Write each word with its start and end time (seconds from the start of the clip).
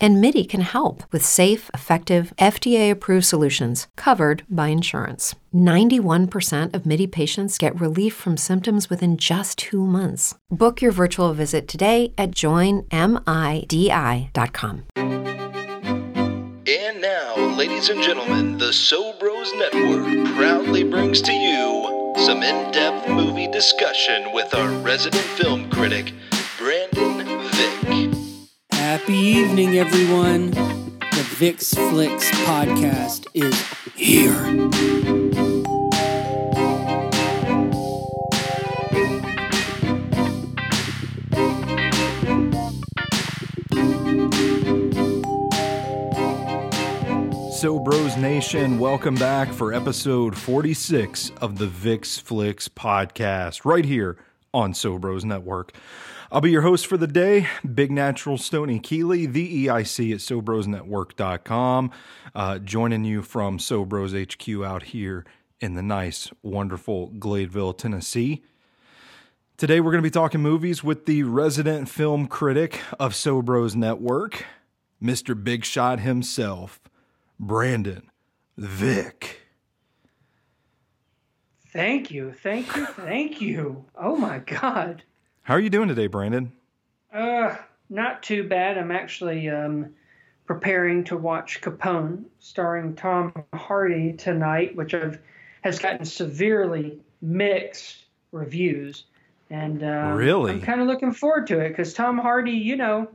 And 0.00 0.20
MIDI 0.20 0.44
can 0.44 0.60
help 0.60 1.02
with 1.12 1.24
safe, 1.24 1.70
effective, 1.74 2.32
FDA 2.38 2.90
approved 2.90 3.26
solutions 3.26 3.88
covered 3.96 4.44
by 4.48 4.68
insurance. 4.68 5.34
91% 5.52 6.74
of 6.74 6.86
MIDI 6.86 7.06
patients 7.08 7.58
get 7.58 7.80
relief 7.80 8.14
from 8.14 8.36
symptoms 8.36 8.88
within 8.88 9.16
just 9.16 9.58
two 9.58 9.84
months. 9.84 10.36
Book 10.50 10.80
your 10.80 10.92
virtual 10.92 11.34
visit 11.34 11.66
today 11.66 12.12
at 12.16 12.30
joinmidi.com. 12.30 12.88
And 16.68 17.00
now, 17.00 17.56
ladies 17.56 17.88
and 17.88 18.02
gentlemen, 18.02 18.58
the 18.58 18.66
Sobros 18.66 19.56
Network 19.58 20.36
proudly 20.36 20.84
brings 20.84 21.22
to 21.22 21.32
you 21.32 22.14
some 22.18 22.42
in 22.42 22.70
depth 22.72 23.08
movie 23.08 23.48
discussion 23.48 24.32
with 24.32 24.52
our 24.54 24.70
resident 24.82 25.22
film 25.22 25.70
critic, 25.70 26.12
Brandon 26.58 27.24
Vick. 27.52 28.07
Happy 28.90 29.12
evening, 29.12 29.76
everyone. 29.76 30.50
The 30.50 31.26
Vix 31.36 31.74
Flicks 31.74 32.30
podcast 32.46 33.26
is 33.34 33.54
here. 33.94 34.32
So, 47.52 47.78
Bros 47.78 48.16
Nation, 48.16 48.78
welcome 48.78 49.16
back 49.16 49.52
for 49.52 49.74
episode 49.74 50.34
46 50.34 51.32
of 51.42 51.58
the 51.58 51.66
Vix 51.66 52.16
Flicks 52.16 52.68
podcast, 52.68 53.66
right 53.66 53.84
here 53.84 54.16
on 54.54 54.72
So 54.72 54.98
Bros 54.98 55.26
Network. 55.26 55.74
I'll 56.30 56.42
be 56.42 56.50
your 56.50 56.60
host 56.60 56.86
for 56.86 56.98
the 56.98 57.06
day, 57.06 57.48
Big 57.74 57.90
Natural 57.90 58.36
Stoney 58.36 58.78
Keeley, 58.78 59.24
the 59.24 59.64
EIC 59.64 60.12
at 60.12 60.18
SoBrosNetwork.com, 60.18 61.90
uh, 62.34 62.58
joining 62.58 63.04
you 63.04 63.22
from 63.22 63.56
Sobros 63.56 64.12
HQ 64.12 64.62
out 64.62 64.82
here 64.82 65.24
in 65.58 65.74
the 65.74 65.82
nice, 65.82 66.30
wonderful 66.42 67.12
Gladeville, 67.12 67.78
Tennessee. 67.78 68.44
Today, 69.56 69.80
we're 69.80 69.90
going 69.90 70.02
to 70.02 70.06
be 70.06 70.10
talking 70.10 70.42
movies 70.42 70.84
with 70.84 71.06
the 71.06 71.22
resident 71.22 71.88
film 71.88 72.26
critic 72.26 72.82
of 73.00 73.14
Sobros 73.14 73.74
Network, 73.74 74.44
Mr. 75.02 75.42
Big 75.42 75.64
Shot 75.64 76.00
himself. 76.00 76.78
Brandon 77.40 78.10
Vick. 78.58 79.40
Thank 81.72 82.10
you, 82.10 82.34
thank 82.34 82.76
you, 82.76 82.84
thank 82.84 83.40
you. 83.40 83.86
Oh 83.96 84.16
my 84.16 84.40
God. 84.40 85.04
How 85.48 85.54
are 85.54 85.60
you 85.60 85.70
doing 85.70 85.88
today, 85.88 86.08
Brandon? 86.08 86.52
Uh, 87.10 87.56
not 87.88 88.22
too 88.22 88.46
bad. 88.46 88.76
I'm 88.76 88.90
actually 88.90 89.48
um, 89.48 89.94
preparing 90.44 91.04
to 91.04 91.16
watch 91.16 91.62
Capone, 91.62 92.24
starring 92.38 92.94
Tom 92.94 93.32
Hardy 93.54 94.12
tonight, 94.12 94.76
which 94.76 94.92
I've 94.92 95.18
has 95.62 95.78
gotten 95.78 96.04
severely 96.04 97.00
mixed 97.22 98.04
reviews, 98.30 99.04
and 99.48 99.82
um, 99.82 100.16
Really? 100.18 100.52
I'm 100.52 100.60
kind 100.60 100.82
of 100.82 100.86
looking 100.86 101.12
forward 101.12 101.46
to 101.46 101.60
it 101.60 101.70
because 101.70 101.94
Tom 101.94 102.18
Hardy, 102.18 102.52
you 102.52 102.76
know, 102.76 103.08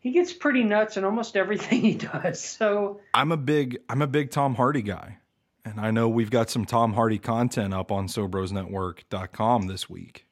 he 0.00 0.12
gets 0.12 0.32
pretty 0.32 0.64
nuts 0.64 0.96
in 0.96 1.04
almost 1.04 1.36
everything 1.42 1.82
he 1.82 1.92
does. 1.92 2.42
So 2.42 3.02
I'm 3.12 3.32
a 3.32 3.36
big 3.36 3.80
I'm 3.90 4.00
a 4.00 4.06
big 4.06 4.30
Tom 4.30 4.54
Hardy 4.54 4.80
guy. 4.80 5.18
And 5.66 5.78
I 5.78 5.90
know 5.90 6.08
we've 6.08 6.30
got 6.30 6.48
some 6.48 6.64
Tom 6.64 6.94
Hardy 6.94 7.18
content 7.18 7.74
up 7.74 7.92
on 7.92 8.06
SoBrosNetwork.com 8.06 9.66
this 9.66 9.90
week. 9.90 10.25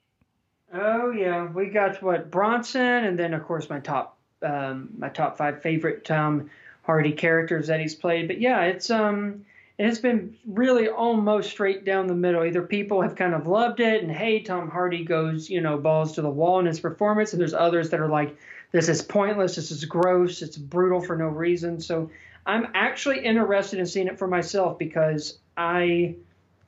Oh 0.75 1.13
yeah, 1.13 1.47
we 1.47 1.69
got 1.69 2.03
what 2.03 2.31
Bronson, 2.31 3.05
and 3.05 3.19
then 3.19 3.33
of 3.33 3.45
course 3.45 3.71
my 3.71 3.79
top 3.79 4.19
um, 4.43 4.91
my 4.99 5.09
top 5.09 5.39
five 5.39 5.63
favorite 5.63 6.05
Tom 6.05 6.51
Hardy 6.83 7.13
characters 7.13 7.69
that 7.69 7.81
he's 7.81 7.95
played. 7.95 8.27
But 8.27 8.41
yeah, 8.41 8.63
it's 8.63 8.91
um 8.91 9.45
it 9.79 9.87
has 9.87 10.01
been 10.01 10.37
really 10.47 10.89
almost 10.89 11.51
straight 11.51 11.85
down 11.85 12.09
the 12.09 12.15
middle. 12.15 12.45
Either 12.45 12.63
people 12.63 13.03
have 13.03 13.15
kind 13.15 13.35
of 13.35 13.47
loved 13.47 13.81
it 13.81 14.03
and 14.03 14.11
hey, 14.11 14.41
Tom 14.41 14.69
Hardy 14.69 15.05
goes 15.05 15.49
you 15.49 15.61
know 15.61 15.79
balls 15.79 16.13
to 16.15 16.23
the 16.23 16.31
wall 16.31 16.59
in 16.59 16.67
his 16.67 16.81
performance, 16.81 17.33
and 17.33 17.41
there's 17.41 17.55
others 17.55 17.91
that 17.91 18.01
are 18.01 18.09
like 18.09 18.37
this 18.73 18.89
is 18.89 19.01
pointless, 19.01 19.55
this 19.55 19.71
is 19.71 19.85
gross, 19.85 20.43
it's 20.43 20.57
brutal 20.57 21.01
for 21.01 21.17
no 21.17 21.29
reason. 21.29 21.81
So 21.81 22.11
I'm 22.47 22.67
actually 22.75 23.25
interested 23.25 23.79
in 23.79 23.87
seeing 23.87 24.09
it 24.09 24.19
for 24.19 24.27
myself 24.27 24.79
because 24.79 25.39
I 25.57 26.17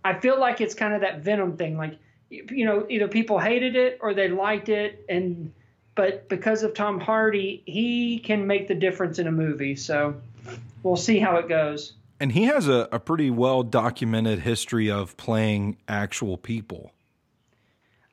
I 0.05 0.15
feel 0.21 0.39
like 0.39 0.61
it's 0.61 0.75
kind 0.75 0.95
of 0.95 1.01
that 1.01 1.23
Venom 1.23 1.57
thing, 1.57 1.77
like 1.77 1.99
you 2.31 2.65
know, 2.65 2.87
either 2.89 3.09
people 3.09 3.39
hated 3.39 3.77
it 3.77 3.99
or 4.01 4.15
they 4.15 4.29
liked 4.29 4.69
it, 4.69 5.05
and 5.09 5.53
but 5.95 6.29
because 6.29 6.63
of 6.63 6.75
Tom 6.75 7.01
Hardy, 7.01 7.63
he 7.67 8.19
can 8.19 8.47
make 8.47 8.69
the 8.69 8.75
difference 8.75 9.19
in 9.19 9.27
a 9.27 9.33
movie. 9.33 9.77
So 9.77 10.21
we'll 10.83 10.97
see 10.97 11.19
how 11.19 11.37
it 11.37 11.49
goes. 11.49 11.95
And 12.21 12.33
he 12.33 12.45
has 12.45 12.69
a, 12.69 12.89
a 12.93 12.99
pretty 12.99 13.31
well 13.31 13.63
documented 13.63 14.41
history 14.41 14.91
of 14.91 15.17
playing 15.17 15.79
actual 15.89 16.37
people. 16.37 16.93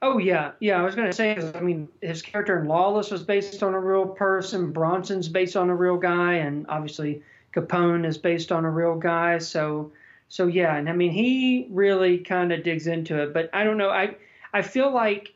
Oh 0.01 0.17
yeah, 0.17 0.51
yeah. 0.59 0.79
I 0.79 0.83
was 0.83 0.95
gonna 0.95 1.13
say, 1.13 1.37
I 1.55 1.61
mean, 1.61 1.87
his 2.01 2.21
character 2.21 2.59
in 2.59 2.67
Lawless 2.67 3.09
was 3.09 3.23
based 3.23 3.63
on 3.63 3.73
a 3.73 3.79
real 3.79 4.05
person. 4.05 4.71
Bronson's 4.71 5.29
based 5.29 5.55
on 5.55 5.69
a 5.69 5.75
real 5.75 5.97
guy, 5.97 6.33
and 6.35 6.65
obviously 6.67 7.21
Capone 7.53 8.05
is 8.05 8.17
based 8.17 8.51
on 8.51 8.65
a 8.65 8.69
real 8.69 8.95
guy. 8.95 9.37
So 9.37 9.93
so 10.33 10.47
yeah, 10.47 10.75
and 10.75 10.89
I 10.89 10.93
mean 10.93 11.11
he 11.11 11.67
really 11.69 12.17
kind 12.17 12.51
of 12.51 12.63
digs 12.63 12.87
into 12.87 13.21
it, 13.21 13.35
but 13.35 13.51
I 13.53 13.63
don't 13.63 13.77
know. 13.77 13.91
I 13.91 14.15
I 14.51 14.63
feel 14.63 14.91
like 14.91 15.31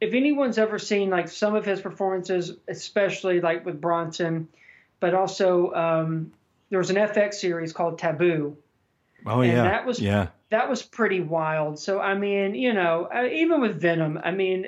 if 0.00 0.14
anyone's 0.14 0.58
ever 0.58 0.80
seen 0.80 1.10
like 1.10 1.28
some 1.28 1.54
of 1.54 1.64
his 1.64 1.80
performances, 1.80 2.56
especially 2.66 3.40
like 3.40 3.64
with 3.64 3.80
Bronson, 3.80 4.48
but 4.98 5.14
also 5.14 5.72
um, 5.74 6.32
there 6.70 6.80
was 6.80 6.90
an 6.90 6.96
FX 6.96 7.34
series 7.34 7.72
called 7.72 8.00
Taboo. 8.00 8.56
Oh 9.24 9.42
and 9.42 9.52
yeah, 9.52 9.62
that 9.62 9.86
was 9.86 10.00
yeah. 10.00 10.26
that 10.50 10.68
was 10.68 10.82
pretty 10.82 11.20
wild. 11.20 11.78
So 11.78 12.00
I 12.00 12.14
mean, 12.14 12.56
you 12.56 12.72
know, 12.72 13.08
uh, 13.14 13.28
even 13.30 13.60
with 13.60 13.80
Venom, 13.80 14.18
I 14.24 14.32
mean, 14.32 14.66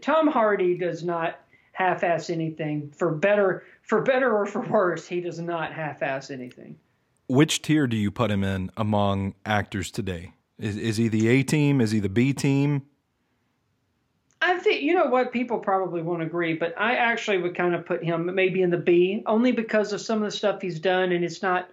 Tom 0.00 0.26
Hardy 0.26 0.78
does 0.78 1.04
not 1.04 1.38
half-ass 1.72 2.30
anything 2.30 2.92
for 2.96 3.10
better 3.10 3.62
for 3.82 4.00
better 4.00 4.34
or 4.34 4.46
for 4.46 4.62
worse. 4.62 5.06
He 5.06 5.20
does 5.20 5.38
not 5.38 5.74
half-ass 5.74 6.30
anything. 6.30 6.78
Which 7.30 7.62
tier 7.62 7.86
do 7.86 7.96
you 7.96 8.10
put 8.10 8.28
him 8.32 8.42
in 8.42 8.72
among 8.76 9.34
actors 9.46 9.92
today? 9.92 10.32
Is 10.58 10.76
is 10.76 10.96
he 10.96 11.06
the 11.06 11.28
A 11.28 11.44
team? 11.44 11.80
Is 11.80 11.92
he 11.92 12.00
the 12.00 12.08
B 12.08 12.32
team? 12.32 12.82
I 14.42 14.58
think 14.58 14.82
you 14.82 14.94
know 14.94 15.06
what 15.06 15.30
people 15.30 15.60
probably 15.60 16.02
won't 16.02 16.22
agree, 16.22 16.54
but 16.54 16.74
I 16.76 16.96
actually 16.96 17.38
would 17.38 17.54
kind 17.54 17.76
of 17.76 17.86
put 17.86 18.02
him 18.02 18.34
maybe 18.34 18.62
in 18.62 18.70
the 18.70 18.78
B, 18.78 19.22
only 19.26 19.52
because 19.52 19.92
of 19.92 20.00
some 20.00 20.18
of 20.18 20.24
the 20.24 20.36
stuff 20.36 20.60
he's 20.60 20.80
done, 20.80 21.12
and 21.12 21.24
it's 21.24 21.40
not 21.40 21.70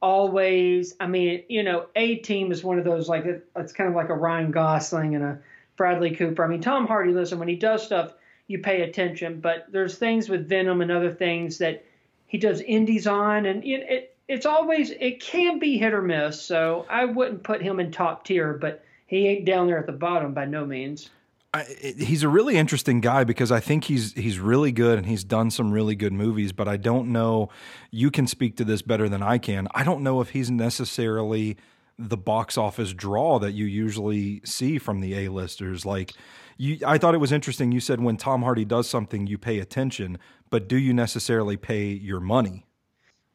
always. 0.00 0.96
I 0.98 1.06
mean, 1.06 1.42
you 1.50 1.64
know, 1.64 1.84
A 1.96 2.16
Team 2.16 2.50
is 2.50 2.64
one 2.64 2.78
of 2.78 2.86
those 2.86 3.06
like 3.06 3.26
it's 3.26 3.74
kind 3.74 3.90
of 3.90 3.94
like 3.94 4.08
a 4.08 4.14
Ryan 4.14 4.52
Gosling 4.52 5.16
and 5.16 5.22
a 5.22 5.38
Bradley 5.76 6.16
Cooper. 6.16 6.42
I 6.42 6.48
mean, 6.48 6.62
Tom 6.62 6.86
Hardy. 6.86 7.12
Listen, 7.12 7.38
when 7.38 7.48
he 7.48 7.56
does 7.56 7.84
stuff, 7.84 8.14
you 8.46 8.60
pay 8.60 8.80
attention, 8.80 9.40
but 9.40 9.66
there's 9.70 9.98
things 9.98 10.30
with 10.30 10.48
Venom 10.48 10.80
and 10.80 10.90
other 10.90 11.12
things 11.12 11.58
that 11.58 11.84
he 12.26 12.38
does 12.38 12.62
indies 12.62 13.06
on, 13.06 13.44
and 13.44 13.62
it, 13.64 13.82
it 13.90 14.13
it's 14.28 14.46
always 14.46 14.90
it 14.90 15.20
can 15.20 15.58
be 15.58 15.78
hit 15.78 15.92
or 15.92 16.02
miss. 16.02 16.40
So 16.40 16.86
I 16.88 17.04
wouldn't 17.04 17.42
put 17.42 17.62
him 17.62 17.80
in 17.80 17.92
top 17.92 18.24
tier, 18.24 18.54
but 18.54 18.84
he 19.06 19.28
ain't 19.28 19.44
down 19.44 19.66
there 19.66 19.78
at 19.78 19.86
the 19.86 19.92
bottom 19.92 20.34
by 20.34 20.46
no 20.46 20.64
means. 20.64 21.10
I, 21.52 21.64
he's 21.96 22.24
a 22.24 22.28
really 22.28 22.56
interesting 22.56 23.00
guy 23.00 23.22
because 23.22 23.52
I 23.52 23.60
think 23.60 23.84
he's 23.84 24.12
he's 24.14 24.40
really 24.40 24.72
good 24.72 24.98
and 24.98 25.06
he's 25.06 25.22
done 25.22 25.50
some 25.50 25.70
really 25.70 25.94
good 25.94 26.12
movies, 26.12 26.52
but 26.52 26.66
I 26.66 26.76
don't 26.76 27.12
know. 27.12 27.48
You 27.92 28.10
can 28.10 28.26
speak 28.26 28.56
to 28.56 28.64
this 28.64 28.82
better 28.82 29.08
than 29.08 29.22
I 29.22 29.38
can. 29.38 29.68
I 29.72 29.84
don't 29.84 30.02
know 30.02 30.20
if 30.20 30.30
he's 30.30 30.50
necessarily 30.50 31.56
the 31.96 32.16
box 32.16 32.58
office 32.58 32.92
draw 32.92 33.38
that 33.38 33.52
you 33.52 33.66
usually 33.66 34.40
see 34.44 34.78
from 34.78 35.00
the 35.00 35.14
A-listers. 35.14 35.86
Like 35.86 36.12
you, 36.56 36.78
I 36.84 36.98
thought 36.98 37.14
it 37.14 37.18
was 37.18 37.30
interesting. 37.30 37.70
You 37.70 37.78
said 37.78 38.00
when 38.00 38.16
Tom 38.16 38.42
Hardy 38.42 38.64
does 38.64 38.88
something, 38.88 39.28
you 39.28 39.38
pay 39.38 39.60
attention, 39.60 40.18
but 40.50 40.66
do 40.66 40.76
you 40.76 40.92
necessarily 40.92 41.56
pay 41.56 41.84
your 41.86 42.18
money? 42.18 42.66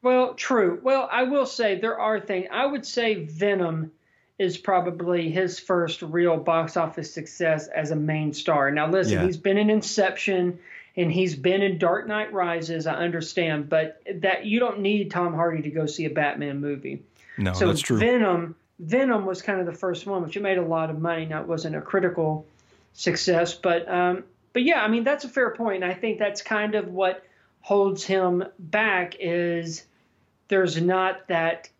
Well, 0.02 0.34
true. 0.34 0.80
Well, 0.82 1.08
I 1.10 1.24
will 1.24 1.46
say 1.46 1.78
there 1.78 1.98
are 1.98 2.20
things. 2.20 2.48
I 2.50 2.64
would 2.64 2.86
say 2.86 3.24
Venom 3.24 3.92
is 4.38 4.56
probably 4.56 5.30
his 5.30 5.58
first 5.58 6.00
real 6.00 6.38
box 6.38 6.76
office 6.78 7.12
success 7.12 7.68
as 7.68 7.90
a 7.90 7.96
main 7.96 8.32
star. 8.32 8.70
Now, 8.70 8.88
listen, 8.90 9.14
Yeah. 9.14 9.26
he's 9.26 9.36
been 9.36 9.58
in 9.58 9.68
Inception 9.68 10.58
and 10.96 11.12
he's 11.12 11.36
been 11.36 11.60
in 11.60 11.76
Dark 11.76 12.06
Knight 12.06 12.32
Rises. 12.32 12.86
I 12.86 12.94
understand, 12.94 13.68
but 13.68 14.00
that 14.22 14.46
you 14.46 14.58
don't 14.58 14.80
need 14.80 15.10
Tom 15.10 15.34
Hardy 15.34 15.62
to 15.62 15.70
go 15.70 15.84
see 15.84 16.06
a 16.06 16.10
Batman 16.10 16.60
movie. 16.60 17.02
No, 17.36 17.52
so 17.52 17.68
that's 17.68 17.80
true. 17.80 17.98
Venom, 17.98 18.56
Venom 18.78 19.26
was 19.26 19.42
kind 19.42 19.60
of 19.60 19.66
the 19.66 19.74
first 19.74 20.06
one, 20.06 20.22
which 20.22 20.36
it 20.36 20.42
made 20.42 20.58
a 20.58 20.64
lot 20.64 20.88
of 20.88 20.98
money. 20.98 21.26
Now 21.26 21.42
it 21.42 21.46
wasn't 21.46 21.76
a 21.76 21.82
critical 21.82 22.46
success, 22.94 23.54
but 23.54 23.86
um, 23.88 24.24
but 24.54 24.62
yeah, 24.62 24.82
I 24.82 24.88
mean 24.88 25.04
that's 25.04 25.24
a 25.24 25.28
fair 25.28 25.50
point. 25.50 25.84
I 25.84 25.92
think 25.92 26.18
that's 26.18 26.40
kind 26.40 26.74
of 26.74 26.88
what 26.88 27.22
holds 27.60 28.04
him 28.04 28.42
back 28.58 29.16
is 29.20 29.84
there's 30.50 30.80
not 30.80 31.26
that 31.28 31.70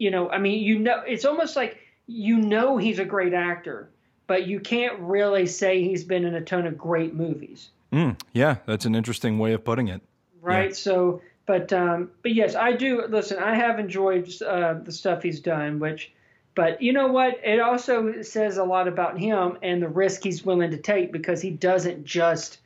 you 0.00 0.10
know, 0.10 0.30
I 0.30 0.38
mean, 0.38 0.62
you 0.62 0.78
know, 0.78 1.02
it's 1.06 1.26
almost 1.26 1.54
like 1.54 1.78
you 2.06 2.38
know 2.38 2.78
he's 2.78 2.98
a 2.98 3.04
great 3.04 3.34
actor, 3.34 3.90
but 4.26 4.46
you 4.46 4.58
can't 4.58 4.98
really 4.98 5.46
say 5.46 5.84
he's 5.84 6.02
been 6.02 6.24
in 6.24 6.34
a 6.34 6.40
ton 6.40 6.66
of 6.66 6.78
great 6.78 7.14
movies. 7.14 7.68
Mm, 7.92 8.18
yeah, 8.32 8.56
that's 8.64 8.86
an 8.86 8.94
interesting 8.94 9.38
way 9.38 9.52
of 9.52 9.62
putting 9.62 9.88
it. 9.88 10.00
Right. 10.40 10.70
Yeah. 10.70 10.74
So, 10.74 11.22
but 11.44 11.72
um, 11.72 12.10
but 12.22 12.32
yes, 12.32 12.54
I 12.54 12.72
do. 12.72 13.04
Listen, 13.08 13.38
I 13.38 13.54
have 13.54 13.78
enjoyed 13.78 14.32
uh, 14.42 14.74
the 14.82 14.90
stuff 14.90 15.22
he's 15.22 15.40
done, 15.40 15.78
which. 15.78 16.12
But 16.56 16.82
you 16.82 16.92
know 16.92 17.06
what? 17.06 17.38
It 17.44 17.60
also 17.60 18.22
says 18.22 18.58
a 18.58 18.64
lot 18.64 18.88
about 18.88 19.18
him 19.18 19.56
and 19.62 19.80
the 19.80 19.88
risk 19.88 20.24
he's 20.24 20.44
willing 20.44 20.72
to 20.72 20.78
take 20.78 21.12
because 21.12 21.40
he 21.40 21.50
doesn't 21.50 22.04
just 22.04 22.58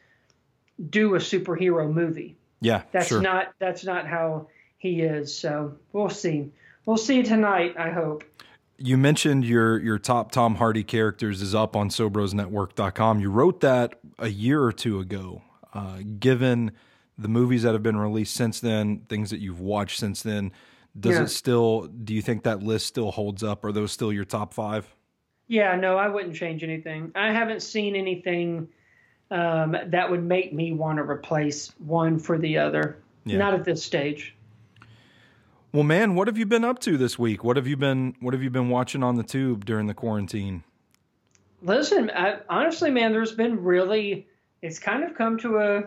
do 0.89 1.15
a 1.15 1.19
superhero 1.19 1.93
movie. 1.93 2.35
Yeah, 2.61 2.83
that's 2.93 3.09
sure. 3.09 3.21
not 3.21 3.53
that's 3.59 3.85
not 3.85 4.07
how 4.07 4.49
he 4.85 5.01
is. 5.01 5.35
So 5.35 5.75
we'll 5.95 6.11
see. 6.11 6.53
We'll 6.85 6.99
see 6.99 7.23
tonight. 7.23 7.75
I 7.79 7.91
hope. 7.91 8.23
You 8.77 8.99
mentioned 8.99 9.45
your 9.45 9.81
your 9.81 9.99
top 9.99 10.31
Tom 10.31 10.57
Hardy 10.57 10.85
characters 10.85 11.41
is 11.41 11.55
up 11.55 11.75
on 11.75 11.89
SoBrosNetwork.com. 11.89 13.19
You 13.19 13.31
wrote 13.31 13.61
that 13.61 13.99
a 14.19 14.29
year 14.29 14.63
or 14.63 14.73
two 14.73 15.01
ago. 15.01 15.43
Uh, 15.73 16.01
given 16.21 16.73
the 17.17 17.29
movies 17.29 17.63
that 17.63 17.73
have 17.73 17.83
been 17.83 17.97
released 17.97 18.35
since 18.35 18.61
then, 18.61 19.07
things 19.09 19.31
that 19.31 19.41
you've 19.41 19.61
watched 19.61 19.99
since 19.99 20.23
then, 20.23 20.53
does 20.99 21.17
yeah. 21.17 21.23
it 21.23 21.29
still? 21.29 21.87
Do 21.87 22.13
you 22.13 22.21
think 22.21 22.43
that 22.43 22.63
list 22.63 22.87
still 22.87 23.11
holds 23.11 23.43
up? 23.43 23.65
Are 23.65 23.73
those 23.73 23.91
still 23.91 24.13
your 24.13 24.25
top 24.25 24.53
five? 24.53 24.95
Yeah, 25.49 25.77
no, 25.77 25.97
I 25.97 26.09
wouldn't 26.09 26.37
change 26.37 26.63
anything. 26.63 27.11
I 27.15 27.33
haven't 27.33 27.63
seen 27.63 27.97
anything 27.97 28.69
um, 29.31 29.77
that 29.87 30.11
would 30.11 30.23
make 30.23 30.53
me 30.53 30.73
want 30.73 30.99
to 30.99 31.03
replace 31.03 31.69
one 31.79 32.19
for 32.19 32.39
the 32.39 32.59
other. 32.59 32.99
Yeah. 33.25 33.39
Not 33.39 33.55
at 33.55 33.65
this 33.65 33.83
stage. 33.83 34.35
Well, 35.75 35.83
man, 35.83 36.15
what 36.15 36.29
have 36.29 36.39
you 36.39 36.47
been 36.47 36.63
up 36.63 36.79
to 36.83 36.97
this 36.97 37.19
week? 37.19 37.43
What 37.43 37.57
have 37.57 37.67
you 37.67 37.77
been 37.77 38.15
What 38.21 38.33
have 38.33 38.45
you 38.45 38.49
been 38.49 38.69
watching 38.69 39.03
on 39.03 39.17
the 39.17 39.25
tube 39.25 39.65
during 39.65 39.89
the 39.89 39.95
quarantine? 39.95 40.63
Listen, 41.63 42.13
I, 42.15 42.37
honestly, 42.49 42.93
man, 42.93 43.11
there's 43.11 43.33
been 43.33 43.65
really 43.65 44.29
it's 44.63 44.79
kind 44.79 45.03
of 45.03 45.17
come 45.17 45.37
to 45.39 45.59
a 45.59 45.85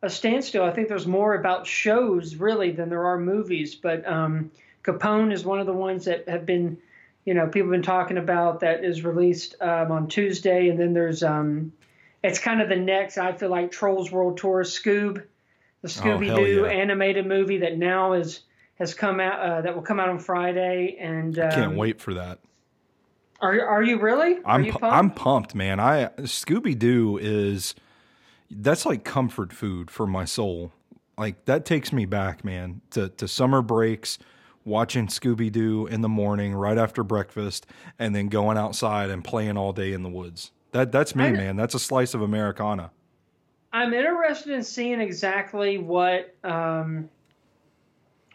a 0.00 0.08
standstill. 0.08 0.62
I 0.62 0.70
think 0.70 0.86
there's 0.86 1.08
more 1.08 1.34
about 1.34 1.66
shows 1.66 2.36
really 2.36 2.70
than 2.70 2.88
there 2.88 3.04
are 3.04 3.18
movies. 3.18 3.74
But 3.74 4.06
um, 4.06 4.52
Capone 4.84 5.32
is 5.32 5.44
one 5.44 5.58
of 5.58 5.66
the 5.66 5.72
ones 5.72 6.04
that 6.04 6.28
have 6.28 6.46
been, 6.46 6.78
you 7.24 7.34
know, 7.34 7.48
people 7.48 7.66
have 7.66 7.72
been 7.72 7.82
talking 7.82 8.18
about 8.18 8.60
that 8.60 8.84
is 8.84 9.02
released 9.02 9.56
um, 9.60 9.90
on 9.90 10.06
Tuesday, 10.06 10.68
and 10.68 10.78
then 10.78 10.92
there's 10.92 11.24
um, 11.24 11.72
it's 12.22 12.38
kind 12.38 12.62
of 12.62 12.68
the 12.68 12.76
next. 12.76 13.18
I 13.18 13.32
feel 13.32 13.50
like 13.50 13.72
Trolls 13.72 14.12
World 14.12 14.38
Tour, 14.38 14.62
Scoob, 14.62 15.24
the 15.82 15.88
Scooby 15.88 16.32
Doo 16.32 16.64
oh, 16.64 16.68
yeah. 16.68 16.74
animated 16.74 17.26
movie 17.26 17.58
that 17.58 17.76
now 17.76 18.12
is 18.12 18.42
has 18.76 18.94
come 18.94 19.20
out 19.20 19.40
uh, 19.40 19.60
that 19.62 19.74
will 19.74 19.82
come 19.82 19.98
out 19.98 20.08
on 20.08 20.18
Friday, 20.18 20.96
and 20.98 21.38
um, 21.38 21.48
I 21.48 21.54
can't 21.54 21.76
wait 21.76 22.00
for 22.00 22.14
that. 22.14 22.38
Are 23.40 23.66
are 23.66 23.82
you 23.82 23.98
really? 23.98 24.38
I'm 24.44 24.64
you 24.64 24.72
pumped? 24.72 24.96
I'm 24.96 25.10
pumped, 25.10 25.54
man. 25.54 25.80
I 25.80 26.06
Scooby 26.20 26.78
Doo 26.78 27.18
is 27.18 27.74
that's 28.50 28.86
like 28.86 29.04
comfort 29.04 29.52
food 29.52 29.90
for 29.90 30.06
my 30.06 30.24
soul. 30.24 30.72
Like 31.18 31.44
that 31.46 31.64
takes 31.64 31.92
me 31.92 32.06
back, 32.06 32.44
man, 32.44 32.80
to 32.90 33.08
to 33.10 33.28
summer 33.28 33.62
breaks, 33.62 34.18
watching 34.64 35.06
Scooby 35.06 35.50
Doo 35.50 35.86
in 35.86 36.00
the 36.00 36.08
morning 36.08 36.54
right 36.54 36.78
after 36.78 37.02
breakfast, 37.02 37.66
and 37.98 38.14
then 38.14 38.28
going 38.28 38.56
outside 38.56 39.10
and 39.10 39.22
playing 39.24 39.56
all 39.56 39.72
day 39.72 39.92
in 39.92 40.02
the 40.02 40.10
woods. 40.10 40.52
That 40.72 40.92
that's 40.92 41.14
me, 41.14 41.30
man. 41.30 41.56
That's 41.56 41.74
a 41.74 41.78
slice 41.78 42.14
of 42.14 42.22
Americana. 42.22 42.90
I'm 43.72 43.92
interested 43.92 44.52
in 44.52 44.62
seeing 44.62 45.00
exactly 45.00 45.76
what 45.76 46.34
um, 46.42 47.10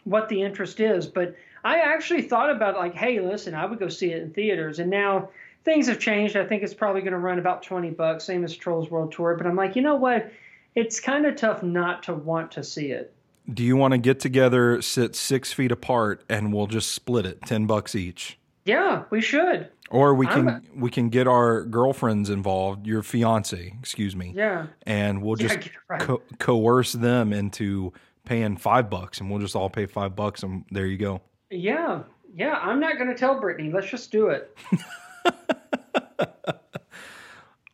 what 0.04 0.28
the 0.28 0.42
interest 0.42 0.80
is. 0.80 1.06
But 1.06 1.36
I 1.64 1.78
actually 1.78 2.22
thought 2.22 2.50
about 2.50 2.76
like, 2.76 2.94
hey, 2.94 3.20
listen, 3.20 3.54
I 3.54 3.66
would 3.66 3.78
go 3.78 3.88
see 3.88 4.12
it 4.12 4.22
in 4.22 4.30
theaters, 4.32 4.78
and 4.78 4.90
now 4.90 5.30
things 5.64 5.86
have 5.86 5.98
changed. 5.98 6.36
I 6.36 6.44
think 6.44 6.62
it's 6.62 6.74
probably 6.74 7.02
going 7.02 7.12
to 7.12 7.18
run 7.18 7.38
about 7.38 7.62
twenty 7.62 7.90
bucks, 7.90 8.24
same 8.24 8.44
as 8.44 8.56
Trolls 8.56 8.90
World 8.90 9.12
Tour. 9.12 9.36
But 9.36 9.46
I'm 9.46 9.56
like, 9.56 9.76
you 9.76 9.82
know 9.82 9.96
what? 9.96 10.32
It's 10.74 11.00
kind 11.00 11.26
of 11.26 11.36
tough 11.36 11.62
not 11.62 12.02
to 12.04 12.14
want 12.14 12.50
to 12.52 12.64
see 12.64 12.90
it. 12.90 13.12
Do 13.52 13.62
you 13.62 13.76
want 13.76 13.92
to 13.92 13.98
get 13.98 14.20
together, 14.20 14.80
sit 14.80 15.14
six 15.14 15.52
feet 15.52 15.72
apart, 15.72 16.22
and 16.28 16.52
we'll 16.52 16.68
just 16.68 16.92
split 16.92 17.26
it, 17.26 17.42
ten 17.42 17.66
bucks 17.66 17.94
each? 17.94 18.38
Yeah, 18.64 19.02
we 19.10 19.20
should. 19.20 19.68
Or 19.90 20.14
we 20.14 20.26
can 20.26 20.48
a, 20.48 20.62
we 20.74 20.90
can 20.90 21.10
get 21.10 21.26
our 21.26 21.64
girlfriends 21.64 22.30
involved, 22.30 22.86
your 22.86 23.02
fiance, 23.02 23.74
excuse 23.78 24.16
me. 24.16 24.32
Yeah. 24.34 24.68
And 24.86 25.20
we'll 25.20 25.36
just 25.36 25.66
yeah, 25.66 25.72
right. 25.88 26.00
co- 26.00 26.22
coerce 26.38 26.92
them 26.92 27.32
into 27.32 27.92
paying 28.24 28.56
five 28.56 28.88
bucks, 28.90 29.20
and 29.20 29.30
we'll 29.30 29.40
just 29.40 29.56
all 29.56 29.70
pay 29.70 29.86
five 29.86 30.14
bucks, 30.16 30.42
and 30.42 30.64
there 30.70 30.86
you 30.86 30.96
go. 30.98 31.20
Yeah, 31.50 32.02
yeah. 32.34 32.54
I'm 32.54 32.80
not 32.80 32.96
going 32.96 33.08
to 33.08 33.14
tell 33.14 33.40
Brittany. 33.40 33.70
Let's 33.72 33.88
just 33.90 34.10
do 34.10 34.28
it. 34.28 34.56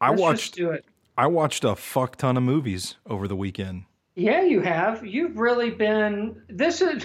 I 0.01 0.11
Let's 0.11 0.21
watched. 0.21 0.55
do 0.55 0.71
it. 0.71 0.85
I 1.17 1.27
watched 1.27 1.65
a 1.65 1.75
fuck 1.75 2.17
ton 2.17 2.37
of 2.37 2.43
movies 2.45 2.97
over 3.07 3.27
the 3.27 3.35
weekend. 3.37 3.85
Yeah, 4.15 4.43
you 4.43 4.61
have. 4.61 5.05
You've 5.05 5.37
really 5.39 5.71
been. 5.71 6.43
This 6.49 6.81
is. 6.81 7.05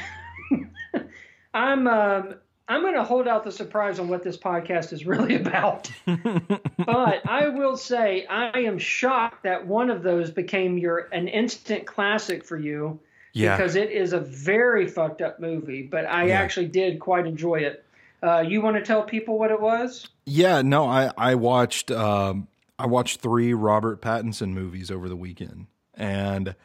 I'm. 1.53 1.87
Um, 1.87 2.35
I'm 2.67 2.81
going 2.81 2.93
to 2.95 3.03
hold 3.03 3.27
out 3.27 3.43
the 3.43 3.51
surprise 3.51 3.99
on 3.99 4.07
what 4.07 4.23
this 4.23 4.37
podcast 4.37 4.93
is 4.93 5.05
really 5.05 5.35
about. 5.41 5.91
but 6.05 7.27
I 7.27 7.49
will 7.49 7.75
say 7.75 8.25
I 8.25 8.59
am 8.61 8.79
shocked 8.79 9.43
that 9.43 9.67
one 9.67 9.89
of 9.89 10.01
those 10.01 10.31
became 10.31 10.77
your 10.77 11.09
an 11.11 11.27
instant 11.27 11.85
classic 11.85 12.45
for 12.45 12.57
you 12.57 12.99
yeah. 13.33 13.57
because 13.57 13.75
it 13.75 13.91
is 13.91 14.13
a 14.13 14.19
very 14.19 14.87
fucked 14.87 15.21
up 15.21 15.39
movie, 15.39 15.81
but 15.81 16.05
I 16.05 16.27
yeah. 16.27 16.39
actually 16.39 16.67
did 16.67 16.99
quite 16.99 17.25
enjoy 17.25 17.55
it. 17.55 17.83
Uh, 18.21 18.39
you 18.39 18.61
want 18.61 18.77
to 18.77 18.81
tell 18.81 19.03
people 19.03 19.37
what 19.37 19.51
it 19.51 19.59
was? 19.59 20.07
Yeah, 20.25 20.61
no, 20.61 20.85
I 20.85 21.11
I 21.17 21.35
watched 21.35 21.91
um, 21.91 22.47
I 22.79 22.85
watched 22.85 23.19
three 23.19 23.53
Robert 23.53 24.01
Pattinson 24.01 24.53
movies 24.53 24.89
over 24.89 25.09
the 25.09 25.15
weekend, 25.15 25.67
and 25.93 26.55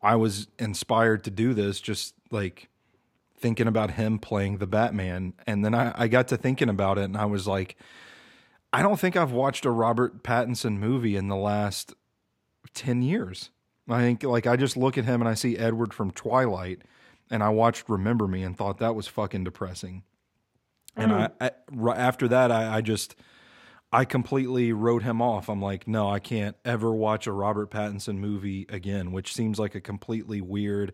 I 0.00 0.14
was 0.14 0.46
inspired 0.58 1.24
to 1.24 1.30
do 1.30 1.54
this 1.54 1.80
just 1.80 2.14
like 2.30 2.68
thinking 3.38 3.66
about 3.66 3.92
him 3.92 4.18
playing 4.18 4.58
the 4.58 4.66
Batman, 4.66 5.34
and 5.46 5.64
then 5.64 5.74
I, 5.74 5.92
I 5.96 6.08
got 6.08 6.28
to 6.28 6.36
thinking 6.36 6.68
about 6.68 6.98
it, 6.98 7.04
and 7.04 7.16
I 7.16 7.24
was 7.24 7.48
like, 7.48 7.76
I 8.72 8.82
don't 8.82 9.00
think 9.00 9.16
I've 9.16 9.32
watched 9.32 9.64
a 9.64 9.70
Robert 9.70 10.22
Pattinson 10.22 10.78
movie 10.78 11.16
in 11.16 11.26
the 11.26 11.36
last 11.36 11.94
ten 12.74 13.02
years. 13.02 13.50
I 13.88 14.00
think 14.00 14.22
like 14.22 14.46
I 14.46 14.56
just 14.56 14.76
look 14.76 14.98
at 14.98 15.04
him 15.04 15.20
and 15.20 15.28
I 15.28 15.34
see 15.34 15.56
Edward 15.56 15.94
from 15.94 16.10
Twilight, 16.10 16.82
and 17.30 17.42
I 17.42 17.50
watched 17.50 17.88
Remember 17.88 18.26
Me 18.26 18.42
and 18.42 18.56
thought 18.56 18.78
that 18.78 18.94
was 18.94 19.06
fucking 19.06 19.44
depressing. 19.44 20.02
And 20.96 21.12
mm. 21.12 21.32
I, 21.40 21.50
I, 21.50 21.96
after 21.96 22.26
that 22.28 22.50
I, 22.50 22.78
I 22.78 22.80
just 22.80 23.16
I 23.92 24.04
completely 24.04 24.72
wrote 24.72 25.02
him 25.02 25.22
off. 25.22 25.48
I'm 25.48 25.62
like, 25.62 25.86
no, 25.86 26.10
I 26.10 26.18
can't 26.18 26.56
ever 26.64 26.92
watch 26.92 27.26
a 27.26 27.32
Robert 27.32 27.70
Pattinson 27.70 28.16
movie 28.16 28.66
again, 28.68 29.12
which 29.12 29.32
seems 29.32 29.58
like 29.58 29.74
a 29.74 29.80
completely 29.80 30.40
weird 30.40 30.92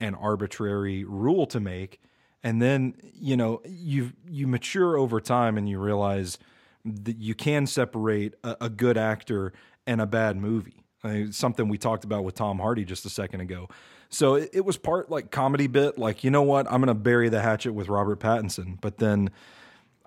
and 0.00 0.16
arbitrary 0.16 1.04
rule 1.04 1.46
to 1.46 1.60
make. 1.60 2.00
And 2.42 2.60
then 2.60 2.94
you 3.14 3.36
know 3.36 3.62
you 3.64 4.12
you 4.28 4.48
mature 4.48 4.96
over 4.96 5.20
time 5.20 5.56
and 5.56 5.68
you 5.68 5.78
realize 5.78 6.38
that 6.84 7.18
you 7.18 7.36
can 7.36 7.68
separate 7.68 8.34
a, 8.42 8.56
a 8.62 8.68
good 8.68 8.98
actor 8.98 9.52
and 9.86 10.00
a 10.00 10.06
bad 10.06 10.36
movie 10.36 10.81
something 11.30 11.68
we 11.68 11.78
talked 11.78 12.04
about 12.04 12.24
with 12.24 12.34
Tom 12.34 12.58
Hardy 12.58 12.84
just 12.84 13.04
a 13.06 13.10
second 13.10 13.40
ago. 13.40 13.68
So 14.08 14.34
it, 14.34 14.50
it 14.52 14.64
was 14.64 14.76
part 14.76 15.10
like 15.10 15.30
comedy 15.30 15.66
bit, 15.66 15.98
like 15.98 16.24
you 16.24 16.30
know 16.30 16.42
what, 16.42 16.66
I'm 16.66 16.80
going 16.80 16.88
to 16.88 16.94
bury 16.94 17.28
the 17.28 17.40
hatchet 17.40 17.72
with 17.72 17.88
Robert 17.88 18.20
Pattinson. 18.20 18.80
But 18.80 18.98
then 18.98 19.30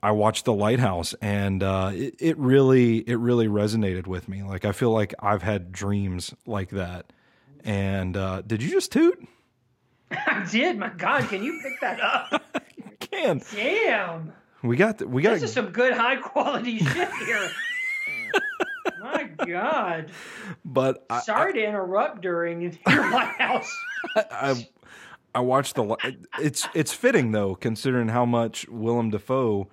I 0.01 0.11
watched 0.11 0.45
The 0.45 0.53
Lighthouse, 0.53 1.15
and 1.15 1.63
uh, 1.63 1.91
it, 1.93 2.15
it 2.19 2.37
really 2.37 2.97
it 2.99 3.15
really 3.15 3.47
resonated 3.47 4.05
with 4.07 4.29
me. 4.29 4.43
Like 4.43 4.63
I 4.63 4.71
feel 4.71 4.91
like 4.91 5.13
I've 5.19 5.41
had 5.41 5.71
dreams 5.71 6.33
like 6.45 6.69
that. 6.69 7.11
And 7.63 8.15
uh, 8.15 8.41
did 8.41 8.61
you 8.61 8.69
just 8.69 8.91
toot? 8.91 9.19
I 10.11 10.45
did. 10.49 10.77
My 10.77 10.89
God, 10.89 11.27
can 11.27 11.43
you 11.43 11.59
pick 11.63 11.81
that 11.81 11.99
up? 11.99 12.43
can. 12.99 13.41
Damn. 13.51 14.33
We 14.61 14.77
got 14.77 14.99
the, 14.99 15.07
we 15.07 15.21
got. 15.21 15.33
This 15.33 15.43
is 15.43 15.53
some 15.53 15.69
good 15.69 15.93
high 15.93 16.17
quality 16.17 16.79
shit 16.79 17.11
here. 17.11 17.51
My 19.15 19.45
God. 19.45 20.11
But 20.63 21.05
I, 21.09 21.21
sorry 21.21 21.51
I, 21.51 21.55
to 21.55 21.65
interrupt 21.65 22.21
during 22.21 22.61
your 22.87 23.11
lighthouse. 23.11 23.71
I, 24.15 24.67
I, 25.33 25.39
watched 25.39 25.75
the. 25.75 25.97
It's 26.39 26.67
it's 26.73 26.93
fitting 26.93 27.31
though, 27.31 27.55
considering 27.55 28.09
how 28.09 28.25
much 28.25 28.67
Willem 28.67 29.09
Dafoe 29.09 29.67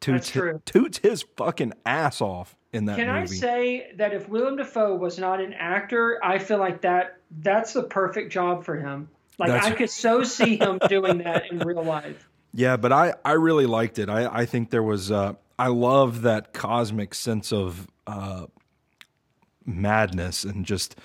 toots 0.00 0.30
his, 0.30 0.60
toots 0.64 0.98
his 0.98 1.24
fucking 1.36 1.72
ass 1.84 2.20
off 2.20 2.56
in 2.72 2.84
that 2.86 2.96
Can 2.96 3.08
movie. 3.08 3.20
I 3.20 3.24
say 3.24 3.92
that 3.96 4.12
if 4.12 4.28
Willem 4.28 4.56
Dafoe 4.56 4.96
was 4.96 5.18
not 5.18 5.40
an 5.40 5.54
actor, 5.54 6.20
I 6.22 6.38
feel 6.38 6.58
like 6.58 6.82
that 6.82 7.18
that's 7.40 7.72
the 7.72 7.82
perfect 7.82 8.32
job 8.32 8.64
for 8.64 8.76
him. 8.76 9.08
Like 9.38 9.50
that's, 9.50 9.66
I 9.66 9.70
could 9.72 9.90
so 9.90 10.22
see 10.22 10.56
him 10.56 10.78
doing 10.88 11.18
that 11.18 11.50
in 11.50 11.58
real 11.58 11.82
life. 11.82 12.28
Yeah, 12.54 12.76
but 12.76 12.92
I 12.92 13.14
I 13.24 13.32
really 13.32 13.66
liked 13.66 13.98
it. 13.98 14.08
I 14.08 14.26
I 14.26 14.46
think 14.46 14.70
there 14.70 14.82
was 14.82 15.10
uh 15.10 15.34
I 15.58 15.68
love 15.68 16.22
that 16.22 16.52
cosmic 16.52 17.14
sense 17.14 17.52
of 17.52 17.86
uh 18.06 18.46
madness 19.66 20.44
and 20.44 20.64
just 20.64 20.96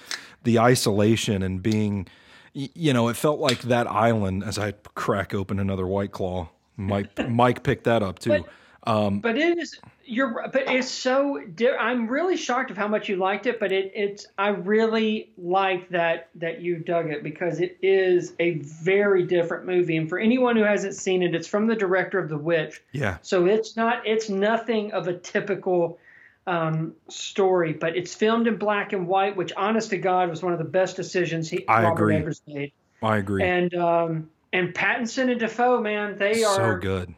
the 0.44 0.60
isolation 0.60 1.44
and 1.44 1.62
being 1.62 2.08
you 2.54 2.94
know, 2.94 3.08
it 3.08 3.16
felt 3.16 3.40
like 3.40 3.62
that 3.62 3.88
island 3.88 4.44
as 4.44 4.60
I 4.60 4.74
crack 4.96 5.34
open 5.34 5.60
another 5.60 5.88
White 5.88 6.12
Claw. 6.12 6.50
Mike 6.78 7.30
Mike 7.30 7.64
picked 7.64 7.86
that 7.86 8.04
up 8.04 8.20
too. 8.20 8.44
But, 8.84 8.92
um, 8.92 9.20
but 9.20 9.38
it 9.38 9.58
is 9.58 9.80
you're 10.04 10.50
but 10.52 10.64
it's 10.68 10.90
so 10.90 11.42
I'm 11.80 12.08
really 12.08 12.36
shocked 12.36 12.72
of 12.72 12.78
how 12.78 12.88
much 12.88 13.08
you 13.08 13.16
liked 13.16 13.46
it, 13.46 13.60
but 13.60 13.72
it 13.72 13.92
it's 13.96 14.28
I 14.38 14.50
really 14.50 15.32
like 15.38 15.88
that 15.90 16.30
that 16.36 16.62
you 16.62 16.80
dug 16.80 17.10
it 17.10 17.24
because 17.24 17.62
it 17.62 17.78
is 17.82 18.34
a 18.40 18.56
very 18.60 19.24
different 19.24 19.66
movie. 19.66 19.96
And 19.96 20.10
for 20.10 20.20
anyone 20.20 20.58
who 20.58 20.64
hasn't 20.64 20.96
seen 20.96 21.24
it, 21.24 21.36
it's 21.36 21.48
from 21.48 21.68
the 21.68 21.76
director 21.76 22.20
of 22.20 22.28
The 22.28 22.38
Witch. 22.38 22.82
Yeah. 22.92 23.18
So 23.22 23.46
it's 23.46 23.78
not 23.78 24.06
it's 24.06 24.28
nothing 24.28 24.92
of 24.92 25.08
a 25.08 25.14
typical 25.14 26.00
um, 26.48 26.94
story, 27.08 27.74
but 27.74 27.96
it's 27.96 28.16
filmed 28.16 28.48
in 28.48 28.58
black 28.58 28.94
and 28.94 29.08
white, 29.08 29.36
which, 29.36 29.54
honest 29.54 29.92
to 29.92 29.98
God, 29.98 30.30
was 30.30 30.42
one 30.42 30.54
of 30.54 30.60
the 30.60 30.66
best 30.66 30.96
decisions 30.96 31.50
he 31.50 31.68
I 31.68 31.84
Robert 31.84 32.04
agree. 32.04 32.16
Eggers 32.16 32.42
made. 32.48 32.74
I 33.02 33.18
agree. 33.18 33.44
And 33.44 33.74
um, 33.76 34.30
and 34.54 34.74
Pattinson 34.74 35.32
and 35.32 35.40
Dafoe, 35.40 35.82
man, 35.82 36.18
they 36.18 36.44
are 36.44 36.56
so 36.56 36.78
good. 36.78 37.14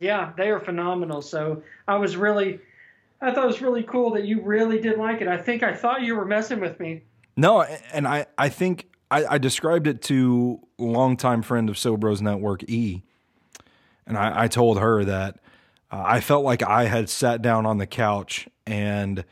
Yeah, 0.00 0.32
they 0.36 0.50
are 0.50 0.60
phenomenal. 0.60 1.22
So 1.22 1.62
I 1.86 1.96
was 1.96 2.16
really, 2.16 2.60
I 3.20 3.32
thought 3.32 3.44
it 3.44 3.48
was 3.48 3.60
really 3.60 3.82
cool 3.82 4.12
that 4.12 4.24
you 4.24 4.42
really 4.42 4.80
did 4.80 4.96
like 4.96 5.20
it. 5.20 5.28
I 5.28 5.38
think 5.38 5.62
I 5.62 5.74
thought 5.74 6.02
you 6.02 6.14
were 6.14 6.24
messing 6.24 6.60
with 6.60 6.78
me. 6.78 7.02
No, 7.36 7.62
and 7.62 8.06
I 8.06 8.26
I 8.36 8.48
think 8.48 8.88
I, 9.10 9.24
I 9.24 9.38
described 9.38 9.86
it 9.86 10.02
to 10.02 10.60
longtime 10.78 11.42
friend 11.42 11.68
of 11.68 11.76
Sobros 11.76 12.20
Network 12.20 12.68
E, 12.68 13.02
and 14.06 14.18
I, 14.18 14.44
I 14.44 14.48
told 14.48 14.78
her 14.78 15.04
that 15.04 15.36
uh, 15.90 16.02
I 16.04 16.20
felt 16.20 16.44
like 16.44 16.62
I 16.62 16.84
had 16.84 17.08
sat 17.08 17.42
down 17.42 17.66
on 17.66 17.78
the 17.78 17.86
couch 17.86 18.48
and 18.68 19.24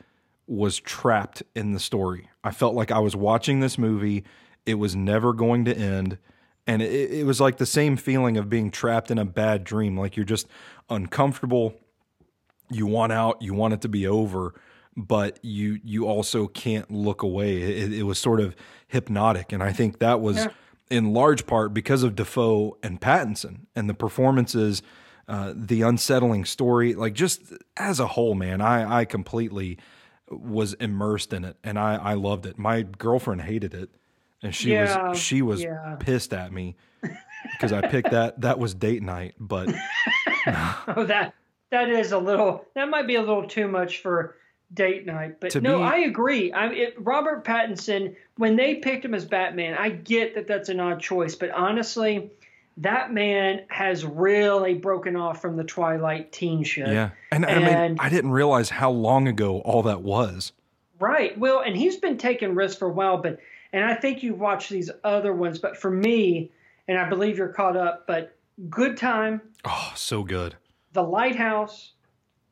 was 0.46 0.78
trapped 0.80 1.42
in 1.54 1.72
the 1.72 1.80
story. 1.80 2.30
I 2.42 2.50
felt 2.50 2.74
like 2.74 2.90
I 2.90 2.98
was 2.98 3.14
watching 3.14 3.60
this 3.60 3.76
movie. 3.76 4.24
It 4.64 4.74
was 4.74 4.96
never 4.96 5.32
going 5.32 5.66
to 5.66 5.76
end. 5.76 6.18
And 6.66 6.82
it, 6.82 7.10
it, 7.12 7.26
was 7.26 7.40
like 7.40 7.58
the 7.58 7.66
same 7.66 7.96
feeling 7.96 8.36
of 8.36 8.48
being 8.48 8.70
trapped 8.70 9.10
in 9.10 9.18
a 9.18 9.24
bad 9.24 9.62
dream. 9.62 9.96
Like 9.96 10.16
you're 10.16 10.24
just 10.24 10.48
uncomfortable. 10.88 11.74
You 12.70 12.86
want 12.86 13.12
out. 13.12 13.42
You 13.42 13.54
want 13.54 13.74
it 13.74 13.82
to 13.82 13.88
be 13.88 14.06
over, 14.06 14.54
but 14.96 15.38
you 15.42 15.78
you 15.84 16.08
also 16.08 16.48
can't 16.48 16.90
look 16.90 17.22
away. 17.22 17.62
It, 17.62 17.92
it 17.92 18.02
was 18.02 18.18
sort 18.18 18.40
of 18.40 18.56
hypnotic, 18.88 19.52
and 19.52 19.62
I 19.62 19.72
think 19.72 20.00
that 20.00 20.20
was 20.20 20.38
yeah. 20.38 20.48
in 20.90 21.12
large 21.12 21.46
part 21.46 21.72
because 21.72 22.02
of 22.02 22.16
Dafoe 22.16 22.76
and 22.82 23.00
Pattinson 23.00 23.66
and 23.76 23.88
the 23.88 23.94
performances 23.94 24.82
uh, 25.28 25.52
the 25.56 25.82
unsettling 25.82 26.44
story, 26.44 26.94
like 26.94 27.12
just 27.12 27.42
as 27.76 27.98
a 27.98 28.06
whole, 28.06 28.34
man, 28.34 28.60
I 28.60 29.00
I 29.00 29.04
completely 29.04 29.78
was 30.28 30.74
immersed 30.74 31.32
in 31.32 31.44
it 31.44 31.56
and 31.64 31.78
I 31.78 31.96
I 31.96 32.14
loved 32.14 32.46
it. 32.46 32.58
My 32.58 32.82
girlfriend 32.82 33.42
hated 33.42 33.74
it, 33.74 33.90
and 34.42 34.54
she 34.54 34.72
yeah, 34.72 35.08
was 35.08 35.18
she 35.18 35.42
was 35.42 35.62
yeah. 35.62 35.96
pissed 35.98 36.32
at 36.32 36.52
me 36.52 36.76
because 37.52 37.72
I 37.72 37.88
picked 37.88 38.10
that 38.10 38.40
that 38.42 38.58
was 38.58 38.74
date 38.74 39.02
night, 39.02 39.34
but 39.40 39.68
oh 40.46 41.04
that 41.04 41.34
that 41.70 41.88
is 41.88 42.12
a 42.12 42.18
little 42.18 42.64
that 42.74 42.88
might 42.88 43.06
be 43.06 43.16
a 43.16 43.20
little 43.20 43.48
too 43.48 43.66
much 43.66 44.02
for 44.02 44.36
date 44.72 45.06
night. 45.06 45.40
But 45.40 45.60
no, 45.60 45.78
be, 45.78 45.84
I 45.84 45.96
agree. 45.98 46.52
I 46.52 46.68
it, 46.68 46.94
Robert 46.98 47.44
Pattinson 47.44 48.14
when 48.36 48.54
they 48.54 48.76
picked 48.76 49.04
him 49.04 49.14
as 49.14 49.24
Batman, 49.24 49.74
I 49.74 49.90
get 49.90 50.36
that 50.36 50.46
that's 50.46 50.68
an 50.68 50.78
odd 50.78 51.00
choice, 51.00 51.34
but 51.34 51.50
honestly 51.50 52.30
that 52.78 53.12
man 53.12 53.62
has 53.68 54.04
really 54.04 54.74
broken 54.74 55.16
off 55.16 55.40
from 55.40 55.56
the 55.56 55.64
Twilight 55.64 56.32
teen 56.32 56.62
show. 56.62 56.84
Yeah. 56.84 57.10
And, 57.30 57.44
and 57.46 57.64
I 57.64 57.88
mean, 57.88 57.96
I 57.98 58.08
didn't 58.08 58.32
realize 58.32 58.68
how 58.68 58.90
long 58.90 59.28
ago 59.28 59.60
all 59.60 59.82
that 59.84 60.02
was. 60.02 60.52
Right. 60.98 61.36
Well, 61.38 61.60
and 61.60 61.76
he's 61.76 61.96
been 61.96 62.18
taking 62.18 62.54
risks 62.54 62.78
for 62.78 62.88
a 62.88 62.92
while, 62.92 63.18
but, 63.18 63.38
and 63.72 63.84
I 63.84 63.94
think 63.94 64.22
you've 64.22 64.40
watched 64.40 64.70
these 64.70 64.90
other 65.04 65.32
ones, 65.32 65.58
but 65.58 65.76
for 65.76 65.90
me, 65.90 66.50
and 66.88 66.98
I 66.98 67.08
believe 67.08 67.38
you're 67.38 67.48
caught 67.48 67.76
up, 67.76 68.06
but 68.06 68.36
Good 68.70 68.96
Time. 68.96 69.40
Oh, 69.64 69.92
so 69.94 70.22
good. 70.22 70.54
The 70.92 71.02
Lighthouse 71.02 71.92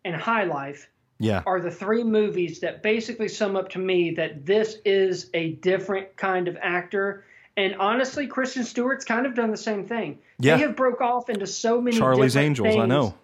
and 0.04 0.14
High 0.14 0.44
Life. 0.44 0.88
Yeah. 1.20 1.42
Are 1.46 1.60
the 1.60 1.70
three 1.70 2.02
movies 2.02 2.60
that 2.60 2.82
basically 2.82 3.28
sum 3.28 3.56
up 3.56 3.68
to 3.70 3.78
me 3.78 4.10
that 4.12 4.44
this 4.44 4.78
is 4.84 5.30
a 5.32 5.52
different 5.52 6.16
kind 6.16 6.48
of 6.48 6.56
actor 6.60 7.24
and 7.56 7.76
honestly, 7.76 8.26
Kristen 8.26 8.64
Stewart's 8.64 9.04
kind 9.04 9.26
of 9.26 9.34
done 9.34 9.50
the 9.50 9.56
same 9.56 9.86
thing. 9.86 10.18
Yeah. 10.38 10.56
They 10.56 10.62
have 10.62 10.76
broke 10.76 11.00
off 11.00 11.30
into 11.30 11.46
so 11.46 11.80
many 11.80 11.96
Charlie's 11.96 12.36
Angels, 12.36 12.68
things. 12.68 12.82
I 12.82 12.86
know. 12.86 13.14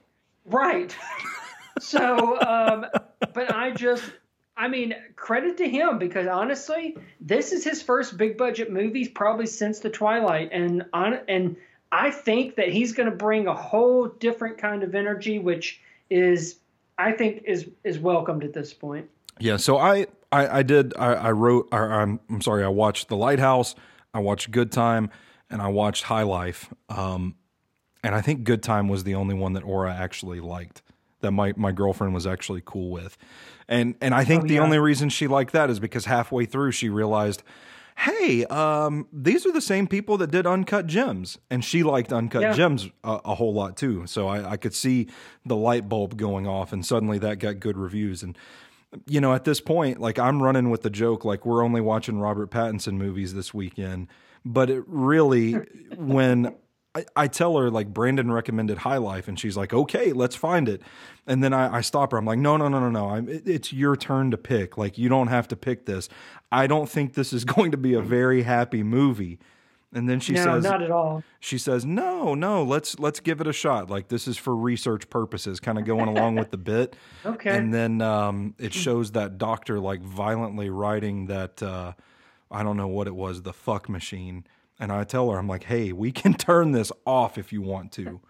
Right. 0.45 0.95
so, 1.81 2.41
um, 2.41 2.87
but 3.35 3.53
I 3.53 3.73
just, 3.73 4.05
I 4.57 4.69
mean, 4.69 4.95
credit 5.17 5.57
to 5.59 5.69
him 5.69 5.99
because 5.99 6.29
honestly, 6.29 6.97
this 7.21 7.53
is 7.53 7.65
his 7.65 7.83
first 7.83 8.17
big 8.17 8.39
budget 8.39 8.71
movie 8.71 9.09
probably 9.09 9.47
since 9.47 9.81
the 9.81 9.91
Twilight, 9.91 10.51
and 10.53 10.85
on 10.93 11.21
and 11.29 11.57
I 11.91 12.11
think 12.11 12.57
that 12.57 12.69
he's 12.69 12.93
going 12.93 13.11
to 13.11 13.17
bring 13.17 13.49
a 13.49 13.55
whole 13.55 14.07
different 14.07 14.59
kind 14.59 14.83
of 14.85 14.95
energy, 14.95 15.39
which 15.39 15.81
is, 16.09 16.57
I 16.99 17.13
think, 17.13 17.45
is 17.47 17.69
is 17.83 17.99
welcomed 17.99 18.45
at 18.45 18.53
this 18.53 18.73
point. 18.73 19.11
Yeah. 19.41 19.57
So 19.57 19.79
I 19.79 20.07
I, 20.31 20.59
I 20.59 20.63
did 20.63 20.95
I, 20.97 21.15
I 21.15 21.31
wrote 21.33 21.69
I, 21.73 21.79
I'm 21.79 22.21
I'm 22.29 22.43
sorry 22.43 22.63
I 22.63 22.69
watched 22.69 23.09
The 23.09 23.17
Lighthouse. 23.17 23.75
I 24.13 24.21
watched 24.21 24.51
Good 24.51 24.73
Time 24.73 25.11
and 25.51 25.61
I 25.61 25.69
watched 25.69 26.05
High 26.05 26.23
Life. 26.23 26.73
Um, 26.89 27.35
and 28.03 28.15
I 28.15 28.21
think 28.21 28.45
Good 28.45 28.63
Time 28.63 28.89
was 28.89 29.05
the 29.05 29.15
only 29.15 29.35
one 29.35 29.53
that 29.55 29.63
Aura 29.63 29.95
actually 29.95 30.41
liked, 30.41 30.83
that 31.21 31.33
my, 31.33 31.53
my 31.57 31.73
girlfriend 31.73 32.15
was 32.15 32.27
actually 32.27 32.63
cool 32.65 32.91
with. 32.91 33.19
And 33.69 33.95
and 34.01 34.15
I 34.15 34.25
think 34.25 34.45
oh, 34.45 34.47
the 34.49 34.59
only 34.59 34.79
reason 34.79 35.11
she 35.11 35.29
liked 35.29 35.53
that 35.53 35.71
is 35.71 35.79
because 35.79 36.07
halfway 36.07 36.45
through 36.45 36.73
she 36.73 36.89
realized, 36.89 37.45
hey, 37.99 38.45
um, 38.47 39.07
these 39.13 39.47
are 39.47 39.53
the 39.53 39.61
same 39.61 39.87
people 39.87 40.17
that 40.19 40.31
did 40.31 40.47
Uncut 40.47 40.87
Gems. 40.87 41.39
And 41.51 41.65
she 41.65 41.83
liked 41.83 42.13
Uncut 42.13 42.43
yeah. 42.43 42.53
Gems 42.53 42.89
a, 43.05 43.21
a, 43.27 43.35
whole 43.37 43.53
lot 43.53 43.77
too. 43.77 44.07
So 44.07 44.27
I, 44.27 44.53
I 44.53 44.57
could 44.57 44.75
see 44.75 45.09
the 45.45 45.55
light 45.55 45.89
bulb 45.89 46.17
going 46.17 46.47
off, 46.47 46.73
and 46.73 46.85
suddenly 46.85 47.19
that 47.19 47.39
got 47.39 47.61
good 47.61 47.77
reviews. 47.77 48.23
And 48.23 48.37
you 49.07 49.21
know, 49.21 49.35
at 49.35 49.45
this 49.45 49.61
point, 49.61 50.01
like 50.01 50.19
I'm 50.19 50.43
running 50.43 50.71
with 50.71 50.83
the 50.83 50.91
joke, 50.91 51.25
like 51.25 51.47
we're 51.47 51.65
only 51.65 51.81
watching 51.81 52.19
Robert 52.19 52.51
Pattinson 52.51 52.95
movies 52.95 53.35
this 53.35 53.55
weekend. 53.55 54.09
But 54.45 54.71
it 54.71 54.85
really, 54.87 55.53
when 55.97 56.55
I, 56.95 57.05
I, 57.15 57.29
tell 57.29 57.57
her, 57.57 57.71
like, 57.71 57.93
Brandon 57.93 58.33
recommended 58.33 58.79
High 58.79 58.97
Life, 58.97 59.29
and 59.29 59.39
she's 59.39 59.57
like, 59.57 59.73
okay, 59.73 60.13
let's 60.13 60.35
find 60.35 60.69
it. 60.69 60.83
And 61.27 61.43
then 61.43 61.53
I, 61.53 61.77
I 61.77 61.81
stop 61.83 62.11
her. 62.13 62.19
I'm 62.19 62.25
like, 62.25 62.39
no, 62.39 62.57
no, 62.57 62.69
no, 62.69 62.81
no, 62.81 62.91
no. 62.91 63.11
I'm, 63.11 63.29
it, 63.29 63.47
it's 63.47 63.73
your 63.73 63.97
turn 63.97 64.31
to 64.33 64.37
pick. 64.37 64.77
Like, 64.77 64.99
you 64.99 65.09
don't 65.09 65.29
have 65.29 65.47
to 65.49 65.57
pick 65.57 65.87
this. 65.87 66.09
I 66.51 66.67
don't 66.67 66.89
think 66.89 67.15
this 67.15 67.33
is 67.33 67.45
going 67.57 67.71
to 67.71 67.77
be 67.77 67.95
a 67.95 68.03
very 68.03 68.43
happy 68.43 68.83
movie. 68.83 69.39
And 69.93 70.09
then 70.09 70.21
she 70.21 70.35
no, 70.35 70.45
says, 70.45 70.65
"Not 70.65 70.83
at 70.83 70.91
all." 70.91 71.25
She 71.41 71.59
says, 71.59 71.85
"No, 71.85 72.35
no, 72.35 72.63
let's 72.63 72.99
let's 73.01 73.19
give 73.19 73.41
it 73.41 73.49
a 73.49 73.53
shot. 73.53 73.91
Like 73.91 74.07
this 74.07 74.29
is 74.29 74.37
for 74.37 74.55
research 74.55 75.11
purposes, 75.11 75.59
kind 75.59 75.79
of 75.79 75.85
going 75.85 76.09
along 76.09 76.37
with 76.37 76.51
the 76.51 76.59
bit." 76.59 76.95
Okay. 77.27 77.55
And 77.55 77.73
then 77.75 78.01
um, 78.01 78.55
it 78.59 78.73
shows 78.73 79.13
that 79.13 79.37
doctor 79.37 79.79
like 79.79 80.01
violently 80.01 80.71
writing 80.71 81.27
that 81.27 81.63
uh, 81.63 81.93
I 82.51 82.63
don't 82.63 82.77
know 82.77 82.89
what 82.89 83.09
it 83.09 83.15
was, 83.15 83.43
the 83.43 83.53
fuck 83.53 83.89
machine. 83.89 84.47
And 84.79 84.91
I 84.91 85.05
tell 85.05 85.31
her, 85.31 85.39
I'm 85.39 85.49
like, 85.49 85.65
"Hey, 85.65 85.93
we 85.93 86.13
can 86.13 86.35
turn 86.49 86.73
this 86.73 86.93
off 87.05 87.37
if 87.37 87.53
you 87.53 87.61
want 87.61 87.93
to." 87.93 88.21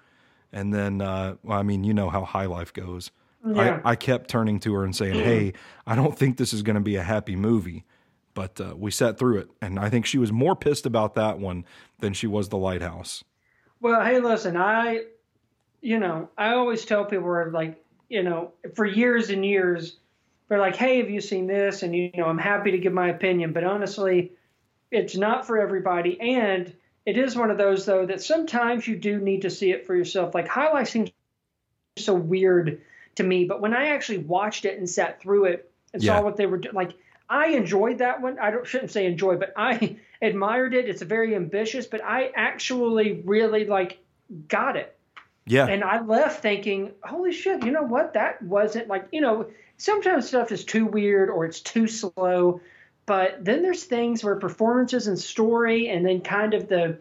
And 0.52 0.74
then, 0.74 1.00
uh, 1.00 1.36
well, 1.44 1.58
I 1.58 1.62
mean, 1.62 1.84
you 1.84 1.94
know 1.94 2.10
how 2.10 2.24
high 2.24 2.46
life 2.46 2.72
goes. 2.72 3.10
Yeah. 3.46 3.80
I, 3.84 3.92
I 3.92 3.96
kept 3.96 4.28
turning 4.28 4.58
to 4.60 4.74
her 4.74 4.84
and 4.84 4.96
saying, 4.96 5.14
"Hey, 5.14 5.52
I 5.86 5.94
don't 5.94 6.18
think 6.18 6.36
this 6.36 6.52
is 6.52 6.62
going 6.62 6.74
to 6.74 6.80
be 6.80 6.96
a 6.96 7.02
happy 7.02 7.36
movie." 7.36 7.84
But 8.40 8.59
uh, 8.59 8.75
we 8.75 8.90
sat 8.90 9.18
through 9.18 9.37
it, 9.37 9.50
and 9.61 9.78
I 9.78 9.90
think 9.90 10.06
she 10.06 10.16
was 10.16 10.32
more 10.32 10.56
pissed 10.56 10.87
about 10.87 11.14
that 11.16 11.38
one 11.38 11.66
than 11.99 12.14
she 12.14 12.26
was 12.26 12.49
the 12.49 12.56
lighthouse. 12.56 13.23
Well, 13.82 14.02
hey, 14.02 14.18
listen, 14.18 14.56
I, 14.56 15.02
you 15.82 15.99
know, 15.99 16.30
I 16.38 16.54
always 16.54 16.87
tell 16.87 17.04
people 17.04 17.50
like, 17.52 17.85
you 18.09 18.23
know, 18.23 18.52
for 18.75 18.87
years 18.87 19.28
and 19.28 19.44
years, 19.44 19.99
they're 20.49 20.59
like, 20.59 20.75
hey, 20.75 21.02
have 21.02 21.11
you 21.11 21.20
seen 21.20 21.49
this? 21.49 21.82
And 21.82 21.94
you 21.94 22.11
know, 22.16 22.25
I'm 22.25 22.38
happy 22.38 22.70
to 22.70 22.78
give 22.78 22.94
my 22.94 23.11
opinion, 23.11 23.52
but 23.52 23.62
honestly, 23.62 24.32
it's 24.90 25.16
not 25.16 25.47
for 25.47 25.59
everybody, 25.59 26.18
and 26.18 26.75
it 27.04 27.18
is 27.18 27.37
one 27.37 27.50
of 27.50 27.59
those 27.59 27.85
though 27.85 28.06
that 28.06 28.23
sometimes 28.23 28.88
you 28.88 28.97
do 28.97 29.18
need 29.18 29.42
to 29.42 29.50
see 29.50 29.70
it 29.70 29.87
for 29.87 29.94
yourself. 29.94 30.35
Like 30.35 30.49
High 30.49 30.73
Life 30.73 30.88
seems 30.88 31.11
so 31.99 32.14
weird 32.14 32.80
to 33.16 33.23
me, 33.23 33.44
but 33.44 33.61
when 33.61 33.75
I 33.75 33.88
actually 33.88 34.18
watched 34.18 34.64
it 34.64 34.78
and 34.78 34.88
sat 34.88 35.20
through 35.20 35.44
it 35.44 35.70
and 35.92 36.02
yeah. 36.02 36.16
saw 36.16 36.23
what 36.23 36.38
they 36.38 36.47
were 36.47 36.56
doing, 36.56 36.75
like 36.75 36.94
I 37.30 37.50
enjoyed 37.50 37.99
that 37.99 38.20
one. 38.20 38.40
I 38.40 38.52
shouldn't 38.64 38.90
say 38.90 39.06
enjoy, 39.06 39.37
but 39.37 39.52
I 39.56 39.96
admired 40.22 40.75
it. 40.75 40.88
It's 40.88 41.00
very 41.00 41.37
ambitious, 41.37 41.87
but 41.87 42.04
I 42.04 42.32
actually 42.34 43.22
really 43.25 43.64
like 43.64 43.99
got 44.49 44.76
it. 44.76 44.96
Yeah. 45.46 45.66
And 45.66 45.82
I 45.82 46.02
left 46.02 46.42
thinking, 46.42 46.92
holy 47.02 47.32
shit, 47.32 47.64
you 47.64 47.70
know 47.70 47.82
what? 47.82 48.14
That 48.14 48.42
wasn't 48.42 48.88
like, 48.88 49.06
you 49.12 49.20
know, 49.20 49.50
sometimes 49.78 50.28
stuff 50.28 50.52
is 50.52 50.64
too 50.64 50.87
weird 50.87 51.30
or 51.30 51.44
it's 51.46 51.60
too 51.60 51.87
slow. 51.87 52.60
But 53.06 53.44
then 53.44 53.62
there's 53.62 53.84
things 53.84 54.22
where 54.22 54.37
performances 54.37 55.06
and 55.06 55.18
story 55.18 55.88
and 55.88 56.04
then 56.04 56.20
kind 56.20 56.54
of 56.54 56.68
the, 56.68 57.00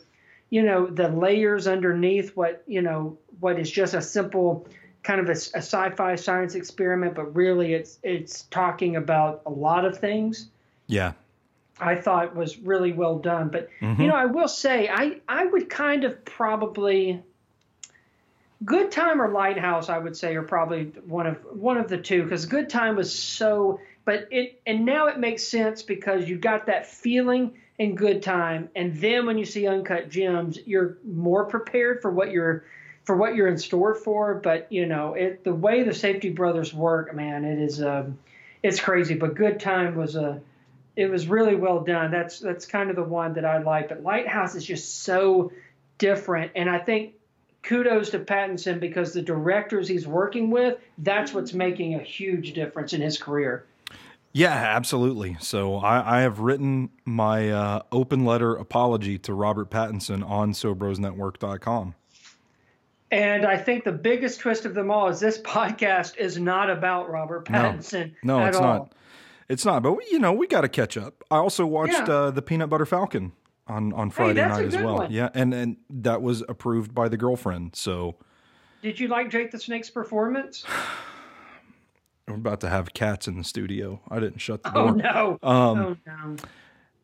you 0.50 0.63
know, 0.63 0.88
the 0.88 1.09
layers 1.09 1.67
underneath 1.67 2.36
what, 2.36 2.63
you 2.65 2.81
know, 2.81 3.17
what 3.39 3.59
is 3.59 3.69
just 3.69 3.93
a 3.93 4.01
simple 4.01 4.67
kind 5.03 5.20
of 5.22 5.27
a, 5.27 5.32
a, 5.32 5.62
sci-fi 5.62 6.15
science 6.15 6.56
experiment, 6.56 7.15
but 7.15 7.36
really 7.36 7.74
it's 7.74 8.00
it's 8.03 8.44
talking 8.44 8.96
about 8.96 9.41
a 9.46 9.50
lot 9.50 9.86
of 9.86 9.98
things. 9.98 10.50
Yeah. 10.88 11.13
I 11.79 11.96
thought 11.96 12.36
was 12.36 12.58
really 12.58 12.91
well 12.91 13.20
done. 13.20 13.50
But 13.50 13.70
Mm-hmm. 13.82 14.01
you 14.01 14.08
know, 14.08 14.15
I 14.15 14.25
will 14.25 14.48
say 14.48 14.89
I 14.89 15.18
I 15.27 15.46
would 15.46 15.70
kind 15.70 16.03
of 16.03 16.25
probably 16.25 17.24
Good 18.65 18.91
Time 18.91 19.22
or 19.22 19.32
Lighthouse, 19.32 19.88
I 19.88 19.98
would 19.98 20.18
say, 20.18 20.36
are 20.36 20.44
probably 20.44 20.86
one 21.06 21.27
of 21.27 21.38
one 21.51 21.77
of 21.77 21.88
the 21.88 21.98
two 21.98 22.24
because 22.24 22.46
Good 22.46 22.70
Time 22.70 22.98
was 22.98 23.18
so, 23.18 23.79
but 24.03 24.27
it 24.32 24.62
and 24.68 24.86
now 24.86 25.08
it 25.08 25.18
makes 25.18 25.48
sense 25.48 25.82
because 25.82 26.27
you 26.27 26.38
got 26.38 26.65
that 26.65 26.86
feeling 26.86 27.53
in 27.77 27.96
Good 27.96 28.22
Time, 28.22 28.68
and 28.75 28.94
then 28.98 29.25
when 29.25 29.38
you 29.38 29.46
see 29.46 29.65
Uncut 29.65 30.10
Gems, 30.10 30.60
you're 30.65 30.98
more 31.06 31.46
prepared 31.46 32.01
for 32.01 32.12
what 32.12 32.32
you're 32.32 32.65
for 33.03 33.15
what 33.15 33.36
you're 33.36 33.48
in 33.48 33.58
store 33.58 33.96
for. 33.96 34.36
But 34.36 34.72
you 34.72 34.86
know, 34.86 35.13
it 35.13 35.44
the 35.44 35.53
way 35.53 35.84
the 35.84 35.91
Safdie 35.91 36.36
Brothers 36.36 36.74
work, 36.74 37.13
man, 37.13 37.46
it 37.46 37.60
is 37.60 37.82
um, 37.82 38.18
it's 38.63 38.79
crazy. 38.79 39.15
But 39.15 39.36
Good 39.36 39.60
Time 39.60 39.96
was 39.96 40.15
a 40.15 40.41
it 40.96 41.10
was 41.10 41.27
really 41.27 41.56
well 41.56 41.82
done. 41.82 42.12
That's 42.12 42.39
that's 42.39 42.65
kind 42.65 42.89
of 42.89 42.96
the 42.96 43.03
one 43.03 43.34
that 43.34 43.46
I 43.46 43.60
like. 43.60 43.89
But 43.89 44.03
Lighthouse 44.03 44.56
is 44.56 44.65
just 44.65 45.03
so 45.03 45.51
different, 45.98 46.51
and 46.56 46.70
I 46.70 46.79
think 46.79 47.13
kudos 47.63 48.12
to 48.12 48.20
Pattinson 48.20 48.79
because 48.79 49.13
the 49.13 49.22
directors 49.22 49.88
he's 49.88 50.08
working 50.08 50.50
with, 50.50 50.77
that's 50.98 51.34
what's 51.34 51.53
making 51.53 51.96
a 51.96 52.00
huge 52.00 52.53
difference 52.53 52.94
in 52.94 53.01
his 53.01 53.18
career. 53.18 53.65
Yeah, 54.32 54.53
absolutely. 54.53 55.38
So 55.39 55.77
I, 55.77 56.20
I 56.20 56.22
have 56.22 56.39
written 56.39 56.91
my 57.03 57.50
uh, 57.50 57.82
open 57.91 58.25
letter 58.25 58.56
apology 58.56 59.18
to 59.20 59.34
Robert 59.34 59.72
Pattinson 59.72 60.27
on 60.27 60.53
SoBrosNetwork.com. 60.53 61.96
And 63.11 63.45
I 63.45 63.57
think 63.57 63.83
the 63.83 63.91
biggest 63.91 64.39
twist 64.39 64.65
of 64.65 64.73
them 64.75 64.91
all 64.91 65.07
is 65.07 65.19
this 65.19 65.37
podcast 65.43 66.17
is 66.17 66.37
not 66.39 66.69
about 66.69 67.09
Robert 67.09 67.45
Pattinson. 67.45 68.13
No, 68.23 68.39
at 68.41 68.49
it's 68.49 68.57
all. 68.57 68.63
not. 68.63 68.93
It's 69.47 69.65
not. 69.65 69.81
But 69.83 69.97
you 70.11 70.19
know, 70.19 70.31
we 70.33 70.45
got 70.47 70.61
to 70.61 70.69
catch 70.69 70.95
up. 70.97 71.23
I 71.31 71.37
also 71.37 71.65
watched 71.65 71.93
Yeah. 71.93 72.03
uh, 72.13 72.31
the 72.31 72.41
Peanut 72.41 72.69
Butter 72.69 72.85
Falcon 72.85 73.31
on 73.67 73.93
on 73.93 74.09
Friday 74.11 74.33
that's 74.33 74.57
night 74.57 74.65
as 74.67 74.75
well. 74.77 74.97
one. 74.97 75.11
Yeah, 75.11 75.29
and 75.33 75.53
and 75.53 75.77
that 75.89 76.21
was 76.21 76.43
approved 76.47 76.93
by 76.93 77.09
the 77.09 77.17
girlfriend. 77.17 77.75
So 77.75 78.15
Did 78.83 78.99
you 78.99 79.07
like 79.07 79.29
Jake 79.31 79.49
the 79.51 79.59
Snake's 79.59 79.89
performance? 79.89 80.65
we're 82.27 82.35
about 82.35 82.61
to 82.61 82.69
have 82.69 82.93
cats 82.93 83.27
in 83.27 83.37
the 83.37 83.43
studio. 83.43 83.99
I 84.09 84.19
didn't 84.19 84.39
shut 84.39 84.61
the 84.63 84.69
door. 84.69 84.89
Oh 84.89 84.91
door. 84.93 84.95
no. 84.97 85.39
Um, 85.41 85.79
oh 85.79 85.97
no. 86.05 86.35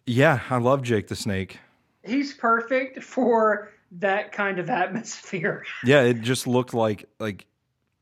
Yeah, 0.05 0.39
I 0.51 0.57
love 0.57 0.83
Jake 0.83 1.07
the 1.07 1.15
Snake. 1.15 1.59
He's 2.03 2.33
perfect 2.33 3.01
for 3.03 3.71
that 3.93 4.31
kind 4.31 4.59
of 4.59 4.69
atmosphere. 4.69 5.63
Yeah, 5.85 6.01
it 6.01 6.21
just 6.21 6.47
looked 6.47 6.73
like 6.73 7.05
like 7.19 7.45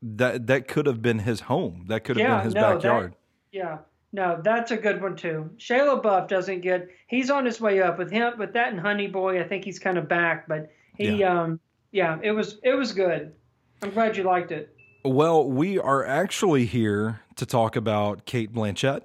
that 0.02 0.46
that 0.48 0.68
could 0.68 0.86
have 0.86 1.00
been 1.02 1.18
his 1.18 1.40
home. 1.40 1.86
That 1.88 2.04
could 2.04 2.16
have 2.16 2.26
Yeah, 2.28 2.36
been 2.36 2.44
his 2.44 2.54
no, 2.54 2.60
that- 2.60 2.74
backyard. 2.76 3.14
Yeah. 3.52 3.78
No, 4.12 4.40
that's 4.44 4.70
a 4.70 4.76
good 4.76 5.02
one 5.02 5.16
too. 5.16 5.50
Shia 5.58 6.00
LaBeouf 6.00 6.28
doesn't 6.28 6.60
get 6.60 6.88
he's 7.08 7.30
on 7.30 7.44
his 7.44 7.60
way 7.60 7.82
up 7.82 7.98
with 7.98 8.10
him 8.12 8.38
with 8.38 8.52
that 8.52 8.70
and 8.72 8.80
Honey 8.80 9.08
Boy, 9.08 9.40
I 9.40 9.44
think 9.48 9.64
he's 9.64 9.78
kind 9.80 9.98
of 9.98 10.08
back, 10.08 10.46
but 10.46 10.70
he 10.96 11.24
um 11.24 11.58
yeah, 11.90 12.18
it 12.22 12.30
was 12.32 12.58
it 12.62 12.74
was 12.74 12.92
good. 12.92 13.32
I'm 13.82 13.90
glad 13.90 14.16
you 14.16 14.22
liked 14.24 14.52
it. 14.52 14.74
Well, 15.04 15.48
we 15.48 15.78
are 15.78 16.04
actually 16.06 16.64
here 16.64 17.20
to 17.36 17.44
talk 17.44 17.76
about 17.76 18.24
Cate 18.24 18.52
Blanchett, 18.52 19.02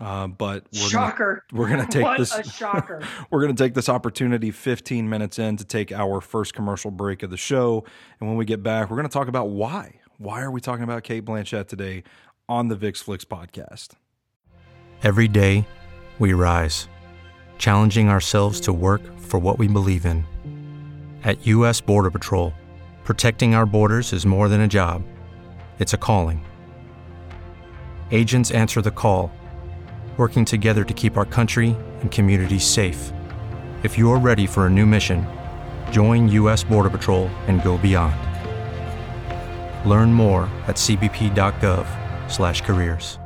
uh, 0.00 0.26
but 0.26 0.64
we're 0.72 0.80
gonna, 0.80 0.90
shocker. 0.90 1.44
we're 1.52 1.68
gonna 1.68 1.86
take 1.86 2.02
what 2.02 2.18
this- 2.18 2.34
a 2.34 2.42
shocker. 2.42 3.02
we're 3.30 3.40
going 3.42 3.54
to 3.54 3.62
take 3.62 3.74
this 3.74 3.88
opportunity 3.88 4.50
15 4.50 5.08
minutes 5.08 5.38
in 5.38 5.56
to 5.56 5.64
take 5.64 5.92
our 5.92 6.20
first 6.20 6.54
commercial 6.54 6.90
break 6.90 7.22
of 7.22 7.30
the 7.30 7.36
show, 7.36 7.84
and 8.20 8.28
when 8.28 8.36
we 8.36 8.44
get 8.44 8.62
back, 8.62 8.90
we're 8.90 8.96
going 8.96 9.08
to 9.08 9.12
talk 9.12 9.28
about 9.28 9.50
why. 9.50 10.00
Why 10.18 10.42
are 10.42 10.50
we 10.50 10.60
talking 10.60 10.84
about 10.84 11.02
Cate 11.04 11.24
Blanchett 11.24 11.66
today 11.68 12.04
on 12.48 12.68
the 12.68 12.76
VIX 12.76 13.00
Flicks 13.02 13.24
podcast? 13.24 13.90
Every 15.02 15.28
day, 15.28 15.66
we 16.18 16.32
rise, 16.32 16.88
challenging 17.58 18.08
ourselves 18.08 18.60
to 18.60 18.72
work 18.72 19.02
for 19.18 19.38
what 19.38 19.58
we 19.58 19.68
believe 19.68 20.06
in. 20.06 20.24
At 21.24 21.46
U.S. 21.46 21.80
Border 21.80 22.10
Patrol, 22.10 22.52
protecting 23.04 23.54
our 23.54 23.66
borders 23.66 24.12
is 24.12 24.24
more 24.26 24.48
than 24.48 24.60
a 24.60 24.68
job, 24.68 25.02
it's 25.78 25.92
a 25.94 25.98
calling. 25.98 26.44
Agents 28.10 28.50
answer 28.50 28.80
the 28.80 28.90
call, 28.90 29.32
working 30.16 30.46
together 30.46 30.84
to 30.84 30.94
keep 30.94 31.16
our 31.16 31.26
country 31.26 31.76
and 32.00 32.10
communities 32.10 32.64
safe. 32.64 33.12
If 33.82 33.98
you're 33.98 34.18
ready 34.18 34.46
for 34.46 34.66
a 34.66 34.70
new 34.70 34.86
mission, 34.86 35.26
join 35.90 36.28
U.S. 36.28 36.64
Border 36.64 36.88
Patrol 36.88 37.28
and 37.48 37.62
go 37.62 37.76
beyond. 37.76 38.16
Learn 39.84 40.12
more 40.12 40.44
at 40.68 40.76
cbp.gov/careers. 40.76 43.18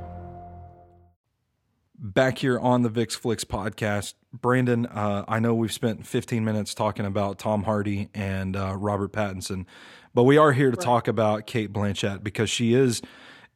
Back 2.01 2.39
here 2.39 2.59
on 2.59 2.83
the 2.83 2.89
VIX 2.89 3.17
Flicks 3.17 3.45
podcast, 3.45 4.15
Brandon, 4.33 4.87
uh, 4.87 5.25
I 5.27 5.41
know 5.41 5.55
we've 5.55 5.73
spent 5.73 6.07
15 6.07 6.45
minutes 6.45 6.73
talking 6.73 7.05
about 7.05 7.39
Tom 7.39 7.65
Hardy 7.65 8.09
and 8.15 8.57
uh, 8.57 8.77
Robert 8.77 9.13
Pattinson, 9.13 9.67
but 10.15 10.23
we 10.23 10.37
are 10.37 10.53
here 10.53 10.71
to 10.71 10.77
talk 10.77 11.09
about 11.09 11.47
Cate 11.47 11.73
Blanchett 11.73 12.23
because 12.23 12.51
she 12.51 12.75
is 12.75 13.03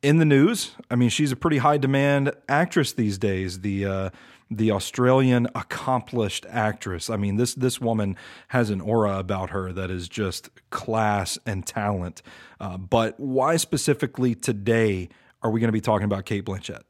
in 0.02 0.18
the 0.18 0.24
news. 0.24 0.72
I 0.90 0.96
mean, 0.96 1.08
she's 1.08 1.32
a 1.32 1.36
pretty 1.36 1.58
high 1.58 1.78
demand 1.78 2.32
actress 2.48 2.92
these 2.92 3.18
days. 3.18 3.60
The 3.60 3.86
uh, 3.86 4.10
the 4.50 4.70
Australian 4.72 5.48
accomplished 5.54 6.44
actress. 6.48 7.08
I 7.08 7.16
mean, 7.16 7.36
this 7.36 7.54
this 7.54 7.80
woman 7.80 8.16
has 8.48 8.70
an 8.70 8.80
aura 8.80 9.18
about 9.18 9.50
her 9.50 9.72
that 9.72 9.90
is 9.90 10.08
just 10.08 10.50
class 10.70 11.38
and 11.46 11.64
talent. 11.64 12.22
Uh, 12.60 12.76
but 12.76 13.18
why 13.18 13.56
specifically 13.56 14.34
today 14.34 15.08
are 15.42 15.50
we 15.50 15.60
going 15.60 15.68
to 15.68 15.72
be 15.72 15.80
talking 15.80 16.04
about 16.04 16.24
Cate 16.24 16.44
Blanchett? 16.44 16.82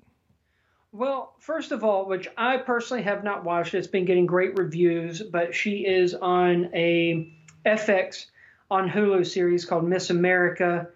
Well, 0.94 1.34
first 1.38 1.72
of 1.72 1.84
all, 1.84 2.06
which 2.06 2.28
I 2.36 2.58
personally 2.58 3.02
have 3.04 3.24
not 3.24 3.44
watched, 3.44 3.72
it's 3.72 3.86
been 3.86 4.04
getting 4.04 4.26
great 4.26 4.58
reviews, 4.58 5.22
but 5.22 5.54
she 5.54 5.86
is 5.86 6.14
on 6.14 6.68
a 6.74 7.32
FX 7.64 8.26
on 8.70 8.90
Hulu 8.90 9.26
series 9.26 9.64
called 9.64 9.84
Miss 9.84 10.10
America. 10.10 10.88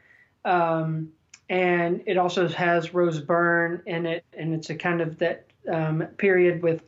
Um, 0.45 1.13
and 1.49 2.03
it 2.07 2.17
also 2.17 2.49
has 2.49 2.93
Rose 2.93 3.21
Byrne 3.21 3.83
in 3.87 4.07
it, 4.07 4.25
and 4.33 4.55
it's 4.55 4.71
a 4.71 4.75
kind 4.75 5.01
of 5.01 5.19
that 5.19 5.47
um, 5.73 6.01
period 6.17 6.63
with 6.63 6.83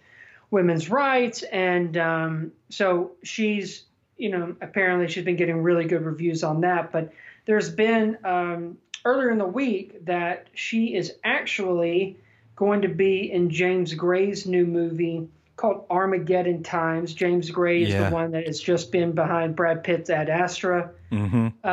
women's 0.50 0.88
rights. 0.90 1.42
And 1.42 1.96
um, 1.96 2.52
so 2.68 3.12
she's, 3.22 3.84
you 4.16 4.30
know, 4.30 4.56
apparently 4.60 5.08
she's 5.08 5.24
been 5.24 5.36
getting 5.36 5.62
really 5.62 5.84
good 5.84 6.02
reviews 6.04 6.42
on 6.42 6.62
that. 6.62 6.90
But 6.92 7.12
there's 7.44 7.70
been 7.70 8.18
um, 8.24 8.78
earlier 9.04 9.30
in 9.30 9.38
the 9.38 9.46
week 9.46 10.04
that 10.06 10.48
she 10.54 10.94
is 10.94 11.14
actually 11.22 12.16
going 12.56 12.82
to 12.82 12.88
be 12.88 13.30
in 13.30 13.50
James 13.50 13.94
Gray's 13.94 14.46
new 14.46 14.66
movie 14.66 15.28
called 15.56 15.84
Armageddon 15.90 16.62
Times. 16.62 17.14
James 17.14 17.50
Gray 17.50 17.82
is 17.82 17.90
Yeah. 17.90 18.08
the 18.08 18.14
one 18.14 18.32
that 18.32 18.46
has 18.46 18.60
just 18.60 18.90
been 18.92 19.12
behind 19.12 19.56
Brad 19.56 19.84
Pitt's 19.84 20.08
Ad 20.10 20.28
Astra. 20.28 20.90
Mm-hmm. 21.12 21.68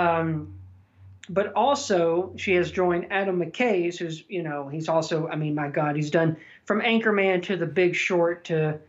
But 1.29 1.53
also, 1.53 2.33
she 2.35 2.53
has 2.53 2.71
joined 2.71 3.07
Adam 3.11 3.39
McKay's, 3.39 3.97
who's, 3.97 4.23
you 4.29 4.43
know, 4.43 4.67
he's 4.67 4.87
also, 4.87 5.27
I 5.27 5.35
mean, 5.35 5.55
my 5.55 5.69
God, 5.69 5.95
he's 5.95 6.11
done 6.11 6.37
from 6.65 6.81
Anchorman 6.81 7.41
to 7.43 7.57
The 7.57 7.65
Big 7.65 7.95
Short 7.95 8.45
to 8.45 8.79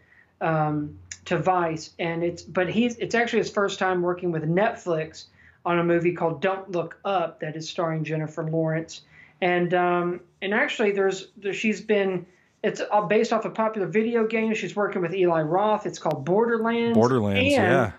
um, 0.41 0.99
to 1.25 1.39
Vice, 1.39 1.93
and 1.99 2.23
it's, 2.23 2.43
but 2.43 2.69
he's, 2.69 2.97
it's 2.97 3.15
actually 3.15 3.41
his 3.41 3.51
first 3.51 3.79
time 3.79 4.03
working 4.03 4.31
with 4.31 4.45
Netflix 4.45 5.25
on 5.65 5.79
a 5.79 5.85
movie 5.85 6.13
called 6.13 6.41
Don't 6.41 6.71
Look 6.71 6.99
Up 7.05 7.41
that 7.41 7.57
is 7.57 7.69
starring 7.69 8.05
Jennifer 8.05 8.45
Lawrence, 8.45 9.03
and 9.41 9.73
um, 9.75 10.21
and 10.43 10.55
actually, 10.55 10.93
there's, 10.93 11.29
there, 11.37 11.53
she's 11.53 11.81
been. 11.81 12.27
It's 12.63 12.83
based 13.09 13.33
off 13.33 13.45
a 13.45 13.51
popular 13.51 13.87
video 13.87 14.27
game. 14.27 14.53
She's 14.55 14.75
working 14.75 15.01
with 15.01 15.15
Eli 15.15 15.43
Roth. 15.43 15.87
It's 15.87 16.01
called 16.01 16.25
Borderlands. 16.25 16.97
Borderlands, 16.97 17.39
And 17.39 17.53
yeah. 17.53 17.93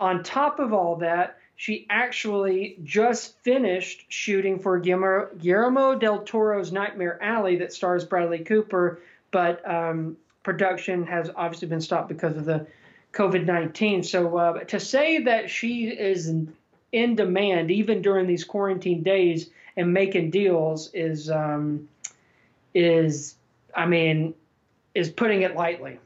on 0.00 0.22
top 0.22 0.58
of 0.58 0.74
all 0.74 0.96
that, 0.96 1.38
she 1.56 1.86
actually 1.90 2.78
just 2.82 3.38
finished 3.42 4.06
shooting 4.08 4.58
for 4.58 4.78
Guillermo, 4.78 5.94
del 5.94 6.22
Toro's 6.22 6.72
Nightmare 6.72 7.22
Alley 7.22 7.56
that 7.58 7.72
stars 7.72 8.04
Bradley 8.04 8.40
Cooper, 8.40 9.00
but 9.30 9.68
um, 9.68 10.16
production 10.42 11.06
has 11.06 11.30
obviously 11.36 11.68
been 11.68 11.80
stopped 11.80 12.08
because 12.08 12.36
of 12.36 12.44
the 12.44 12.66
COVID 13.12 13.46
19. 13.46 14.02
So 14.02 14.36
uh, 14.36 14.64
to 14.64 14.80
say 14.80 15.22
that 15.24 15.50
she 15.50 15.88
is 15.88 16.28
in, 16.28 16.52
in 16.90 17.14
demand 17.14 17.70
even 17.70 18.02
during 18.02 18.26
these 18.26 18.44
quarantine 18.44 19.02
days 19.02 19.50
and 19.76 19.92
making 19.92 20.30
deals 20.30 20.90
is, 20.92 21.30
um, 21.30 21.88
is 22.74 23.36
I 23.74 23.86
mean, 23.86 24.34
is 24.94 25.10
putting 25.10 25.42
it 25.42 25.54
lightly. 25.54 25.98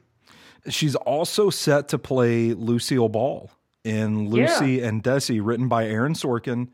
She's 0.69 0.97
also 0.97 1.51
set 1.51 1.89
to 1.89 1.99
play 1.99 2.53
Lucille 2.53 3.09
Ball 3.09 3.51
in 3.87 4.29
Lucy 4.29 4.83
and 4.83 5.03
Desi, 5.03 5.41
written 5.43 5.69
by 5.69 5.87
Aaron 5.87 6.15
Sorkin 6.15 6.69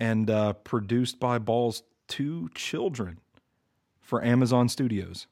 and 0.00 0.28
uh, 0.28 0.52
produced 0.54 1.20
by 1.20 1.38
Ball's 1.38 1.84
two 2.08 2.48
children 2.54 3.18
for 4.00 4.24
Amazon 4.24 4.68
Studios. 4.68 5.26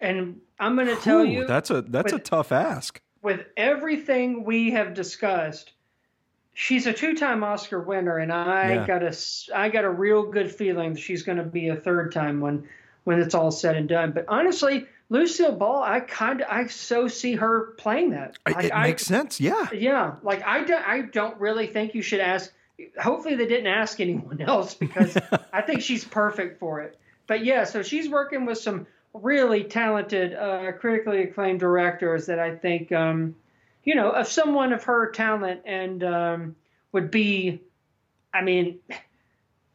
And 0.00 0.40
I'm 0.58 0.74
going 0.74 0.88
to 0.88 0.96
tell 0.96 1.20
Ooh, 1.20 1.30
you, 1.30 1.46
that's 1.46 1.70
a 1.70 1.82
that's 1.82 2.12
a 2.12 2.18
tough 2.18 2.50
ask. 2.52 3.00
with 3.22 3.46
everything 3.56 4.44
we 4.44 4.72
have 4.72 4.94
discussed, 4.94 5.72
she's 6.54 6.86
a 6.86 6.92
two-time 6.92 7.44
Oscar 7.44 7.80
winner, 7.80 8.18
and 8.18 8.32
I 8.32 8.74
Yeah. 8.74 8.86
got 8.86 9.02
a 9.02 9.16
I 9.54 9.68
got 9.68 9.84
a 9.84 9.90
real 9.90 10.24
good 10.24 10.50
feeling 10.50 10.94
that 10.94 11.00
she's 11.00 11.22
going 11.22 11.38
to 11.38 11.44
be 11.44 11.68
a 11.68 11.76
third 11.76 12.12
time 12.12 12.40
when 12.40 12.68
when 13.04 13.20
it's 13.20 13.34
all 13.34 13.50
said 13.50 13.76
and 13.76 13.88
done. 13.88 14.12
But 14.12 14.24
honestly, 14.28 14.86
Lucille 15.14 15.52
Ball, 15.52 15.80
I 15.80 16.00
kind 16.00 16.40
of, 16.40 16.48
I 16.50 16.66
so 16.66 17.06
see 17.06 17.36
her 17.36 17.74
playing 17.78 18.10
that. 18.10 18.36
Like, 18.44 18.64
it 18.64 18.72
I, 18.74 18.88
makes 18.88 19.06
sense. 19.06 19.40
Yeah. 19.40 19.68
Yeah. 19.72 20.16
Like 20.24 20.42
I 20.44 20.64
don't, 20.64 20.88
I 20.88 21.02
don't 21.02 21.38
really 21.38 21.68
think 21.68 21.94
you 21.94 22.02
should 22.02 22.18
ask. 22.18 22.52
Hopefully 23.00 23.36
they 23.36 23.46
didn't 23.46 23.68
ask 23.68 24.00
anyone 24.00 24.40
else 24.46 24.74
because 24.74 25.16
I 25.52 25.62
think 25.62 25.82
she's 25.82 26.04
perfect 26.04 26.58
for 26.58 26.80
it. 26.80 26.98
But 27.28 27.44
yeah, 27.44 27.62
so 27.62 27.80
she's 27.80 28.08
working 28.08 28.44
with 28.44 28.58
some 28.58 28.88
really 29.12 29.62
talented, 29.62 30.34
uh, 30.34 30.72
critically 30.72 31.22
acclaimed 31.22 31.60
directors 31.60 32.26
that 32.26 32.40
I 32.40 32.56
think, 32.56 32.90
um, 32.90 33.36
you 33.84 33.94
know, 33.94 34.10
of 34.10 34.26
someone 34.26 34.72
of 34.72 34.82
her 34.82 35.12
talent 35.12 35.60
and 35.64 36.02
um, 36.02 36.56
would 36.90 37.12
be, 37.12 37.60
I 38.34 38.42
mean, 38.42 38.80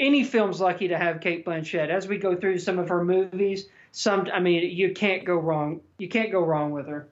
any 0.02 0.26
film's 0.26 0.60
lucky 0.60 0.90
to 0.90 0.98
have 0.98 1.22
Cate 1.22 1.46
Blanchett. 1.46 1.88
As 1.88 2.10
we 2.10 2.18
go 2.18 2.36
through 2.36 2.60
some 2.60 2.78
of 2.78 2.90
her 2.90 3.06
movies, 3.06 3.70
some, 3.92 4.28
I 4.34 4.40
mean, 4.40 4.70
you 4.70 4.94
can't 4.94 5.26
go 5.26 5.36
wrong. 5.36 5.82
You 5.98 6.08
can't 6.08 6.32
go 6.32 6.42
wrong 6.42 6.72
with 6.72 6.88
her. 6.88 7.10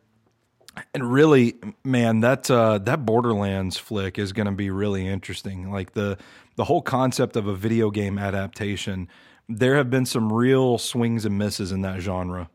And 0.94 1.12
really, 1.12 1.56
man, 1.84 2.20
that 2.20 2.52
uh, 2.52 2.78
that 2.80 3.04
Borderlands 3.04 3.78
flick 3.78 4.20
is 4.20 4.32
going 4.32 4.46
to 4.46 4.52
be 4.52 4.70
really 4.70 5.08
interesting. 5.08 5.72
Like 5.72 5.94
the 5.94 6.20
the 6.56 6.66
whole 6.66 6.84
concept 6.84 7.36
of 7.36 7.48
a 7.48 7.56
video 7.56 7.90
game 7.90 8.20
adaptation 8.20 9.08
there 9.50 9.76
have 9.76 9.90
been 9.90 10.06
some 10.06 10.32
real 10.32 10.78
swings 10.78 11.26
and 11.26 11.38
misses 11.38 11.72
in 11.72 11.82
that 11.82 12.02
genre. 12.02 12.50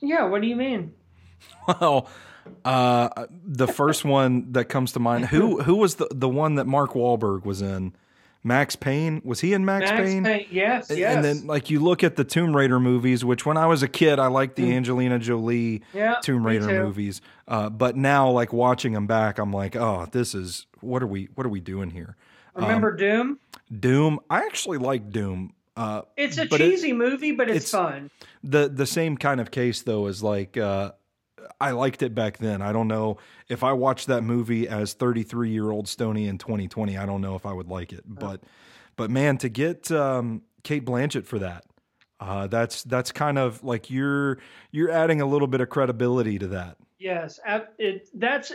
Yeah, 0.00 0.24
what 0.26 0.42
do 0.42 0.48
you 0.48 0.56
mean? 0.56 0.92
Well, 1.66 2.08
uh, 2.64 3.26
the 3.30 3.66
first 3.66 4.04
one 4.04 4.52
that 4.52 4.66
comes 4.66 4.92
to 4.92 5.00
mind 5.00 5.26
who 5.26 5.62
who 5.62 5.76
was 5.76 5.94
the 5.96 6.08
the 6.10 6.28
one 6.28 6.56
that 6.56 6.66
Mark 6.66 6.92
Wahlberg 6.92 7.44
was 7.44 7.62
in? 7.62 7.94
Max 8.42 8.74
Payne 8.74 9.20
was 9.24 9.40
he 9.40 9.52
in 9.52 9.64
Max, 9.64 9.90
Max 9.90 10.02
Payne? 10.02 10.24
Payne? 10.24 10.46
Yes, 10.50 10.90
yes. 10.90 11.14
And 11.14 11.24
then 11.24 11.46
like 11.46 11.68
you 11.68 11.80
look 11.80 12.02
at 12.02 12.16
the 12.16 12.24
Tomb 12.24 12.56
Raider 12.56 12.80
movies, 12.80 13.24
which 13.24 13.44
when 13.44 13.56
I 13.56 13.66
was 13.66 13.82
a 13.82 13.88
kid 13.88 14.18
I 14.18 14.28
liked 14.28 14.56
the 14.56 14.64
mm. 14.64 14.72
Angelina 14.74 15.18
Jolie 15.18 15.82
yeah, 15.92 16.16
Tomb 16.22 16.46
Raider 16.46 16.66
movies, 16.66 17.20
uh, 17.48 17.68
but 17.68 17.96
now 17.96 18.30
like 18.30 18.52
watching 18.52 18.92
them 18.92 19.06
back, 19.06 19.38
I'm 19.38 19.52
like, 19.52 19.76
oh, 19.76 20.06
this 20.10 20.34
is 20.34 20.66
what 20.80 21.02
are 21.02 21.06
we 21.06 21.28
what 21.34 21.46
are 21.46 21.50
we 21.50 21.60
doing 21.60 21.90
here? 21.90 22.16
Remember 22.54 22.92
um, 22.92 22.96
Doom? 22.96 23.38
Doom. 23.78 24.20
I 24.30 24.40
actually 24.40 24.78
like 24.78 25.10
Doom. 25.10 25.52
Uh, 25.76 26.02
it's 26.16 26.36
a 26.36 26.46
cheesy 26.46 26.90
it, 26.90 26.94
movie, 26.94 27.32
but 27.32 27.48
it's, 27.48 27.64
it's, 27.64 27.70
fun. 27.70 28.10
The 28.42 28.68
the 28.68 28.86
same 28.86 29.16
kind 29.16 29.40
of 29.40 29.50
case 29.50 29.82
though 29.82 30.06
is 30.06 30.22
like 30.22 30.56
uh, 30.56 30.92
I 31.60 31.72
liked 31.72 32.02
it 32.02 32.14
back 32.14 32.38
then. 32.38 32.62
I 32.62 32.72
don't 32.72 32.88
know 32.88 33.18
if 33.48 33.62
I 33.62 33.72
watched 33.72 34.06
that 34.08 34.22
movie 34.22 34.68
as 34.68 34.92
33 34.94 35.50
year 35.50 35.70
old 35.70 35.88
Stoney 35.88 36.28
in 36.28 36.38
2020. 36.38 36.96
I 36.96 37.06
don't 37.06 37.20
know 37.20 37.34
if 37.34 37.46
I 37.46 37.52
would 37.52 37.68
like 37.68 37.92
it, 37.92 38.04
but 38.06 38.40
but 38.96 39.10
man, 39.10 39.38
to 39.38 39.48
get 39.48 39.90
um, 39.90 40.42
Cate 40.62 40.84
Blanchett 40.84 41.26
for 41.26 41.38
that, 41.38 41.64
uh, 42.20 42.46
that's 42.46 42.82
that's 42.84 43.12
kind 43.12 43.38
of 43.38 43.64
like 43.64 43.90
you're 43.90 44.38
you're 44.70 44.90
adding 44.90 45.20
a 45.20 45.26
little 45.26 45.48
bit 45.48 45.60
of 45.60 45.70
credibility 45.70 46.38
to 46.38 46.48
that. 46.48 46.76
Yes, 46.98 47.40
it, 47.78 48.08
that's 48.14 48.52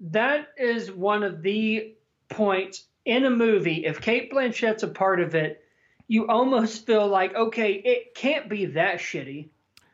that 0.00 0.48
is 0.56 0.92
one 0.92 1.24
of 1.24 1.42
the 1.42 1.94
points 2.28 2.84
in 3.04 3.24
a 3.24 3.30
movie. 3.30 3.84
If 3.84 4.00
Cate 4.00 4.32
Blanchett's 4.32 4.84
a 4.84 4.88
part 4.88 5.20
of 5.20 5.34
it, 5.34 5.64
you 6.06 6.28
almost 6.28 6.86
feel 6.86 7.08
like, 7.08 7.34
okay, 7.34 7.72
it 7.72 8.14
can't 8.14 8.48
be 8.48 8.66
that 8.66 8.98
shitty. 8.98 9.48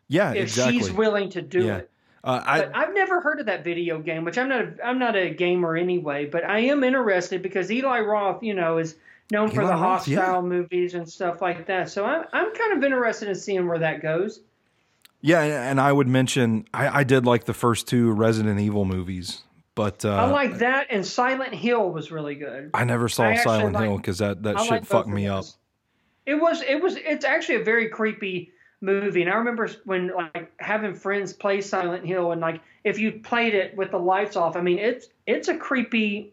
Yeah, 0.08 0.32
if 0.32 0.42
exactly. 0.42 0.78
she's 0.78 0.92
willing 0.92 1.30
to 1.30 1.42
do 1.42 1.64
yeah. 1.64 1.76
it. 1.78 1.90
Uh, 2.24 2.42
I, 2.42 2.82
I've 2.82 2.94
never 2.94 3.20
heard 3.20 3.38
of 3.38 3.46
that 3.46 3.64
video 3.64 3.98
game, 3.98 4.24
which 4.24 4.38
I'm 4.38 4.48
not. 4.48 4.60
A, 4.62 4.74
I'm 4.82 4.98
not 4.98 5.14
a 5.14 5.28
gamer 5.28 5.76
anyway, 5.76 6.24
but 6.24 6.42
I 6.42 6.60
am 6.60 6.82
interested 6.82 7.42
because 7.42 7.70
Eli 7.70 8.00
Roth, 8.00 8.42
you 8.42 8.54
know, 8.54 8.78
is 8.78 8.96
known 9.30 9.48
Eli 9.48 9.54
for 9.54 9.66
the 9.66 9.72
Roth, 9.72 9.78
Hostel 9.78 10.14
yeah. 10.14 10.40
movies 10.40 10.94
and 10.94 11.06
stuff 11.06 11.42
like 11.42 11.66
that. 11.66 11.90
So 11.90 12.06
I'm 12.06 12.24
I'm 12.32 12.54
kind 12.54 12.78
of 12.78 12.82
interested 12.82 13.28
in 13.28 13.34
seeing 13.34 13.68
where 13.68 13.78
that 13.80 14.00
goes. 14.00 14.40
Yeah, 15.20 15.42
and 15.42 15.78
I 15.78 15.92
would 15.92 16.08
mention 16.08 16.66
I, 16.72 17.00
I 17.00 17.04
did 17.04 17.26
like 17.26 17.44
the 17.44 17.52
first 17.52 17.88
two 17.88 18.12
Resident 18.12 18.58
Evil 18.58 18.86
movies, 18.86 19.42
but 19.74 20.02
uh, 20.06 20.14
I 20.14 20.24
like 20.24 20.58
that, 20.58 20.86
and 20.88 21.04
Silent 21.04 21.54
Hill 21.54 21.90
was 21.90 22.10
really 22.10 22.36
good. 22.36 22.70
I 22.72 22.84
never 22.84 23.10
saw 23.10 23.24
I 23.24 23.36
Silent 23.36 23.76
Hill 23.76 23.98
because 23.98 24.18
that 24.18 24.42
that 24.44 24.58
I 24.58 24.66
shit 24.66 24.86
fucked 24.86 25.08
me 25.08 25.26
up. 25.26 25.44
It 26.24 26.36
was 26.36 26.62
it 26.62 26.82
was 26.82 26.96
it's 26.96 27.26
actually 27.26 27.56
a 27.56 27.64
very 27.64 27.90
creepy 27.90 28.53
movie, 28.84 29.22
and 29.22 29.30
I 29.30 29.36
remember 29.36 29.68
when 29.84 30.14
like 30.14 30.52
having 30.58 30.94
friends 30.94 31.32
play 31.32 31.60
Silent 31.60 32.06
Hill, 32.06 32.32
and 32.32 32.40
like 32.40 32.60
if 32.84 32.98
you 32.98 33.12
played 33.12 33.54
it 33.54 33.76
with 33.76 33.90
the 33.90 33.98
lights 33.98 34.36
off, 34.36 34.56
I 34.56 34.60
mean 34.60 34.78
it's 34.78 35.08
it's 35.26 35.48
a 35.48 35.56
creepy. 35.56 36.32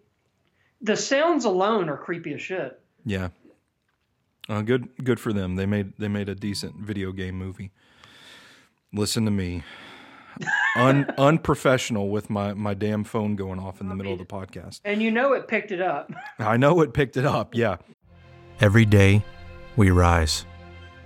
The 0.81 0.97
sounds 0.97 1.45
alone 1.45 1.89
are 1.89 1.97
creepy 1.97 2.33
as 2.33 2.41
shit. 2.41 2.79
Yeah. 3.05 3.29
Uh, 4.49 4.61
good 4.61 4.89
good 5.03 5.19
for 5.19 5.31
them. 5.31 5.55
They 5.55 5.65
made 5.65 5.93
they 5.97 6.07
made 6.07 6.29
a 6.29 6.35
decent 6.35 6.75
video 6.75 7.11
game 7.11 7.35
movie. 7.35 7.71
Listen 8.93 9.25
to 9.25 9.31
me. 9.31 9.63
Un, 10.75 11.05
unprofessional 11.17 12.09
with 12.09 12.29
my, 12.29 12.53
my 12.53 12.73
damn 12.73 13.03
phone 13.03 13.35
going 13.35 13.59
off 13.59 13.81
in 13.81 13.89
the 13.89 13.95
middle 13.95 14.13
of 14.13 14.19
the 14.19 14.25
podcast. 14.25 14.81
And 14.83 15.01
you 15.01 15.11
know 15.11 15.33
it 15.33 15.47
picked 15.47 15.71
it 15.71 15.81
up. 15.81 16.11
I 16.39 16.57
know 16.57 16.81
it 16.81 16.93
picked 16.93 17.17
it 17.17 17.25
up, 17.25 17.55
yeah. 17.55 17.77
Every 18.59 18.85
day 18.85 19.23
we 19.75 19.91
rise, 19.91 20.45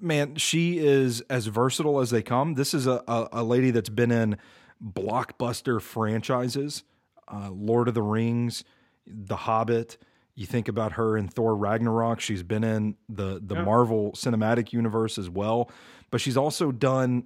man, 0.00 0.36
she 0.36 0.78
is 0.78 1.20
as 1.22 1.46
versatile 1.46 2.00
as 2.00 2.10
they 2.10 2.22
come. 2.22 2.54
This 2.54 2.74
is 2.74 2.86
a, 2.86 3.02
a, 3.08 3.28
a 3.32 3.44
lady 3.44 3.70
that's 3.70 3.88
been 3.88 4.10
in 4.10 4.36
blockbuster 4.82 5.80
franchises, 5.80 6.84
uh, 7.28 7.50
Lord 7.50 7.88
of 7.88 7.94
the 7.94 8.02
Rings, 8.02 8.64
The 9.06 9.36
Hobbit. 9.36 9.98
You 10.34 10.46
think 10.46 10.68
about 10.68 10.92
her 10.92 11.16
in 11.16 11.28
Thor 11.28 11.56
Ragnarok. 11.56 12.20
She's 12.20 12.44
been 12.44 12.62
in 12.62 12.96
the 13.08 13.40
the 13.42 13.56
yeah. 13.56 13.64
Marvel 13.64 14.12
Cinematic 14.12 14.72
Universe 14.72 15.18
as 15.18 15.28
well, 15.28 15.70
but 16.10 16.20
she's 16.20 16.36
also 16.36 16.70
done 16.70 17.24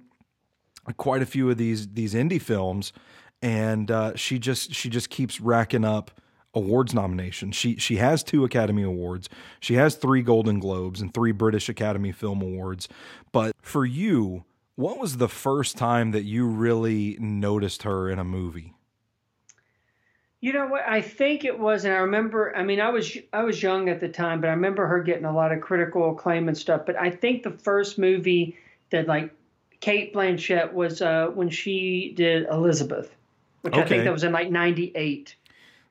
quite 0.97 1.21
a 1.21 1.25
few 1.25 1.49
of 1.51 1.57
these 1.57 1.87
these 1.89 2.15
indie 2.15 2.41
films, 2.41 2.91
and 3.43 3.91
uh, 3.91 4.15
she 4.15 4.39
just 4.39 4.73
she 4.73 4.89
just 4.89 5.11
keeps 5.11 5.39
racking 5.39 5.85
up 5.85 6.19
awards 6.53 6.93
nominations. 6.93 7.55
She 7.55 7.77
she 7.77 7.97
has 7.97 8.23
two 8.23 8.43
Academy 8.43 8.83
Awards. 8.83 9.29
She 9.59 9.75
has 9.75 9.95
three 9.95 10.21
Golden 10.21 10.59
Globes 10.59 11.01
and 11.01 11.13
three 11.13 11.31
British 11.31 11.69
Academy 11.69 12.11
Film 12.11 12.41
Awards. 12.41 12.87
But 13.31 13.55
for 13.61 13.85
you, 13.85 14.43
what 14.75 14.99
was 14.99 15.17
the 15.17 15.29
first 15.29 15.77
time 15.77 16.11
that 16.11 16.23
you 16.23 16.47
really 16.47 17.17
noticed 17.19 17.83
her 17.83 18.09
in 18.09 18.19
a 18.19 18.23
movie? 18.23 18.73
You 20.41 20.51
know 20.51 20.67
what? 20.67 20.83
I 20.85 21.01
think 21.01 21.45
it 21.45 21.57
was, 21.57 21.85
and 21.85 21.93
I 21.93 21.99
remember. 21.99 22.53
I 22.55 22.63
mean, 22.63 22.81
I 22.81 22.89
was 22.89 23.17
I 23.31 23.43
was 23.43 23.63
young 23.63 23.87
at 23.87 24.01
the 24.01 24.09
time, 24.09 24.41
but 24.41 24.47
I 24.47 24.53
remember 24.53 24.85
her 24.87 25.01
getting 25.01 25.25
a 25.25 25.33
lot 25.33 25.53
of 25.53 25.61
critical 25.61 26.11
acclaim 26.11 26.49
and 26.49 26.57
stuff. 26.57 26.81
But 26.85 26.97
I 26.97 27.11
think 27.11 27.43
the 27.43 27.51
first 27.51 27.97
movie 27.97 28.57
that 28.89 29.07
like 29.07 29.33
Cate 29.79 30.13
Blanchett 30.13 30.73
was 30.73 31.01
uh, 31.01 31.27
when 31.33 31.49
she 31.49 32.11
did 32.17 32.45
Elizabeth, 32.49 33.15
which 33.61 33.73
okay. 33.73 33.83
I 33.83 33.87
think 33.87 34.03
that 34.03 34.11
was 34.11 34.25
in 34.25 34.33
like 34.33 34.51
'98. 34.51 35.33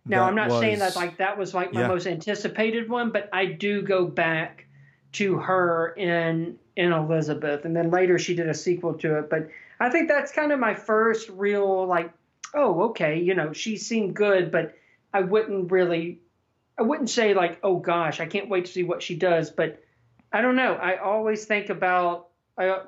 Now, 0.05 0.25
I'm 0.25 0.35
not 0.35 0.51
was, 0.51 0.61
saying 0.61 0.81
that 0.81 0.97
like 0.97 1.19
that 1.19 1.39
was 1.39 1.55
like 1.55 1.73
my 1.73 1.83
yeah. 1.83 1.89
most 1.89 2.07
anticipated 2.07 2.89
one, 2.89 3.11
but 3.11 3.29
I 3.33 3.47
do 3.47 3.83
go 3.83 4.05
back 4.05 4.67
to 5.13 5.37
her 5.37 5.95
in 5.97 6.59
in 6.77 6.93
Elizabeth, 6.93 7.65
and 7.65 7.77
then 7.77 7.91
later 7.91 8.19
she 8.19 8.35
did 8.35 8.49
a 8.49 8.55
sequel 8.55 8.95
to 8.95 9.19
it. 9.19 9.31
But 9.31 9.49
I 9.79 9.91
think 9.91 10.09
that's 10.09 10.33
kind 10.33 10.53
of 10.53 10.59
my 10.59 10.75
first 10.75 11.29
real 11.29 11.87
like, 11.87 12.13
oh, 12.55 12.83
okay, 12.91 13.21
you 13.21 13.35
know, 13.35 13.53
she 13.53 13.77
seemed 13.77 14.15
good, 14.15 14.51
but 14.51 14.75
I 15.13 15.21
wouldn't 15.21 15.71
really, 15.71 16.21
I 16.79 16.83
wouldn't 16.83 17.11
say 17.11 17.35
like, 17.35 17.61
oh 17.63 17.77
gosh, 17.77 18.21
I 18.21 18.27
can't 18.27 18.49
wait 18.49 18.65
to 18.67 18.73
see 18.73 18.83
what 18.83 19.03
she 19.03 19.15
does. 19.15 19.51
But 19.51 19.83
I 20.33 20.41
don't 20.41 20.57
know. 20.57 20.75
I 20.75 20.97
always 20.97 21.45
think 21.45 21.69
about, 21.69 22.29
I, 22.57 22.81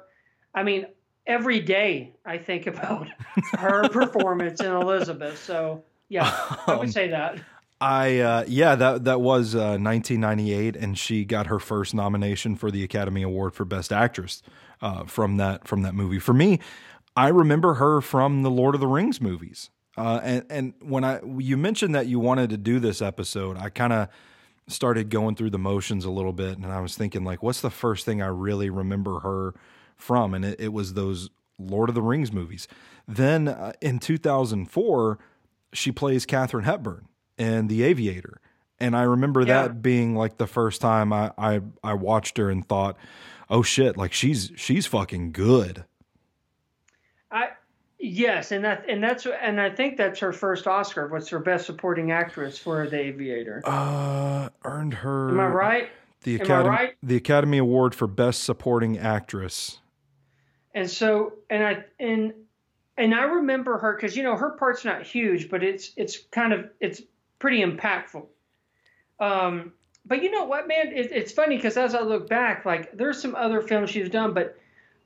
I 0.54 0.62
mean, 0.62 0.86
every 1.26 1.60
day 1.60 2.14
I 2.24 2.38
think 2.38 2.66
about 2.68 3.08
her 3.52 3.88
performance 3.88 4.60
in 4.60 4.72
Elizabeth. 4.72 5.42
So 5.44 5.84
yeah, 6.14 6.30
I 6.66 6.76
would 6.76 6.86
um, 6.86 6.92
say 6.92 7.08
that. 7.08 7.40
I 7.80 8.20
uh, 8.20 8.44
yeah 8.46 8.76
that 8.76 9.04
that 9.04 9.20
was 9.20 9.54
uh, 9.54 9.76
1998, 9.78 10.76
and 10.76 10.96
she 10.96 11.24
got 11.24 11.48
her 11.48 11.58
first 11.58 11.92
nomination 11.92 12.54
for 12.54 12.70
the 12.70 12.84
Academy 12.84 13.22
Award 13.22 13.52
for 13.54 13.64
Best 13.64 13.92
Actress 13.92 14.42
uh, 14.80 15.04
from 15.04 15.38
that 15.38 15.66
from 15.66 15.82
that 15.82 15.94
movie. 15.94 16.20
For 16.20 16.32
me, 16.32 16.60
I 17.16 17.28
remember 17.28 17.74
her 17.74 18.00
from 18.00 18.42
the 18.42 18.50
Lord 18.50 18.74
of 18.76 18.80
the 18.80 18.86
Rings 18.86 19.20
movies. 19.20 19.70
Uh, 19.96 20.20
and 20.22 20.44
and 20.50 20.74
when 20.80 21.02
I 21.02 21.20
you 21.38 21.56
mentioned 21.56 21.94
that 21.96 22.06
you 22.06 22.20
wanted 22.20 22.50
to 22.50 22.56
do 22.56 22.78
this 22.78 23.02
episode, 23.02 23.58
I 23.58 23.68
kind 23.70 23.92
of 23.92 24.08
started 24.68 25.10
going 25.10 25.34
through 25.34 25.50
the 25.50 25.58
motions 25.58 26.04
a 26.04 26.10
little 26.10 26.32
bit, 26.32 26.58
and 26.58 26.66
I 26.66 26.80
was 26.80 26.96
thinking 26.96 27.24
like, 27.24 27.42
what's 27.42 27.60
the 27.60 27.70
first 27.70 28.04
thing 28.04 28.22
I 28.22 28.28
really 28.28 28.70
remember 28.70 29.20
her 29.20 29.54
from? 29.96 30.32
And 30.32 30.44
it, 30.44 30.60
it 30.60 30.72
was 30.72 30.94
those 30.94 31.28
Lord 31.58 31.88
of 31.88 31.96
the 31.96 32.02
Rings 32.02 32.32
movies. 32.32 32.68
Then 33.06 33.48
uh, 33.48 33.72
in 33.80 33.98
2004, 33.98 35.18
she 35.74 35.92
plays 35.92 36.24
Katharine 36.24 36.64
Hepburn 36.64 37.06
in 37.36 37.66
The 37.66 37.82
Aviator. 37.82 38.40
And 38.80 38.96
I 38.96 39.02
remember 39.02 39.40
Yeah. 39.42 39.62
that 39.62 39.82
being 39.82 40.14
like 40.16 40.36
the 40.38 40.46
first 40.46 40.80
time 40.80 41.12
I, 41.12 41.32
I 41.38 41.60
I 41.82 41.94
watched 41.94 42.38
her 42.38 42.50
and 42.50 42.66
thought, 42.66 42.96
"Oh 43.48 43.62
shit, 43.62 43.96
like 43.96 44.12
she's 44.12 44.50
she's 44.56 44.86
fucking 44.86 45.32
good." 45.32 45.84
I 47.30 47.50
yes, 47.98 48.52
and 48.52 48.64
that 48.64 48.84
and 48.88 49.02
that's 49.02 49.26
and 49.26 49.60
I 49.60 49.70
think 49.70 49.96
that's 49.96 50.18
her 50.20 50.32
first 50.32 50.66
Oscar. 50.66 51.08
What's 51.08 51.28
her 51.28 51.38
best 51.38 51.66
supporting 51.66 52.10
actress 52.10 52.58
for 52.58 52.88
The 52.88 52.98
Aviator? 52.98 53.62
Uh 53.64 54.48
earned 54.64 54.94
her 54.94 55.30
Am 55.30 55.40
I 55.40 55.46
right? 55.46 55.88
The 56.22 56.36
Academy 56.36 56.68
right? 56.70 56.94
the 57.02 57.16
Academy 57.16 57.58
Award 57.58 57.94
for 57.94 58.06
Best 58.06 58.44
Supporting 58.44 58.98
Actress. 58.98 59.80
And 60.74 60.90
so 60.90 61.34
and 61.50 61.64
I 61.64 61.84
and 62.00 62.32
and 62.96 63.14
I 63.14 63.22
remember 63.24 63.78
her 63.78 63.94
because 63.94 64.16
you 64.16 64.22
know 64.22 64.36
her 64.36 64.50
part's 64.50 64.84
not 64.84 65.02
huge, 65.02 65.48
but 65.50 65.62
it's 65.62 65.92
it's 65.96 66.18
kind 66.30 66.52
of 66.52 66.68
it's 66.80 67.02
pretty 67.38 67.62
impactful. 67.62 68.26
Um, 69.20 69.72
but 70.06 70.22
you 70.22 70.30
know 70.30 70.44
what, 70.44 70.68
man? 70.68 70.88
It, 70.92 71.12
it's 71.12 71.32
funny 71.32 71.56
because 71.56 71.76
as 71.76 71.94
I 71.94 72.00
look 72.02 72.28
back, 72.28 72.64
like 72.64 72.96
there's 72.96 73.20
some 73.20 73.34
other 73.34 73.60
films 73.62 73.90
she's 73.90 74.08
done, 74.10 74.34
but 74.34 74.58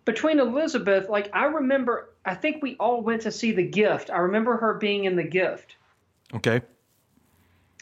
between 0.04 0.38
Elizabeth, 0.40 1.08
like 1.08 1.30
I 1.34 1.44
remember, 1.44 2.10
I 2.24 2.34
think 2.34 2.62
we 2.62 2.76
all 2.76 3.02
went 3.02 3.22
to 3.22 3.30
see 3.32 3.52
The 3.52 3.62
Gift. 3.66 4.10
I 4.10 4.18
remember 4.18 4.56
her 4.56 4.74
being 4.74 5.04
in 5.04 5.16
The 5.16 5.24
Gift. 5.24 5.76
Okay. 6.34 6.62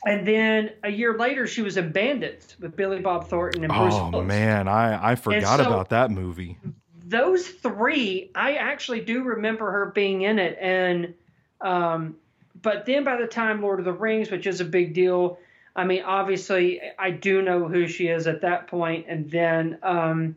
And 0.05 0.27
then 0.27 0.71
a 0.85 0.91
year 0.91 1.17
later, 1.19 1.47
she 1.47 1.63
was 1.63 1.77
in 1.77 1.91
Bandits 1.91 2.55
with 2.61 2.77
Billy 2.77 3.01
Bob 3.01 3.29
Thornton 3.29 3.65
and 3.65 3.73
Bruce 3.73 3.95
Oh 3.95 4.11
Willis. 4.11 4.29
man, 4.29 4.69
I 4.69 5.13
I 5.13 5.15
forgot 5.17 5.59
so- 5.59 5.67
about 5.67 5.89
that 5.91 6.11
movie. 6.11 6.59
Those 7.09 7.47
three, 7.47 8.31
I 8.35 8.55
actually 8.55 9.01
do 9.01 9.23
remember 9.23 9.71
her 9.71 9.87
being 9.87 10.23
in 10.23 10.39
it. 10.39 10.59
And, 10.61 11.15
um, 11.61 12.17
but 12.61 12.85
then 12.85 13.05
by 13.05 13.17
the 13.17 13.27
time 13.27 13.63
Lord 13.63 13.79
of 13.79 13.85
the 13.85 13.93
Rings, 13.93 14.31
which 14.31 14.47
is 14.47 14.61
a 14.61 14.65
big 14.65 14.93
deal, 14.93 15.39
I 15.77 15.85
mean, 15.85 16.03
obviously, 16.03 16.81
I 16.99 17.11
do 17.11 17.43
know 17.43 17.69
who 17.69 17.87
she 17.87 18.09
is 18.09 18.27
at 18.27 18.41
that 18.41 18.67
point. 18.67 19.07
And 19.09 19.31
then 19.31 19.79
um, 19.83 20.37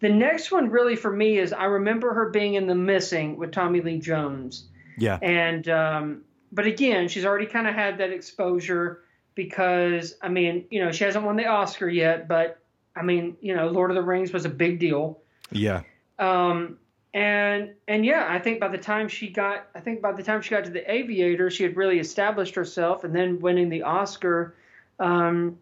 the 0.00 0.08
next 0.08 0.50
one, 0.50 0.70
really, 0.70 0.96
for 0.96 1.10
me, 1.10 1.38
is 1.38 1.52
I 1.52 1.64
remember 1.64 2.12
her 2.12 2.30
being 2.30 2.54
in 2.54 2.66
The 2.66 2.74
Missing 2.74 3.36
with 3.36 3.52
Tommy 3.52 3.80
Lee 3.80 3.98
Jones. 3.98 4.64
Yeah. 4.98 5.18
And 5.22 5.68
um, 5.68 6.22
but 6.50 6.66
again, 6.66 7.08
she's 7.08 7.24
already 7.24 7.46
kind 7.46 7.66
of 7.66 7.74
had 7.74 7.98
that 7.98 8.10
exposure 8.10 9.02
because 9.34 10.14
I 10.20 10.28
mean, 10.28 10.66
you 10.70 10.84
know, 10.84 10.92
she 10.92 11.04
hasn't 11.04 11.24
won 11.24 11.36
the 11.36 11.46
Oscar 11.46 11.88
yet, 11.88 12.28
but 12.28 12.58
I 12.94 13.02
mean, 13.02 13.36
you 13.40 13.54
know, 13.54 13.68
Lord 13.68 13.90
of 13.90 13.94
the 13.94 14.02
Rings 14.02 14.32
was 14.32 14.44
a 14.44 14.50
big 14.50 14.78
deal. 14.78 15.20
Yeah. 15.50 15.82
Um, 16.22 16.78
and 17.14 17.74
and 17.88 18.06
yeah, 18.06 18.26
I 18.28 18.38
think 18.38 18.60
by 18.60 18.68
the 18.68 18.78
time 18.78 19.08
she 19.08 19.28
got, 19.28 19.66
I 19.74 19.80
think 19.80 20.00
by 20.00 20.12
the 20.12 20.22
time 20.22 20.40
she 20.40 20.50
got 20.50 20.64
to 20.64 20.70
the 20.70 20.90
Aviator, 20.90 21.50
she 21.50 21.62
had 21.62 21.76
really 21.76 21.98
established 21.98 22.54
herself, 22.54 23.04
and 23.04 23.14
then 23.14 23.40
winning 23.40 23.68
the 23.68 23.82
Oscar, 23.82 24.54
um, 24.98 25.58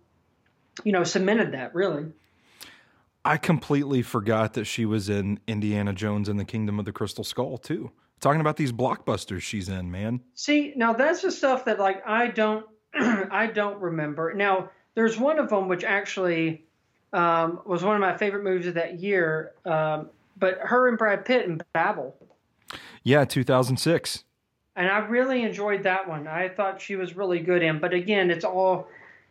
you 0.85 0.93
know, 0.93 1.03
cemented 1.03 1.53
that 1.53 1.75
really. 1.75 2.07
I 3.25 3.37
completely 3.37 4.03
forgot 4.03 4.55
that 4.55 4.67
she 4.67 4.87
was 4.87 5.09
in 5.09 5.41
Indiana 5.47 5.93
Jones 5.93 6.29
and 6.29 6.39
the 6.39 6.45
Kingdom 6.45 6.79
of 6.79 6.85
the 6.85 6.93
Crystal 6.93 7.25
Skull 7.25 7.59
too. 7.59 7.91
Talking 8.21 8.41
about 8.41 8.57
these 8.57 8.73
blockbusters 8.73 9.41
she's 9.41 9.69
in, 9.69 9.91
man. 9.91 10.21
See, 10.35 10.75
now 10.77 10.93
that's 10.93 11.23
the 11.23 11.33
stuff 11.33 11.65
that 11.65 11.79
like 11.79 12.07
I 12.07 12.29
don't 12.29 12.67
I 12.95 13.47
don't 13.47 13.81
remember. 13.81 14.35
Now 14.35 14.71
there's 14.95 15.19
one 15.19 15.39
of 15.39 15.49
them 15.49 15.69
which 15.69 15.85
actually 15.85 16.67
um, 17.13 17.61
was 17.65 17.83
one 17.83 17.97
of 17.97 18.01
my 18.01 18.17
favorite 18.17 18.45
movies 18.45 18.67
of 18.67 18.75
that 18.75 19.01
year. 19.01 19.53
Um, 19.65 20.11
but 20.41 20.59
her 20.63 20.89
and 20.89 20.99
Brad 20.99 21.25
Pitt 21.25 21.47
in 21.47 21.61
Babel, 21.73 22.17
Yeah, 23.05 23.25
2006. 23.25 24.25
and 24.77 24.89
I 24.89 24.99
really 24.99 25.43
enjoyed 25.43 25.83
that 25.85 26.09
one. 26.09 26.27
I 26.27 26.49
thought 26.49 26.81
she 26.81 26.97
was 26.97 27.15
really 27.17 27.41
good 27.41 27.63
in. 27.63 27.79
But 27.79 27.93
again, 27.95 28.31
it's 28.31 28.45
all, 28.45 28.89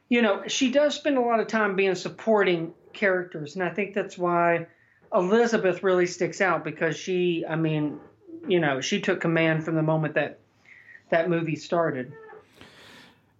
you 0.07 0.21
know, 0.21 0.43
she 0.47 0.71
does 0.71 0.95
spend 0.95 1.17
a 1.17 1.21
lot 1.21 1.39
of 1.39 1.47
time 1.47 1.75
being 1.75 1.95
supporting 1.95 2.73
characters, 2.93 3.55
and 3.55 3.63
I 3.63 3.69
think 3.69 3.93
that's 3.93 4.17
why 4.17 4.67
Elizabeth 5.13 5.81
really 5.83 6.05
sticks 6.05 6.39
out 6.41 6.63
because 6.63 6.95
she, 6.95 7.43
I 7.47 7.55
mean, 7.55 7.99
you 8.47 8.59
know, 8.59 8.79
she 8.81 9.01
took 9.01 9.19
command 9.21 9.63
from 9.65 9.75
the 9.75 9.81
moment 9.83 10.13
that 10.15 10.39
that 11.09 11.29
movie 11.29 11.55
started. 11.55 12.13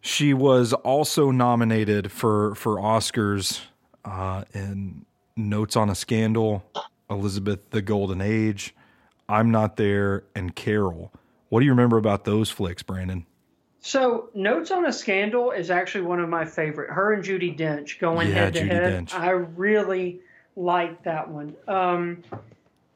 She 0.02 0.34
was 0.34 0.74
also 0.74 1.30
nominated 1.30 2.12
for 2.12 2.56
for 2.56 2.78
Oscars 2.78 3.62
uh, 4.06 4.46
in 4.54 5.06
Notes 5.36 5.76
on 5.76 5.90
a 5.90 5.96
Scandal, 5.96 6.64
Elizabeth 7.10 7.70
the 7.72 7.82
Golden 7.82 8.22
Age, 8.22 8.76
I'm 9.28 9.52
Not 9.52 9.78
There, 9.78 10.24
and 10.36 10.56
Carol. 10.56 11.12
What 11.50 11.60
do 11.60 11.66
you 11.66 11.72
remember 11.72 11.98
about 11.98 12.26
those 12.26 12.50
flicks, 12.50 12.84
Brandon? 12.84 13.26
So, 13.82 14.30
Notes 14.34 14.72
on 14.72 14.86
a 14.86 14.94
Scandal 14.94 15.52
is 15.52 15.72
actually 15.72 16.02
one 16.02 16.20
of 16.20 16.30
my 16.30 16.46
favorite. 16.46 16.92
Her 16.92 17.14
and 17.14 17.24
Judi 17.24 17.58
Dench 17.58 18.00
going 18.00 18.28
Yeah, 18.30 18.36
head 18.36 18.54
to 18.54 18.62
Judi 18.62 18.68
head. 18.68 19.06
Dench. 19.08 19.14
I 19.14 19.30
really 19.32 20.20
like 20.56 21.04
that 21.04 21.30
one. 21.30 21.56
Um, 21.68 22.24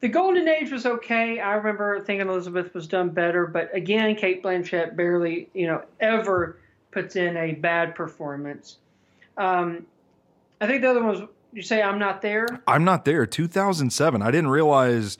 the 0.00 0.08
Golden 0.08 0.46
Age 0.46 0.70
was 0.70 0.84
okay. 0.84 1.40
I 1.40 1.54
remember 1.54 2.00
thinking 2.00 2.28
Elizabeth 2.28 2.74
was 2.74 2.86
done 2.86 3.08
better, 3.08 3.46
but 3.46 3.74
again, 3.74 4.14
Cate 4.14 4.42
Blanchett 4.42 4.94
barely, 4.94 5.48
you 5.54 5.66
know, 5.66 5.82
ever 6.00 6.58
puts 6.90 7.16
in 7.16 7.36
a 7.38 7.52
bad 7.52 7.94
performance. 7.94 8.76
Um, 9.38 9.86
I 10.60 10.66
think 10.66 10.82
the 10.82 10.90
other 10.90 11.02
one 11.02 11.20
was 11.20 11.28
you 11.54 11.62
say 11.62 11.82
I'm 11.82 11.98
not 11.98 12.20
there. 12.20 12.46
I'm 12.66 12.84
Not 12.84 13.04
There, 13.04 13.26
2007. 13.26 14.22
I 14.22 14.30
didn't 14.30 14.50
realize 14.50 15.16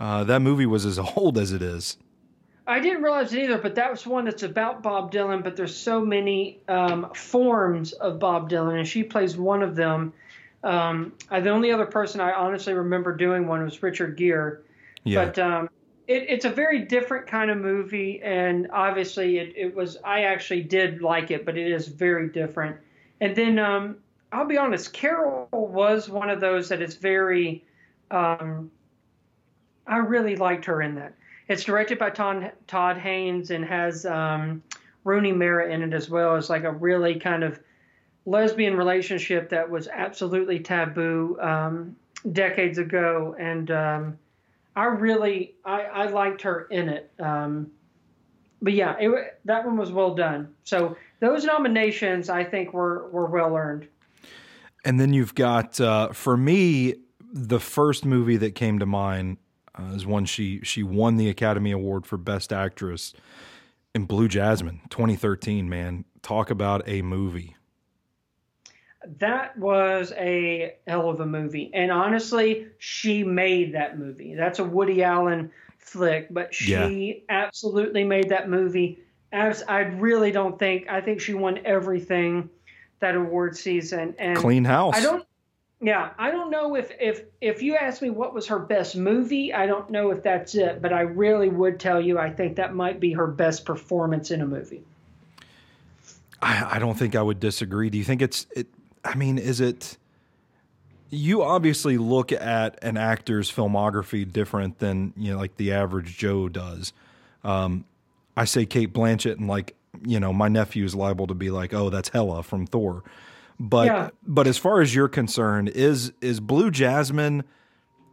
uh, 0.00 0.24
that 0.24 0.40
movie 0.40 0.66
was 0.66 0.86
as 0.86 0.98
old 1.16 1.38
as 1.38 1.52
it 1.52 1.62
is. 1.62 1.98
I 2.68 2.80
didn't 2.80 3.02
realize 3.02 3.32
it 3.32 3.44
either, 3.44 3.58
but 3.58 3.76
that 3.76 3.90
was 3.90 4.06
one 4.06 4.24
that's 4.24 4.42
about 4.42 4.82
Bob 4.82 5.12
Dylan. 5.12 5.44
But 5.44 5.54
there's 5.54 5.76
so 5.76 6.04
many 6.04 6.60
um, 6.66 7.12
forms 7.14 7.92
of 7.92 8.18
Bob 8.18 8.50
Dylan, 8.50 8.78
and 8.78 8.88
she 8.88 9.04
plays 9.04 9.36
one 9.36 9.62
of 9.62 9.76
them. 9.76 10.12
Um, 10.64 11.12
I, 11.30 11.40
the 11.40 11.50
only 11.50 11.70
other 11.70 11.86
person 11.86 12.20
I 12.20 12.32
honestly 12.32 12.72
remember 12.72 13.14
doing 13.14 13.46
one 13.46 13.62
was 13.62 13.80
Richard 13.82 14.16
Gere. 14.16 14.58
Yeah. 15.04 15.26
But 15.26 15.38
um, 15.38 15.70
it, 16.08 16.24
it's 16.28 16.44
a 16.44 16.50
very 16.50 16.80
different 16.80 17.28
kind 17.28 17.52
of 17.52 17.58
movie, 17.58 18.20
and 18.22 18.68
obviously 18.72 19.38
it, 19.38 19.52
it 19.56 19.76
was. 19.76 19.98
I 20.02 20.22
actually 20.22 20.62
did 20.62 21.02
like 21.02 21.30
it, 21.30 21.46
but 21.46 21.56
it 21.56 21.70
is 21.70 21.86
very 21.86 22.30
different. 22.30 22.78
And 23.20 23.36
then 23.36 23.60
um, 23.60 23.98
I'll 24.36 24.44
be 24.44 24.58
honest, 24.58 24.92
Carol 24.92 25.48
was 25.50 26.10
one 26.10 26.28
of 26.28 26.40
those 26.40 26.68
that 26.68 26.82
is 26.82 26.96
very. 26.96 27.64
Um, 28.10 28.70
I 29.86 29.96
really 29.96 30.36
liked 30.36 30.66
her 30.66 30.82
in 30.82 30.94
that. 30.96 31.14
It's 31.48 31.64
directed 31.64 31.98
by 31.98 32.10
Todd, 32.10 32.52
Todd 32.66 32.98
Haynes 32.98 33.50
and 33.50 33.64
has 33.64 34.04
um, 34.04 34.62
Rooney 35.04 35.32
Mara 35.32 35.72
in 35.72 35.82
it 35.82 35.94
as 35.94 36.10
well. 36.10 36.36
It's 36.36 36.50
like 36.50 36.64
a 36.64 36.72
really 36.72 37.18
kind 37.18 37.44
of 37.44 37.58
lesbian 38.26 38.76
relationship 38.76 39.48
that 39.48 39.70
was 39.70 39.88
absolutely 39.88 40.58
taboo 40.58 41.38
um, 41.40 41.96
decades 42.32 42.76
ago, 42.76 43.34
and 43.38 43.70
um, 43.70 44.18
I 44.74 44.84
really 44.84 45.54
I, 45.64 45.82
I 45.84 46.06
liked 46.08 46.42
her 46.42 46.64
in 46.70 46.90
it. 46.90 47.10
Um, 47.18 47.70
but 48.60 48.74
yeah, 48.74 48.96
it, 48.98 49.40
that 49.46 49.64
one 49.64 49.78
was 49.78 49.92
well 49.92 50.14
done. 50.14 50.54
So 50.64 50.94
those 51.20 51.44
nominations 51.44 52.28
I 52.28 52.44
think 52.44 52.74
were 52.74 53.08
were 53.08 53.26
well 53.26 53.56
earned. 53.56 53.88
And 54.86 55.00
then 55.00 55.12
you've 55.12 55.34
got 55.34 55.80
uh, 55.80 56.12
for 56.12 56.36
me 56.36 56.94
the 57.32 57.58
first 57.58 58.04
movie 58.04 58.36
that 58.36 58.54
came 58.54 58.78
to 58.78 58.86
mind 58.86 59.38
uh, 59.76 59.92
is 59.96 60.06
one 60.06 60.24
she 60.26 60.60
she 60.62 60.84
won 60.84 61.16
the 61.16 61.28
Academy 61.28 61.72
Award 61.72 62.06
for 62.06 62.16
Best 62.16 62.52
Actress 62.52 63.12
in 63.96 64.04
Blue 64.04 64.28
Jasmine, 64.28 64.80
2013. 64.90 65.68
Man, 65.68 66.04
talk 66.22 66.50
about 66.50 66.88
a 66.88 67.02
movie. 67.02 67.56
That 69.18 69.58
was 69.58 70.12
a 70.16 70.76
hell 70.86 71.10
of 71.10 71.18
a 71.18 71.26
movie, 71.26 71.68
and 71.74 71.90
honestly, 71.90 72.68
she 72.78 73.24
made 73.24 73.74
that 73.74 73.98
movie. 73.98 74.36
That's 74.36 74.60
a 74.60 74.64
Woody 74.64 75.02
Allen 75.02 75.50
flick, 75.78 76.28
but 76.30 76.54
she 76.54 77.24
absolutely 77.28 78.04
made 78.04 78.28
that 78.28 78.48
movie. 78.48 79.00
As 79.32 79.64
I 79.64 79.80
really 79.80 80.30
don't 80.30 80.60
think 80.60 80.88
I 80.88 81.00
think 81.00 81.20
she 81.20 81.34
won 81.34 81.58
everything 81.64 82.50
that 83.00 83.14
award 83.14 83.56
season, 83.56 84.14
and 84.18 84.36
Clean 84.38 84.64
House. 84.64 84.96
I 84.96 85.00
don't. 85.00 85.26
Yeah, 85.80 86.10
I 86.18 86.30
don't 86.30 86.50
know 86.50 86.74
if 86.74 86.90
if 86.98 87.24
if 87.40 87.62
you 87.62 87.76
ask 87.76 88.00
me 88.00 88.08
what 88.08 88.32
was 88.32 88.46
her 88.46 88.58
best 88.58 88.96
movie, 88.96 89.52
I 89.52 89.66
don't 89.66 89.90
know 89.90 90.10
if 90.10 90.22
that's 90.22 90.54
it, 90.54 90.80
but 90.80 90.92
I 90.92 91.02
really 91.02 91.50
would 91.50 91.78
tell 91.78 92.00
you 92.00 92.18
I 92.18 92.30
think 92.30 92.56
that 92.56 92.74
might 92.74 92.98
be 92.98 93.12
her 93.12 93.26
best 93.26 93.66
performance 93.66 94.30
in 94.30 94.40
a 94.40 94.46
movie. 94.46 94.82
I, 96.40 96.76
I 96.76 96.78
don't 96.78 96.98
think 96.98 97.14
I 97.14 97.22
would 97.22 97.40
disagree. 97.40 97.90
Do 97.90 97.98
you 97.98 98.04
think 98.04 98.22
it's 98.22 98.46
it? 98.54 98.68
I 99.04 99.14
mean, 99.16 99.38
is 99.38 99.60
it? 99.60 99.98
You 101.10 101.42
obviously 101.42 101.98
look 101.98 102.32
at 102.32 102.82
an 102.82 102.96
actor's 102.96 103.50
filmography 103.52 104.30
different 104.30 104.78
than 104.78 105.12
you 105.16 105.32
know, 105.32 105.38
like 105.38 105.56
the 105.56 105.72
average 105.72 106.16
Joe 106.16 106.48
does. 106.48 106.92
Um, 107.44 107.84
I 108.36 108.44
say 108.44 108.66
Cate 108.66 108.92
Blanchett, 108.92 109.36
and 109.36 109.46
like 109.46 109.74
you 110.04 110.20
know, 110.20 110.32
my 110.32 110.48
nephew 110.48 110.84
is 110.84 110.94
liable 110.94 111.26
to 111.28 111.34
be 111.34 111.50
like, 111.50 111.72
"Oh, 111.74 111.90
that's 111.90 112.08
Hela 112.10 112.42
from 112.42 112.66
Thor." 112.66 113.02
But 113.58 113.86
Yeah. 113.86 114.10
but 114.26 114.46
as 114.46 114.58
far 114.58 114.80
as 114.80 114.94
you're 114.94 115.08
concerned, 115.08 115.68
is 115.70 116.12
is 116.20 116.40
Blue 116.40 116.70
Jasmine 116.70 117.44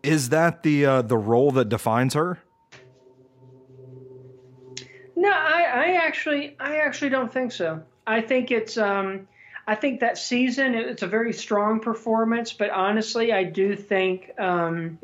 Is 0.04 0.30
that 0.30 0.64
the 0.64 0.86
uh, 0.86 1.02
the 1.02 1.18
role 1.18 1.52
that 1.52 1.70
defines 1.70 2.14
her? 2.14 2.40
No, 5.16 5.30
I, 5.32 5.64
I 5.64 6.06
actually 6.06 6.56
I 6.60 6.78
actually 6.78 7.10
don't 7.10 7.32
think 7.32 7.52
so. 7.52 7.84
I 8.06 8.22
think 8.22 8.52
it's 8.52 8.78
um, 8.78 9.28
I 9.68 9.76
think 9.76 10.00
that 10.02 10.18
season 10.18 10.76
it's 10.76 11.04
a 11.04 11.08
very 11.08 11.32
strong 11.34 11.80
performance, 11.80 12.52
but 12.52 12.70
honestly, 12.70 13.32
I 13.32 13.44
do 13.44 13.76
think 13.76 14.32
um, 14.40 15.00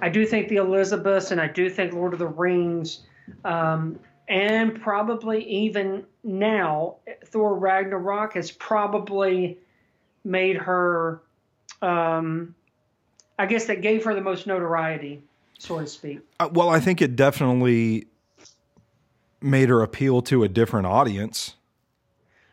I 0.00 0.08
do 0.08 0.26
think 0.26 0.48
the 0.48 0.56
Elizabeths 0.56 1.30
and 1.30 1.40
I 1.40 1.48
do 1.48 1.68
think 1.70 1.92
Lord 1.92 2.12
of 2.14 2.18
the 2.18 2.26
Rings, 2.26 3.00
um, 3.44 3.98
and 4.28 4.80
probably 4.80 5.44
even 5.44 6.04
now 6.24 6.96
Thor 7.26 7.54
Ragnarok 7.54 8.34
has 8.34 8.50
probably 8.50 9.58
made 10.24 10.56
her. 10.56 11.22
Um, 11.80 12.54
I 13.38 13.46
guess 13.46 13.66
that 13.66 13.82
gave 13.82 14.04
her 14.04 14.14
the 14.14 14.20
most 14.20 14.46
notoriety, 14.46 15.22
so 15.58 15.80
to 15.80 15.86
speak. 15.86 16.20
Uh, 16.38 16.48
well, 16.52 16.68
I 16.68 16.78
think 16.78 17.02
it 17.02 17.16
definitely 17.16 18.06
made 19.40 19.68
her 19.68 19.82
appeal 19.82 20.22
to 20.22 20.44
a 20.44 20.48
different 20.48 20.86
audience. 20.86 21.56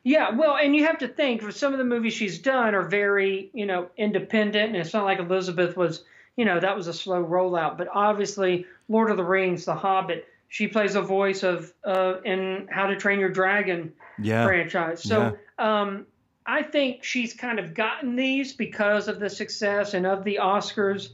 Yeah, 0.03 0.31
well, 0.31 0.57
and 0.57 0.75
you 0.75 0.85
have 0.85 0.97
to 0.99 1.07
think 1.07 1.41
for 1.41 1.51
some 1.51 1.73
of 1.73 1.77
the 1.77 1.85
movies 1.85 2.13
she's 2.13 2.39
done 2.39 2.73
are 2.73 2.87
very, 2.87 3.51
you 3.53 3.65
know, 3.65 3.89
independent, 3.97 4.69
and 4.69 4.77
it's 4.77 4.93
not 4.93 5.03
like 5.03 5.19
Elizabeth 5.19 5.75
was, 5.77 6.05
you 6.37 6.45
know, 6.45 6.59
that 6.59 6.75
was 6.75 6.87
a 6.87 6.93
slow 6.93 7.23
rollout. 7.23 7.77
But 7.77 7.89
obviously, 7.93 8.65
Lord 8.87 9.11
of 9.11 9.17
the 9.17 9.23
Rings, 9.23 9.65
The 9.65 9.75
Hobbit, 9.75 10.27
she 10.49 10.67
plays 10.67 10.95
a 10.95 11.01
voice 11.01 11.43
of 11.43 11.71
uh, 11.85 12.15
in 12.25 12.67
How 12.69 12.87
to 12.87 12.97
Train 12.97 13.19
Your 13.19 13.29
Dragon 13.29 13.93
yeah. 14.21 14.45
franchise. 14.45 15.01
So 15.01 15.37
yeah. 15.57 15.81
um, 15.81 16.05
I 16.45 16.63
think 16.63 17.03
she's 17.03 17.33
kind 17.33 17.59
of 17.59 17.73
gotten 17.73 18.15
these 18.15 18.53
because 18.53 19.07
of 19.07 19.19
the 19.19 19.29
success 19.29 19.93
and 19.93 20.05
of 20.05 20.23
the 20.23 20.39
Oscars. 20.41 21.09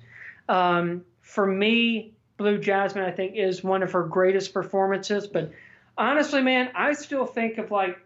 Um, 0.47 1.03
for 1.21 1.45
me, 1.45 2.13
Blue 2.37 2.57
Jasmine, 2.57 3.03
I 3.03 3.11
think, 3.11 3.35
is 3.35 3.63
one 3.63 3.83
of 3.83 3.91
her 3.91 4.03
greatest 4.03 4.53
performances. 4.53 5.27
But 5.27 5.51
honestly, 5.97 6.41
man, 6.41 6.71
I 6.73 6.93
still 6.93 7.25
think 7.25 7.57
of 7.57 7.71
like 7.71 7.99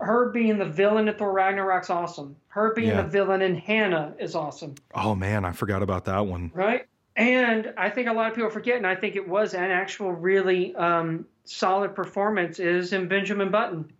her 0.00 0.30
being 0.30 0.58
the 0.58 0.64
villain 0.64 1.08
in 1.08 1.14
Thor 1.14 1.32
Ragnarok's 1.32 1.90
awesome. 1.90 2.36
Her 2.48 2.74
being 2.74 2.88
yeah. 2.88 3.02
the 3.02 3.08
villain 3.08 3.42
in 3.42 3.54
Hanna 3.54 4.14
is 4.18 4.34
awesome. 4.34 4.74
Oh 4.94 5.14
man, 5.14 5.44
I 5.44 5.52
forgot 5.52 5.82
about 5.82 6.06
that 6.06 6.26
one. 6.26 6.50
Right, 6.54 6.86
and 7.18 7.74
I 7.76 7.90
think 7.90 8.08
a 8.08 8.12
lot 8.12 8.30
of 8.30 8.36
people 8.36 8.48
forget, 8.48 8.76
and 8.76 8.86
I 8.86 8.94
think 8.94 9.16
it 9.16 9.28
was 9.28 9.52
an 9.52 9.70
actual 9.70 10.12
really 10.12 10.74
um, 10.76 11.26
solid 11.44 11.94
performance. 11.94 12.60
Is 12.60 12.92
in 12.92 13.08
Benjamin 13.08 13.50
Button. 13.50 13.90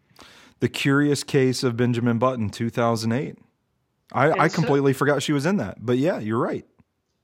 The 0.60 0.68
Curious 0.68 1.24
Case 1.24 1.64
of 1.64 1.76
Benjamin 1.76 2.18
Button, 2.18 2.48
two 2.48 2.70
thousand 2.70 3.12
eight. 3.12 3.36
I, 4.12 4.30
I 4.30 4.48
completely 4.48 4.94
so, 4.94 4.98
forgot 4.98 5.22
she 5.22 5.32
was 5.32 5.44
in 5.44 5.58
that, 5.58 5.84
but 5.84 5.98
yeah, 5.98 6.18
you're 6.18 6.38
right. 6.38 6.64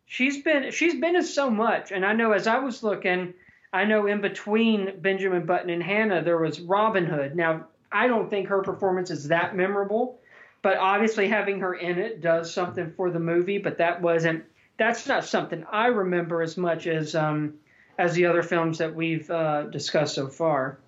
She's 0.07 0.43
been 0.43 0.73
she's 0.73 0.95
been 1.01 1.17
in 1.17 1.23
so 1.23 1.49
much, 1.49 1.93
and 1.93 2.05
I 2.05 2.13
know 2.13 2.33
as 2.33 2.49
I 2.49 2.59
was 2.59 2.83
looking, 2.83 3.33
I 3.73 3.85
know 3.85 4.07
in 4.07 4.21
between 4.21 5.01
Benjamin 5.01 5.47
Button 5.47 5.71
and 5.71 5.83
Hanna 5.83 6.23
there 6.23 6.39
was 6.39 6.61
Robin 6.61 7.07
Hood. 7.07 7.37
Now 7.37 7.69
I 7.93 8.09
don't 8.09 8.29
think 8.29 8.49
her 8.49 8.63
performance 8.63 9.13
is 9.13 9.29
that 9.29 9.55
memorable, 9.55 10.19
but 10.61 10.77
obviously 10.77 11.29
having 11.29 11.61
her 11.61 11.75
in 11.75 11.99
it 11.99 12.21
does 12.21 12.53
something 12.53 12.93
for 12.97 13.11
the 13.11 13.21
movie. 13.21 13.59
But 13.59 13.79
that 13.79 14.03
wasn't 14.03 14.45
that's 14.77 15.07
not 15.07 15.25
something 15.25 15.65
I 15.71 15.87
remember 15.87 16.43
as 16.43 16.57
much 16.57 16.87
as 16.87 17.15
um, 17.15 17.55
as 17.99 18.15
the 18.15 18.27
other 18.27 18.43
films 18.43 18.79
that 18.79 18.95
we've 18.95 19.31
uh, 19.31 19.65
discussed 19.65 20.15
so 20.15 20.29
far. 20.29 20.79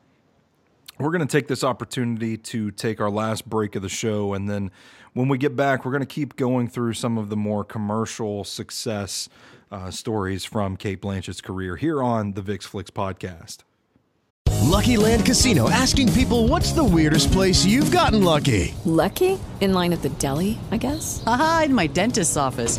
We're 0.99 1.11
going 1.11 1.27
to 1.27 1.31
take 1.31 1.47
this 1.47 1.63
opportunity 1.63 2.39
to 2.39 2.71
take 2.71 3.01
our 3.01 3.11
last 3.11 3.49
break 3.49 3.77
of 3.77 3.83
the 3.83 3.89
show, 3.89 4.33
and 4.33 4.49
then 4.49 4.71
when 5.13 5.29
we 5.29 5.39
get 5.39 5.55
back, 5.55 5.85
we're 5.85 5.93
going 5.93 6.01
to 6.01 6.07
keep 6.07 6.37
going 6.37 6.69
through 6.69 6.95
some 6.95 7.19
of 7.19 7.29
the 7.29 7.37
more 7.37 7.65
commercial 7.65 8.45
success 8.45 9.29
uh, 9.71 9.91
stories 9.91 10.45
from 10.45 10.77
Cate 10.77 11.01
Blanchett's 11.01 11.41
career 11.41 11.77
here 11.77 12.03
on 12.03 12.33
the 12.33 12.43
VIX 12.43 12.65
Flicks 12.67 12.91
podcast. 12.91 13.59
Lucky 14.63 14.97
Land 14.97 15.25
Casino 15.25 15.71
asking 15.71 16.13
people 16.13 16.49
what's 16.49 16.73
the 16.73 16.85
weirdest 16.85 17.31
place 17.33 17.65
you've 17.65 17.91
gotten 17.91 18.25
lucky? 18.25 18.75
Lucky? 18.85 19.39
In 19.61 19.73
line 19.73 19.93
at 19.93 20.03
the 20.03 20.11
deli, 20.11 20.59
I 20.71 20.77
guess? 20.77 21.23
Aha, 21.27 21.63
in 21.67 21.75
my 21.75 21.87
dentist's 21.87 22.37
office. 22.37 22.79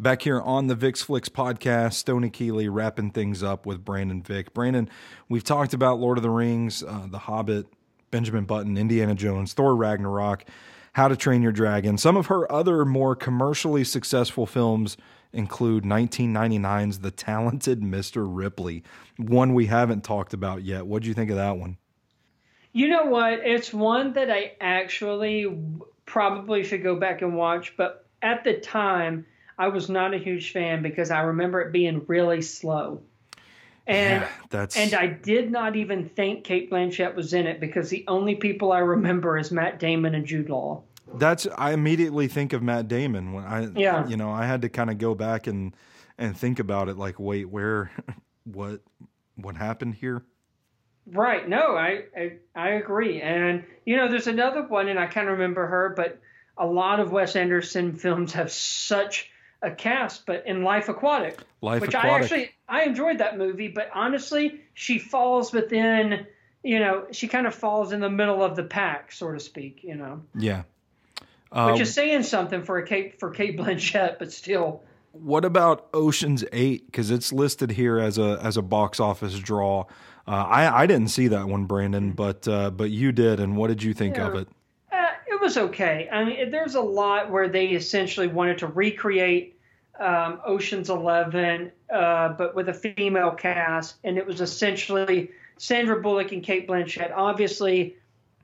Back 0.00 0.22
here 0.22 0.40
on 0.40 0.68
the 0.68 0.76
VIX 0.76 1.02
Flicks 1.02 1.28
podcast, 1.28 1.94
Stoney 1.94 2.30
Keeley 2.30 2.68
wrapping 2.68 3.10
things 3.10 3.42
up 3.42 3.66
with 3.66 3.84
Brandon 3.84 4.22
Vick. 4.22 4.54
Brandon, 4.54 4.88
we've 5.28 5.42
talked 5.42 5.74
about 5.74 5.98
Lord 5.98 6.18
of 6.18 6.22
the 6.22 6.30
Rings, 6.30 6.84
uh, 6.84 7.08
The 7.10 7.18
Hobbit, 7.18 7.66
Benjamin 8.12 8.44
Button, 8.44 8.78
Indiana 8.78 9.16
Jones, 9.16 9.54
Thor 9.54 9.74
Ragnarok, 9.74 10.44
How 10.92 11.08
to 11.08 11.16
Train 11.16 11.42
Your 11.42 11.50
Dragon. 11.50 11.98
Some 11.98 12.16
of 12.16 12.26
her 12.26 12.50
other 12.50 12.84
more 12.84 13.16
commercially 13.16 13.82
successful 13.82 14.46
films 14.46 14.96
include 15.32 15.82
1999's 15.82 17.00
The 17.00 17.10
Talented 17.10 17.80
Mr. 17.80 18.24
Ripley, 18.24 18.84
one 19.16 19.52
we 19.52 19.66
haven't 19.66 20.04
talked 20.04 20.32
about 20.32 20.62
yet. 20.62 20.86
What 20.86 21.02
do 21.02 21.08
you 21.08 21.14
think 21.14 21.30
of 21.30 21.36
that 21.38 21.56
one? 21.56 21.76
You 22.72 22.86
know 22.86 23.06
what? 23.06 23.40
It's 23.42 23.74
one 23.74 24.12
that 24.12 24.30
I 24.30 24.52
actually 24.60 25.58
probably 26.06 26.62
should 26.62 26.84
go 26.84 26.94
back 26.94 27.20
and 27.20 27.36
watch, 27.36 27.76
but 27.76 28.06
at 28.22 28.44
the 28.44 28.54
time, 28.60 29.26
I 29.58 29.68
was 29.68 29.88
not 29.88 30.14
a 30.14 30.18
huge 30.18 30.52
fan 30.52 30.82
because 30.82 31.10
I 31.10 31.22
remember 31.22 31.60
it 31.60 31.72
being 31.72 32.04
really 32.06 32.42
slow. 32.42 33.02
And 33.88 34.22
yeah, 34.22 34.28
that's 34.50 34.76
and 34.76 34.94
I 34.94 35.06
did 35.06 35.50
not 35.50 35.74
even 35.74 36.08
think 36.08 36.44
Cate 36.44 36.70
Blanchett 36.70 37.14
was 37.14 37.32
in 37.32 37.46
it 37.46 37.58
because 37.58 37.88
the 37.88 38.04
only 38.06 38.34
people 38.34 38.70
I 38.70 38.80
remember 38.80 39.38
is 39.38 39.50
Matt 39.50 39.78
Damon 39.78 40.14
and 40.14 40.26
Jude 40.26 40.50
Law. 40.50 40.82
That's 41.14 41.46
I 41.56 41.72
immediately 41.72 42.28
think 42.28 42.52
of 42.52 42.62
Matt 42.62 42.86
Damon 42.86 43.32
when 43.32 43.44
I 43.44 43.66
yeah. 43.74 44.06
you 44.06 44.18
know, 44.18 44.30
I 44.30 44.44
had 44.44 44.62
to 44.62 44.68
kind 44.68 44.90
of 44.90 44.98
go 44.98 45.14
back 45.14 45.46
and 45.46 45.74
and 46.18 46.36
think 46.36 46.58
about 46.58 46.90
it 46.90 46.98
like 46.98 47.18
wait, 47.18 47.48
where 47.48 47.90
what 48.44 48.82
what 49.36 49.56
happened 49.56 49.94
here? 49.94 50.22
Right. 51.06 51.48
No, 51.48 51.74
I, 51.74 52.04
I 52.14 52.32
I 52.54 52.68
agree. 52.72 53.22
And 53.22 53.64
you 53.86 53.96
know, 53.96 54.08
there's 54.08 54.26
another 54.26 54.64
one 54.64 54.88
and 54.88 54.98
I 54.98 55.06
can't 55.06 55.28
remember 55.28 55.66
her, 55.66 55.94
but 55.96 56.20
a 56.58 56.66
lot 56.66 57.00
of 57.00 57.10
Wes 57.10 57.36
Anderson 57.36 57.94
films 57.94 58.34
have 58.34 58.52
such 58.52 59.30
a 59.62 59.70
cast, 59.70 60.26
but 60.26 60.46
in 60.46 60.62
Life 60.62 60.88
Aquatic, 60.88 61.38
Life 61.60 61.80
which 61.80 61.94
Aquatic. 61.94 62.10
I 62.10 62.18
actually 62.18 62.50
I 62.68 62.82
enjoyed 62.84 63.18
that 63.18 63.38
movie, 63.38 63.68
but 63.68 63.90
honestly, 63.94 64.60
she 64.74 64.98
falls 64.98 65.52
within, 65.52 66.26
you 66.62 66.78
know, 66.78 67.06
she 67.10 67.28
kind 67.28 67.46
of 67.46 67.54
falls 67.54 67.92
in 67.92 68.00
the 68.00 68.10
middle 68.10 68.42
of 68.42 68.56
the 68.56 68.62
pack, 68.62 69.12
so 69.12 69.32
to 69.32 69.40
speak, 69.40 69.80
you 69.82 69.94
know. 69.94 70.22
Yeah. 70.34 70.62
Um, 71.50 71.72
which 71.72 71.80
is 71.80 71.94
saying 71.94 72.24
something 72.24 72.62
for 72.62 72.78
a 72.78 72.86
Cate 72.86 73.18
for 73.18 73.30
Cate 73.30 73.58
Blanchett, 73.58 74.18
but 74.18 74.32
still. 74.32 74.82
What 75.12 75.44
about 75.44 75.88
Ocean's 75.94 76.44
Eight? 76.52 76.86
Because 76.86 77.10
it's 77.10 77.32
listed 77.32 77.72
here 77.72 77.98
as 77.98 78.18
a 78.18 78.38
as 78.42 78.56
a 78.56 78.62
box 78.62 79.00
office 79.00 79.38
draw. 79.38 79.86
Uh, 80.26 80.30
I 80.30 80.82
I 80.82 80.86
didn't 80.86 81.08
see 81.08 81.28
that 81.28 81.48
one, 81.48 81.64
Brandon, 81.64 82.12
but 82.12 82.46
uh, 82.46 82.70
but 82.70 82.90
you 82.90 83.12
did. 83.12 83.40
And 83.40 83.56
what 83.56 83.68
did 83.68 83.82
you 83.82 83.94
think 83.94 84.16
yeah. 84.16 84.28
of 84.28 84.34
it? 84.34 84.48
Was 85.48 85.56
okay. 85.56 86.10
I 86.12 86.24
mean, 86.24 86.50
there's 86.50 86.74
a 86.74 86.80
lot 86.82 87.30
where 87.30 87.48
they 87.48 87.68
essentially 87.68 88.26
wanted 88.26 88.58
to 88.58 88.66
recreate 88.66 89.58
um, 89.98 90.42
Ocean's 90.44 90.90
Eleven, 90.90 91.72
uh, 91.90 92.34
but 92.34 92.54
with 92.54 92.68
a 92.68 92.74
female 92.74 93.30
cast, 93.30 93.94
and 94.04 94.18
it 94.18 94.26
was 94.26 94.42
essentially 94.42 95.30
Sandra 95.56 96.02
Bullock 96.02 96.32
and 96.32 96.42
Cate 96.42 96.68
Blanchett. 96.68 97.14
Obviously, 97.16 97.96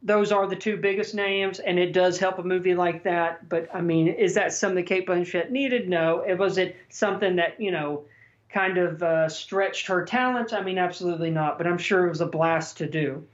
those 0.02 0.32
are 0.32 0.46
the 0.46 0.56
two 0.56 0.78
biggest 0.78 1.14
names, 1.14 1.58
and 1.58 1.78
it 1.78 1.92
does 1.92 2.18
help 2.18 2.38
a 2.38 2.42
movie 2.42 2.74
like 2.74 3.02
that. 3.02 3.50
But 3.50 3.68
I 3.74 3.82
mean, 3.82 4.08
is 4.08 4.33
that 4.37 4.54
something 4.54 4.83
Cate 4.87 5.06
Blanchett 5.06 5.50
needed? 5.50 5.90
No. 5.90 6.20
It 6.26 6.38
was 6.38 6.56
it 6.56 6.74
something 6.88 7.37
that 7.37 7.60
you 7.60 7.70
know 7.70 8.04
kind 8.48 8.79
of 8.79 9.02
uh, 9.02 9.29
stretched 9.29 9.88
her 9.88 10.06
talents? 10.06 10.54
I 10.54 10.62
mean, 10.62 10.79
absolutely 10.79 11.31
not. 11.31 11.58
But 11.58 11.66
I'm 11.66 11.76
sure 11.76 12.06
it 12.06 12.08
was 12.08 12.22
a 12.22 12.26
blast 12.26 12.79
to 12.79 12.88
do. 12.88 13.26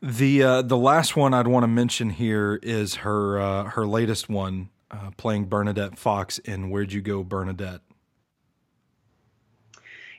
The 0.00 0.42
uh, 0.42 0.62
the 0.62 0.76
last 0.76 1.16
one 1.16 1.34
I'd 1.34 1.48
want 1.48 1.64
to 1.64 1.68
mention 1.68 2.10
here 2.10 2.60
is 2.62 2.96
her 2.96 3.40
uh, 3.40 3.64
her 3.64 3.84
latest 3.84 4.28
one, 4.28 4.68
uh, 4.92 5.10
playing 5.16 5.46
Bernadette 5.46 5.98
Fox 5.98 6.38
in 6.38 6.70
Where'd 6.70 6.92
You 6.92 7.00
Go, 7.00 7.24
Bernadette? 7.24 7.80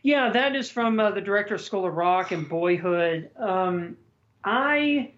Yeah, 0.04 0.32
that 0.32 0.56
is 0.56 0.70
from 0.70 1.00
uh, 1.00 1.12
the 1.12 1.22
director 1.22 1.56
of 1.56 1.62
School 1.62 1.86
of 1.86 1.94
Rock 1.94 2.32
and 2.32 2.48
Boyhood. 2.48 3.30
Um, 3.38 3.98
I, 4.44 5.12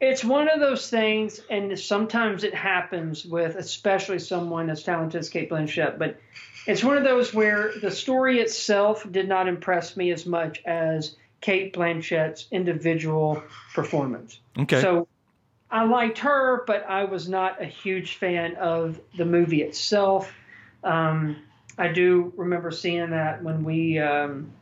it's 0.00 0.24
one 0.24 0.48
of 0.48 0.60
those 0.60 0.88
things, 0.88 1.40
and 1.50 1.76
sometimes 1.78 2.44
it 2.44 2.54
happens 2.54 3.24
with 3.24 3.56
especially 3.56 4.18
someone 4.18 4.70
as 4.70 4.82
talented 4.82 5.20
as 5.20 5.28
Cate 5.28 5.50
Blanchett, 5.50 5.98
but 5.98 6.18
it's 6.66 6.84
one 6.84 6.96
of 6.96 7.04
those 7.04 7.32
where 7.34 7.72
the 7.80 7.90
story 7.90 8.40
itself 8.40 9.06
did 9.10 9.28
not 9.28 9.48
impress 9.48 9.96
me 9.96 10.12
as 10.12 10.26
much 10.26 10.62
as 10.64 11.16
Cate 11.42 11.72
Blanchett's 11.72 12.46
individual 12.50 13.42
performance. 13.74 14.38
Okay. 14.58 14.80
So 14.80 15.08
I 15.70 15.84
liked 15.84 16.18
her, 16.18 16.62
but 16.66 16.88
I 16.88 17.04
was 17.04 17.28
not 17.28 17.60
a 17.60 17.66
huge 17.66 18.16
fan 18.16 18.54
of 18.56 18.98
the 19.18 19.24
movie 19.24 19.62
itself. 19.62 20.32
Um, 20.84 21.36
I 21.76 21.88
do 21.88 22.32
remember 22.36 22.70
seeing 22.70 23.10
that 23.10 23.42
when 23.42 23.64
we 23.64 23.98
um, 23.98 24.52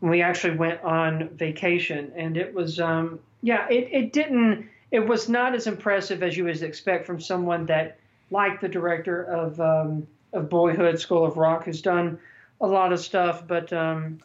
when 0.00 0.10
we 0.10 0.22
actually 0.22 0.56
went 0.56 0.82
on 0.82 1.28
vacation, 1.30 2.12
and 2.16 2.36
it 2.36 2.52
was 2.52 2.80
um, 2.80 3.20
yeah, 3.42 3.68
it, 3.70 3.88
it 3.92 4.12
didn't 4.12 4.68
it 4.90 5.06
was 5.06 5.28
not 5.28 5.54
as 5.54 5.66
impressive 5.66 6.22
as 6.22 6.36
you 6.36 6.44
would 6.44 6.62
expect 6.62 7.06
from 7.06 7.20
someone 7.20 7.66
that 7.66 7.98
like 8.30 8.60
the 8.60 8.68
director 8.68 9.22
of 9.22 9.60
um, 9.60 10.06
of 10.32 10.48
Boyhood, 10.48 10.98
School 10.98 11.24
of 11.24 11.36
Rock, 11.36 11.64
who's 11.64 11.82
done 11.82 12.18
a 12.60 12.66
lot 12.66 12.92
of 12.92 13.00
stuff, 13.00 13.46
but 13.46 13.72
um, 13.72 14.18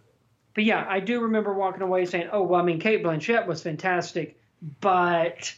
but 0.57 0.63
yeah, 0.63 0.87
I 0.89 1.01
do 1.01 1.19
remember 1.21 1.53
walking 1.53 1.83
away 1.83 2.05
saying, 2.05 2.29
"Oh, 2.31 2.41
well, 2.41 2.59
I 2.59 2.63
mean, 2.63 2.79
Cate 2.79 3.03
Blanchett 3.03 3.45
was 3.45 3.61
fantastic, 3.61 4.41
but 4.81 5.53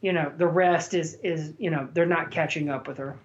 you 0.00 0.12
know, 0.12 0.32
the 0.38 0.46
rest 0.46 0.94
is 0.94 1.18
is 1.24 1.54
you 1.58 1.70
know, 1.70 1.88
they're 1.92 2.06
not 2.06 2.30
catching 2.30 2.68
up 2.68 2.86
with 2.86 2.98
her." 2.98 3.16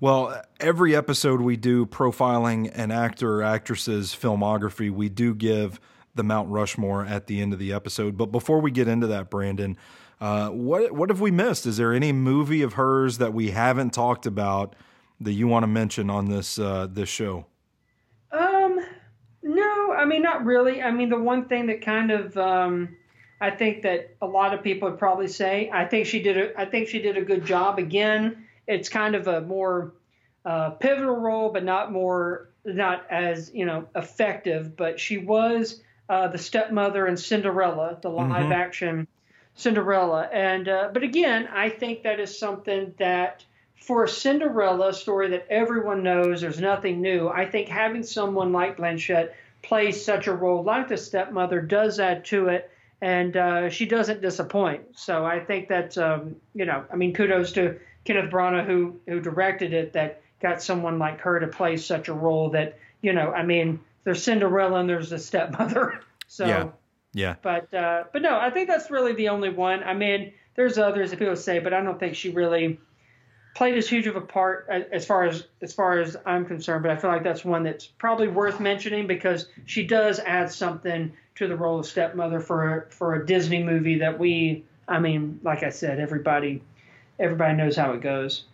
Well, 0.00 0.42
every 0.58 0.96
episode 0.96 1.42
we 1.42 1.58
do 1.58 1.84
profiling 1.84 2.72
an 2.74 2.90
actor 2.92 3.40
or 3.40 3.42
actress's 3.42 4.14
filmography, 4.14 4.90
we 4.90 5.10
do 5.10 5.34
give 5.34 5.78
the 6.14 6.22
Mount 6.22 6.48
Rushmore 6.48 7.04
at 7.04 7.26
the 7.26 7.42
end 7.42 7.52
of 7.52 7.58
the 7.58 7.74
episode. 7.74 8.16
But 8.16 8.32
before 8.32 8.60
we 8.60 8.70
get 8.70 8.88
into 8.88 9.06
that, 9.08 9.28
Brandon, 9.28 9.76
uh, 10.18 10.48
what 10.48 10.92
what 10.92 11.10
have 11.10 11.20
we 11.20 11.30
missed? 11.30 11.66
Is 11.66 11.76
there 11.76 11.92
any 11.92 12.10
movie 12.10 12.62
of 12.62 12.72
hers 12.72 13.18
that 13.18 13.34
we 13.34 13.50
haven't 13.50 13.90
talked 13.90 14.24
about 14.24 14.74
that 15.20 15.32
you 15.32 15.46
want 15.46 15.64
to 15.64 15.66
mention 15.66 16.08
on 16.08 16.30
this 16.30 16.58
uh, 16.58 16.86
this 16.90 17.10
show? 17.10 17.44
I 20.00 20.06
mean 20.06 20.22
not 20.22 20.44
really. 20.46 20.82
I 20.82 20.90
mean 20.90 21.10
the 21.10 21.18
one 21.18 21.44
thing 21.44 21.66
that 21.66 21.82
kind 21.82 22.10
of 22.10 22.36
um, 22.38 22.96
I 23.40 23.50
think 23.50 23.82
that 23.82 24.16
a 24.22 24.26
lot 24.26 24.54
of 24.54 24.62
people 24.62 24.88
would 24.88 24.98
probably 24.98 25.28
say 25.28 25.70
I 25.72 25.84
think 25.84 26.06
she 26.06 26.22
did 26.22 26.38
a 26.38 26.58
I 26.58 26.64
think 26.64 26.88
she 26.88 27.00
did 27.00 27.16
a 27.18 27.22
good 27.22 27.44
job. 27.44 27.78
Again, 27.78 28.46
it's 28.66 28.88
kind 28.88 29.14
of 29.14 29.28
a 29.28 29.42
more 29.42 29.92
uh, 30.44 30.70
pivotal 30.70 31.16
role, 31.16 31.52
but 31.52 31.64
not 31.64 31.92
more 31.92 32.48
not 32.64 33.04
as 33.10 33.52
you 33.54 33.66
know 33.66 33.86
effective. 33.94 34.74
But 34.74 34.98
she 34.98 35.18
was 35.18 35.82
uh, 36.08 36.28
the 36.28 36.38
stepmother 36.38 37.06
in 37.06 37.16
Cinderella, 37.16 37.98
the 38.00 38.08
live 38.08 38.46
Mhm. 38.46 38.52
action 38.52 39.06
Cinderella, 39.54 40.28
and 40.32 40.66
uh, 40.68 40.88
but 40.94 41.02
again, 41.02 41.46
I 41.52 41.68
think 41.68 42.04
that 42.04 42.20
is 42.20 42.38
something 42.38 42.94
that 42.98 43.44
for 43.76 44.04
a 44.04 44.08
Cinderella 44.08 44.92
story 44.94 45.28
that 45.30 45.46
everyone 45.50 46.02
knows, 46.02 46.40
there's 46.40 46.60
nothing 46.60 47.02
new. 47.02 47.28
I 47.28 47.44
think 47.46 47.68
having 47.68 48.02
someone 48.02 48.52
like 48.52 48.76
Blanchett 48.78 49.32
play 49.62 49.92
such 49.92 50.26
a 50.26 50.34
role 50.34 50.62
like 50.62 50.88
the 50.88 50.96
stepmother 50.96 51.60
does 51.60 52.00
add 52.00 52.24
to 52.26 52.48
it, 52.48 52.70
and 53.00 53.36
uh, 53.36 53.68
she 53.68 53.86
doesn't 53.86 54.20
disappoint. 54.20 54.82
So 54.96 55.24
I 55.24 55.40
think 55.40 55.68
that 55.68 55.96
um, 55.98 56.36
you 56.54 56.64
know, 56.64 56.84
I 56.92 56.96
mean, 56.96 57.12
kudos 57.12 57.52
to 57.52 57.78
Kenneth 58.04 58.30
Branagh 58.30 58.66
who 58.66 59.00
who 59.06 59.20
directed 59.20 59.72
it 59.72 59.92
that 59.92 60.22
got 60.40 60.62
someone 60.62 60.98
like 60.98 61.20
her 61.20 61.40
to 61.40 61.46
play 61.46 61.76
such 61.76 62.08
a 62.08 62.14
role 62.14 62.50
that 62.50 62.78
you 63.02 63.12
know, 63.12 63.32
I 63.32 63.44
mean, 63.44 63.80
there's 64.04 64.22
Cinderella 64.22 64.80
and 64.80 64.88
there's 64.88 65.10
the 65.10 65.18
stepmother. 65.18 66.00
So 66.32 66.46
yeah, 66.46 66.68
yeah. 67.12 67.34
but 67.42 67.74
uh, 67.74 68.04
but 68.12 68.22
no, 68.22 68.38
I 68.38 68.50
think 68.50 68.68
that's 68.68 68.88
really 68.88 69.14
the 69.14 69.30
only 69.30 69.48
one. 69.48 69.82
I 69.82 69.94
mean, 69.94 70.32
there's 70.54 70.78
others 70.78 71.10
that 71.10 71.18
people 71.18 71.34
say, 71.34 71.58
but 71.58 71.74
I 71.74 71.82
don't 71.82 71.98
think 71.98 72.14
she 72.14 72.30
really 72.30 72.78
played 73.54 73.76
as 73.76 73.88
huge 73.88 74.06
of 74.06 74.16
a 74.16 74.20
part 74.20 74.68
as 74.92 75.06
far 75.06 75.24
as 75.24 75.46
as 75.60 75.72
far 75.72 75.98
as 75.98 76.16
I'm 76.24 76.44
concerned. 76.44 76.82
But 76.82 76.92
I 76.92 76.96
feel 76.96 77.10
like 77.10 77.24
that's 77.24 77.44
one 77.44 77.62
that's 77.62 77.86
probably 77.86 78.28
worth 78.28 78.60
mentioning 78.60 79.06
because 79.06 79.48
she 79.66 79.84
does 79.86 80.18
add 80.20 80.50
something 80.50 81.12
to 81.36 81.48
the 81.48 81.56
role 81.56 81.78
of 81.78 81.86
stepmother 81.86 82.40
for 82.40 82.78
a, 82.78 82.90
for 82.90 83.14
a 83.14 83.26
Disney 83.26 83.62
movie 83.62 83.98
that 83.98 84.18
we. 84.18 84.64
I 84.88 84.98
mean, 84.98 85.40
like 85.44 85.62
I 85.62 85.70
said, 85.70 86.00
everybody 86.00 86.62
everybody 87.18 87.54
knows 87.54 87.76
how 87.76 87.92
it 87.92 88.00
goes. 88.00 88.44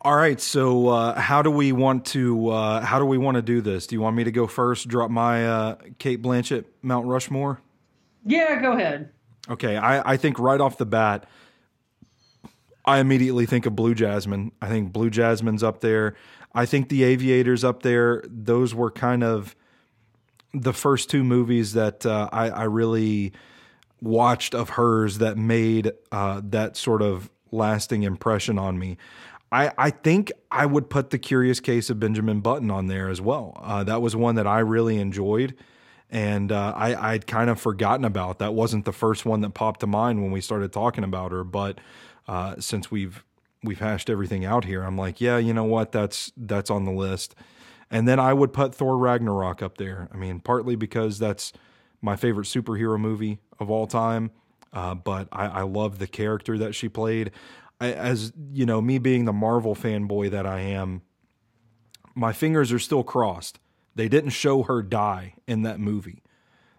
All 0.00 0.14
right, 0.14 0.38
so 0.38 0.88
uh, 0.88 1.18
how 1.18 1.40
do 1.40 1.50
we 1.50 1.72
want 1.72 2.04
to 2.06 2.50
uh, 2.50 2.84
how 2.84 2.98
do 2.98 3.06
we 3.06 3.16
want 3.16 3.36
to 3.36 3.42
do 3.42 3.62
this? 3.62 3.86
Do 3.86 3.96
you 3.96 4.02
want 4.02 4.16
me 4.16 4.24
to 4.24 4.32
go 4.32 4.46
first? 4.46 4.86
Drop 4.86 5.10
my 5.10 5.48
uh, 5.48 5.76
Cate 5.98 6.20
Blanchett 6.20 6.66
Mount 6.82 7.06
Rushmore. 7.06 7.60
Yeah, 8.26 8.60
go 8.60 8.72
ahead. 8.72 9.10
Okay, 9.48 9.76
I, 9.76 10.12
I 10.12 10.16
think 10.16 10.38
right 10.38 10.60
off 10.60 10.78
the 10.78 10.86
bat, 10.86 11.26
I 12.84 12.98
immediately 12.98 13.46
think 13.46 13.66
of 13.66 13.74
Blue 13.74 13.94
Jasmine. 13.94 14.52
I 14.60 14.68
think 14.68 14.92
Blue 14.92 15.10
Jasmine's 15.10 15.62
up 15.62 15.80
there. 15.80 16.14
I 16.54 16.66
think 16.66 16.88
The 16.88 17.02
Aviator's 17.02 17.64
up 17.64 17.82
there. 17.82 18.22
Those 18.26 18.74
were 18.74 18.90
kind 18.90 19.24
of 19.24 19.56
the 20.52 20.72
first 20.72 21.10
two 21.10 21.24
movies 21.24 21.72
that 21.72 22.06
uh, 22.06 22.28
I, 22.32 22.50
I 22.50 22.64
really 22.64 23.32
watched 24.00 24.54
of 24.54 24.70
hers 24.70 25.18
that 25.18 25.36
made 25.36 25.92
uh, 26.12 26.40
that 26.44 26.76
sort 26.76 27.02
of 27.02 27.30
lasting 27.50 28.02
impression 28.02 28.58
on 28.58 28.78
me. 28.78 28.98
I, 29.50 29.72
I 29.78 29.90
think 29.90 30.30
I 30.50 30.66
would 30.66 30.90
put 30.90 31.10
The 31.10 31.18
Curious 31.18 31.60
Case 31.60 31.88
of 31.88 31.98
Benjamin 31.98 32.40
Button 32.40 32.70
on 32.70 32.86
there 32.86 33.08
as 33.08 33.20
well. 33.20 33.60
Uh, 33.62 33.84
that 33.84 34.02
was 34.02 34.14
one 34.14 34.34
that 34.34 34.46
I 34.46 34.58
really 34.60 34.98
enjoyed 34.98 35.54
and 36.10 36.52
uh, 36.52 36.72
I, 36.76 37.12
I'd 37.12 37.26
kind 37.26 37.50
of 37.50 37.60
forgotten 37.60 38.04
about. 38.04 38.38
That 38.38 38.54
wasn't 38.54 38.84
the 38.84 38.92
first 38.92 39.26
one 39.26 39.40
that 39.40 39.50
popped 39.50 39.80
to 39.80 39.86
mind 39.86 40.22
when 40.22 40.30
we 40.30 40.40
started 40.40 40.72
talking 40.72 41.02
about 41.02 41.32
her, 41.32 41.42
but 41.42 41.80
uh, 42.26 42.56
since 42.58 42.90
we've 42.90 43.24
we've 43.62 43.80
hashed 43.80 44.10
everything 44.10 44.44
out 44.44 44.64
here, 44.64 44.82
I'm 44.82 44.96
like, 44.96 45.20
yeah, 45.20 45.38
you 45.38 45.54
know 45.54 45.64
what? 45.64 45.92
That's 45.92 46.32
that's 46.36 46.70
on 46.70 46.84
the 46.84 46.92
list. 46.92 47.34
And 47.90 48.08
then 48.08 48.18
I 48.18 48.32
would 48.32 48.52
put 48.52 48.74
Thor 48.74 48.96
Ragnarok 48.96 49.62
up 49.62 49.78
there. 49.78 50.08
I 50.12 50.16
mean, 50.16 50.40
partly 50.40 50.74
because 50.74 51.18
that's 51.18 51.52
my 52.00 52.16
favorite 52.16 52.46
superhero 52.46 52.98
movie 52.98 53.38
of 53.58 53.70
all 53.70 53.86
time, 53.86 54.30
uh, 54.72 54.94
but 54.94 55.28
I, 55.32 55.46
I 55.46 55.62
love 55.62 55.98
the 55.98 56.06
character 56.06 56.58
that 56.58 56.74
she 56.74 56.88
played. 56.88 57.30
I, 57.80 57.92
as 57.92 58.32
you 58.52 58.66
know, 58.66 58.80
me 58.80 58.98
being 58.98 59.24
the 59.24 59.32
Marvel 59.32 59.74
fanboy 59.74 60.30
that 60.30 60.46
I 60.46 60.60
am, 60.60 61.02
my 62.14 62.32
fingers 62.32 62.72
are 62.72 62.78
still 62.78 63.02
crossed. 63.02 63.58
They 63.94 64.08
didn't 64.08 64.30
show 64.30 64.64
her 64.64 64.82
die 64.82 65.34
in 65.46 65.62
that 65.62 65.78
movie. 65.78 66.22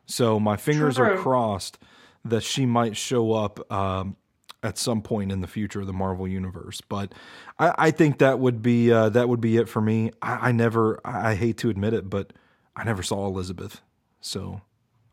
So 0.05 0.39
my 0.39 0.57
fingers 0.57 0.99
are 0.99 1.17
crossed 1.17 1.79
that 2.23 2.43
she 2.43 2.65
might 2.65 2.97
show 2.97 3.33
up 3.33 3.71
um, 3.71 4.17
at 4.66 4.78
some 4.78 5.01
point 5.01 5.32
in 5.32 5.41
the 5.41 5.47
future 5.47 5.82
of 5.82 5.88
the 5.88 5.93
Marvel 5.93 6.28
universe. 6.28 6.82
But 6.82 7.13
I, 7.59 7.74
I 7.78 7.91
think 7.91 8.18
that 8.18 8.39
would 8.39 8.61
be 8.61 8.91
uh, 8.91 9.09
that 9.09 9.30
would 9.30 9.41
be 9.41 9.57
it 9.57 9.70
for 9.70 9.82
me. 9.82 10.11
I, 10.22 10.49
I 10.49 10.51
never, 10.51 10.99
I 11.05 11.36
hate 11.36 11.57
to 11.59 11.70
admit 11.70 11.93
it, 11.93 12.09
but 12.09 12.34
I 12.76 12.84
never 12.84 13.03
saw 13.03 13.28
Elizabeth, 13.28 13.82
so 14.20 14.61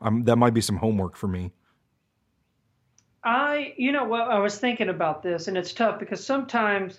um, 0.01 0.25
that 0.25 0.37
might 0.37 0.55
be 0.55 0.61
some 0.61 0.77
homework 0.77 1.17
for 1.17 1.29
me. 1.29 1.53
I, 3.23 3.75
you 3.77 3.93
know, 3.93 4.05
well, 4.05 4.29
I 4.29 4.39
was 4.39 4.59
thinking 4.59 4.89
about 4.89 5.23
this, 5.23 5.47
and 5.47 5.57
it's 5.57 5.73
tough 5.73 6.01
because 6.01 6.25
sometimes 6.27 6.99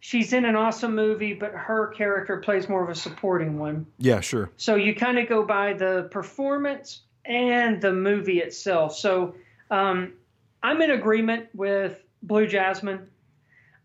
she's 0.00 0.34
in 0.34 0.44
an 0.44 0.56
awesome 0.56 0.94
movie, 0.94 1.32
but 1.32 1.52
her 1.52 1.86
character 1.88 2.36
plays 2.38 2.68
more 2.68 2.82
of 2.82 2.90
a 2.90 2.94
supporting 2.94 3.58
one. 3.58 3.86
Yeah, 3.98 4.20
sure. 4.20 4.50
So 4.56 4.74
you 4.74 4.94
kind 4.94 5.18
of 5.18 5.28
go 5.28 5.46
by 5.46 5.72
the 5.72 6.08
performance 6.10 7.02
and 7.24 7.80
the 7.80 7.92
movie 7.92 8.40
itself. 8.40 8.96
So 8.96 9.36
um, 9.70 10.14
I'm 10.62 10.82
in 10.82 10.90
agreement 10.90 11.48
with 11.54 12.02
Blue 12.22 12.46
Jasmine. 12.46 13.08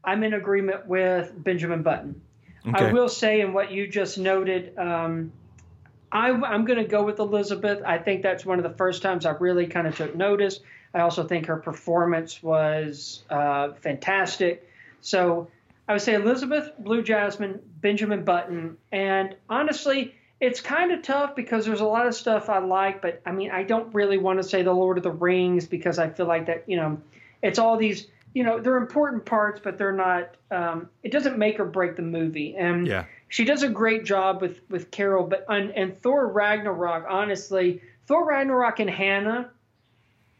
I'm 0.04 0.24
in 0.24 0.34
agreement 0.34 0.88
with 0.88 1.32
Benjamin 1.36 1.84
Button. 1.84 2.22
Okay. 2.68 2.86
I 2.86 2.94
will 2.94 3.10
say, 3.10 3.42
in 3.42 3.54
what 3.54 3.72
you 3.72 3.88
just 3.88 4.18
noted, 4.18 4.78
um, 4.78 5.32
I, 6.12 6.30
I'm 6.30 6.66
going 6.66 6.80
to 6.80 6.86
go 6.86 7.04
with 7.04 7.20
Elizabeth. 7.20 7.82
I 7.86 7.98
think 7.98 8.22
that's 8.22 8.46
one 8.46 8.60
of 8.60 8.64
the 8.64 8.78
first 8.78 9.02
times 9.02 9.26
I 9.26 9.32
really 9.32 9.68
kind 9.68 9.88
of 9.88 9.96
took 9.96 10.16
notice. 10.16 10.60
I 10.94 11.02
also 11.02 11.24
think 11.26 11.48
her 11.48 11.58
performance 11.58 12.42
was 12.44 13.24
uh, 13.30 13.74
fantastic. 13.82 14.70
So 15.02 15.50
I 15.88 15.94
would 15.94 16.02
say 16.02 16.14
Elizabeth, 16.14 16.72
Blue 16.80 17.02
Jasmine, 17.02 17.60
Benjamin 17.82 18.24
Button, 18.24 18.78
and 18.92 19.36
honestly, 19.50 20.16
it's 20.40 20.60
kind 20.60 20.92
of 20.92 21.02
tough 21.02 21.36
because 21.36 21.66
there's 21.66 21.82
a 21.82 21.86
lot 21.86 22.06
of 22.08 22.14
stuff 22.16 22.50
I 22.50 22.60
like, 22.60 23.02
but 23.02 23.22
I 23.26 23.32
mean, 23.32 23.52
I 23.52 23.64
don't 23.64 23.94
really 23.94 24.18
want 24.18 24.40
to 24.40 24.44
say 24.44 24.62
the 24.62 24.74
Lord 24.74 24.98
of 24.98 25.04
the 25.04 25.12
Rings 25.12 25.66
because 25.66 26.00
I 26.00 26.10
feel 26.10 26.26
like 26.26 26.48
that, 26.48 26.64
you 26.68 26.76
know, 26.76 27.00
it's 27.42 27.60
all 27.60 27.78
these, 27.78 28.08
you 28.34 28.44
know, 28.44 28.60
they're 28.60 28.78
important 28.78 29.26
parts, 29.26 29.62
but 29.64 29.78
they're 29.78 29.92
not. 29.94 30.36
Um, 30.52 30.90
it 31.04 31.12
doesn't 31.12 31.38
make 31.38 31.60
or 31.60 31.66
break 31.66 31.96
the 31.96 32.02
movie, 32.02 32.56
and 32.58 32.88
Yeah. 32.88 33.06
she 33.28 33.46
does 33.46 33.64
a 33.64 33.70
great 33.70 34.06
job 34.06 34.42
with 34.42 34.60
with 34.70 34.92
Carol. 34.92 35.26
But 35.28 35.46
on, 35.48 35.72
and 35.72 35.98
Thor 35.98 36.28
Ragnarok, 36.28 37.06
honestly, 37.10 37.82
Thor 38.08 38.26
Ragnarok 38.26 38.80
and 38.80 38.90
Hanna, 38.90 39.50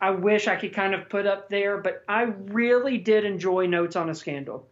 I 0.02 0.12
wish 0.12 0.48
I 0.48 0.56
could 0.56 0.74
kind 0.74 0.94
of 0.94 1.08
put 1.08 1.26
up 1.26 1.50
there, 1.50 1.78
but 1.78 2.04
I 2.10 2.24
really 2.24 2.98
did 2.98 3.26
enjoy 3.26 3.68
Notes 3.68 3.96
on 3.96 4.10
a 4.10 4.16
Scandal, 4.16 4.68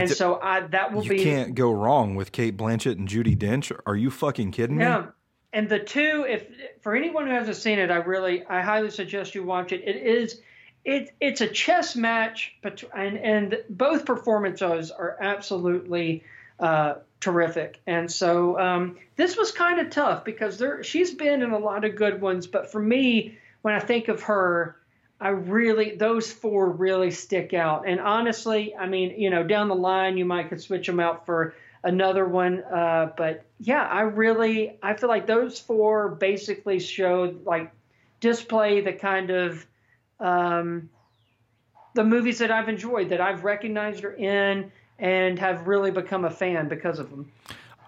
and 0.00 0.08
di- 0.08 0.14
so 0.14 0.40
I 0.40 0.60
that 0.60 0.92
will 0.92 1.02
you 1.04 1.10
be 1.10 1.16
You 1.18 1.24
can't 1.24 1.54
go 1.54 1.72
wrong 1.72 2.14
with 2.14 2.32
Cate 2.32 2.56
Blanchett 2.56 2.98
and 2.98 3.08
Judi 3.08 3.36
Dench. 3.36 3.72
Are 3.86 3.96
you 3.96 4.10
fucking 4.10 4.52
kidding 4.52 4.76
me? 4.76 4.84
Yeah. 4.84 5.06
And 5.52 5.68
the 5.68 5.78
two, 5.78 6.24
if 6.26 6.46
for 6.80 6.96
anyone 6.96 7.26
who 7.26 7.32
hasn't 7.32 7.56
seen 7.56 7.78
it, 7.78 7.90
I 7.90 7.96
really, 7.96 8.44
I 8.46 8.62
highly 8.62 8.90
suggest 8.90 9.34
you 9.34 9.44
watch 9.44 9.72
it. 9.72 9.82
It 9.86 9.96
is, 9.96 10.40
it, 10.84 11.14
it's 11.20 11.42
a 11.42 11.46
chess 11.46 11.94
match, 11.94 12.54
but 12.62 12.82
and 12.96 13.18
and 13.18 13.58
both 13.68 14.06
performances 14.06 14.90
are 14.90 15.18
absolutely 15.20 16.24
uh, 16.58 16.94
terrific. 17.20 17.80
And 17.86 18.10
so 18.10 18.58
um, 18.58 18.98
this 19.16 19.36
was 19.36 19.52
kind 19.52 19.78
of 19.78 19.90
tough 19.90 20.24
because 20.24 20.58
there, 20.58 20.82
she's 20.82 21.12
been 21.14 21.42
in 21.42 21.50
a 21.50 21.58
lot 21.58 21.84
of 21.84 21.96
good 21.96 22.20
ones, 22.20 22.46
but 22.46 22.72
for 22.72 22.80
me, 22.80 23.36
when 23.60 23.74
I 23.74 23.80
think 23.80 24.08
of 24.08 24.22
her, 24.22 24.76
I 25.22 25.28
really 25.28 25.94
those 25.94 26.32
four 26.32 26.68
really 26.68 27.12
stick 27.12 27.54
out. 27.54 27.86
And 27.86 28.00
honestly, 28.00 28.74
I 28.74 28.88
mean, 28.88 29.18
you 29.18 29.30
know, 29.30 29.44
down 29.44 29.68
the 29.68 29.74
line 29.74 30.16
you 30.16 30.24
might 30.24 30.48
could 30.48 30.60
switch 30.60 30.84
them 30.84 30.98
out 30.98 31.24
for 31.24 31.54
another 31.84 32.26
one. 32.26 32.64
Uh, 32.64 33.12
but 33.16 33.44
yeah, 33.60 33.82
I 33.82 34.00
really 34.00 34.78
I 34.82 34.94
feel 34.94 35.08
like 35.08 35.28
those 35.28 35.60
four 35.60 36.08
basically 36.08 36.80
showed 36.80 37.46
like 37.46 37.70
display 38.18 38.80
the 38.80 38.92
kind 38.92 39.30
of 39.30 39.64
um, 40.18 40.90
the 41.94 42.02
movies 42.02 42.40
that 42.40 42.50
I've 42.50 42.68
enjoyed 42.68 43.10
that 43.10 43.20
I've 43.20 43.44
recognized 43.44 44.02
are 44.02 44.14
in 44.14 44.72
and 44.98 45.38
have 45.38 45.68
really 45.68 45.92
become 45.92 46.24
a 46.24 46.30
fan 46.30 46.68
because 46.68 46.98
of 46.98 47.10
them. 47.10 47.30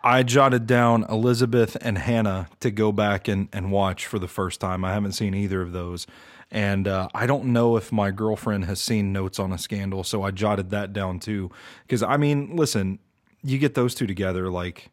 I 0.04 0.22
jotted 0.22 0.68
down 0.68 1.04
Elizabeth 1.08 1.76
and 1.80 1.98
Hanna 1.98 2.48
to 2.60 2.70
go 2.70 2.92
back 2.92 3.26
and, 3.26 3.48
and 3.52 3.72
watch 3.72 4.06
for 4.06 4.20
the 4.20 4.28
first 4.28 4.60
time. 4.60 4.84
I 4.84 4.92
haven't 4.92 5.12
seen 5.12 5.34
either 5.34 5.62
of 5.62 5.72
those. 5.72 6.06
And 6.54 6.86
uh, 6.86 7.08
I 7.12 7.26
don't 7.26 7.46
know 7.46 7.76
if 7.76 7.90
my 7.90 8.12
girlfriend 8.12 8.66
has 8.66 8.80
seen 8.80 9.12
Notes 9.12 9.40
on 9.40 9.52
a 9.52 9.58
Scandal, 9.58 10.04
so 10.04 10.22
I 10.22 10.30
jotted 10.30 10.70
that 10.70 10.92
down 10.92 11.18
too. 11.18 11.50
Because, 11.82 12.02
I 12.04 12.16
mean, 12.16 12.54
listen, 12.54 13.00
you 13.42 13.58
get 13.58 13.74
those 13.74 13.92
two 13.92 14.06
together, 14.06 14.48
like, 14.48 14.92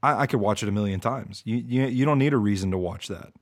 I, 0.00 0.22
I 0.22 0.26
could 0.28 0.38
watch 0.38 0.62
it 0.62 0.68
a 0.68 0.72
million 0.72 1.00
times. 1.00 1.42
You, 1.44 1.56
you, 1.56 1.86
you 1.86 2.04
don't 2.04 2.20
need 2.20 2.32
a 2.32 2.38
reason 2.38 2.70
to 2.70 2.78
watch 2.78 3.08
that. 3.08 3.32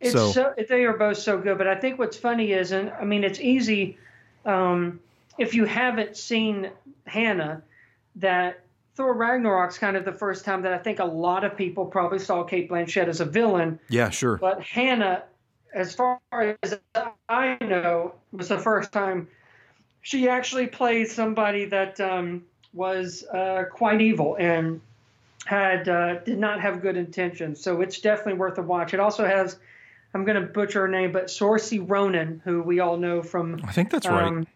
It's 0.00 0.12
so, 0.12 0.30
so, 0.30 0.54
they 0.68 0.84
are 0.84 0.96
both 0.96 1.18
so 1.18 1.38
good. 1.38 1.58
But 1.58 1.66
I 1.66 1.74
think 1.74 1.98
what's 1.98 2.16
funny 2.16 2.52
is, 2.52 2.70
and 2.70 2.90
I 2.90 3.04
mean, 3.04 3.24
it's 3.24 3.40
easy 3.40 3.98
um, 4.44 5.00
if 5.38 5.54
you 5.54 5.64
haven't 5.64 6.16
seen 6.16 6.70
Hanna, 7.04 7.62
that 8.16 8.60
Thor 8.94 9.12
Ragnarok's 9.12 9.78
kind 9.78 9.96
of 9.96 10.04
the 10.04 10.12
first 10.12 10.44
time 10.44 10.62
that 10.62 10.72
I 10.72 10.78
think 10.78 11.00
a 11.00 11.04
lot 11.04 11.44
of 11.44 11.56
people 11.56 11.84
probably 11.86 12.20
saw 12.20 12.44
Cate 12.44 12.70
Blanchett 12.70 13.08
as 13.08 13.20
a 13.20 13.24
villain. 13.24 13.80
Yeah, 13.88 14.10
sure. 14.10 14.36
But 14.36 14.62
Hanna, 14.62 15.24
as 15.74 15.94
far 15.94 16.20
as 16.62 16.78
I 17.28 17.56
know, 17.60 18.14
was 18.32 18.48
the 18.48 18.58
first 18.58 18.92
time 18.92 19.28
she 20.02 20.28
actually 20.28 20.66
played 20.66 21.08
somebody 21.08 21.66
that 21.66 22.00
um, 22.00 22.44
was 22.72 23.24
uh, 23.24 23.64
quite 23.70 24.00
evil 24.00 24.36
and 24.38 24.80
had 25.44 25.88
uh, 25.88 26.20
did 26.20 26.38
not 26.38 26.60
have 26.60 26.80
good 26.80 26.96
intentions. 26.96 27.60
So 27.60 27.80
it's 27.80 28.00
definitely 28.00 28.34
worth 28.34 28.58
a 28.58 28.62
watch. 28.62 28.94
It 28.94 29.00
also 29.00 29.26
has. 29.26 29.58
I'm 30.14 30.24
going 30.24 30.40
to 30.40 30.46
butcher 30.48 30.80
her 30.80 30.88
name, 30.88 31.12
but 31.12 31.26
Saoirse 31.26 31.84
Ronan, 31.86 32.40
who 32.42 32.62
we 32.62 32.80
all 32.80 32.96
know 32.96 33.22
from 33.22 33.60
I 33.64 33.72
think 33.72 33.90
that's 33.90 34.06
um, 34.06 34.36
right. 34.36 34.48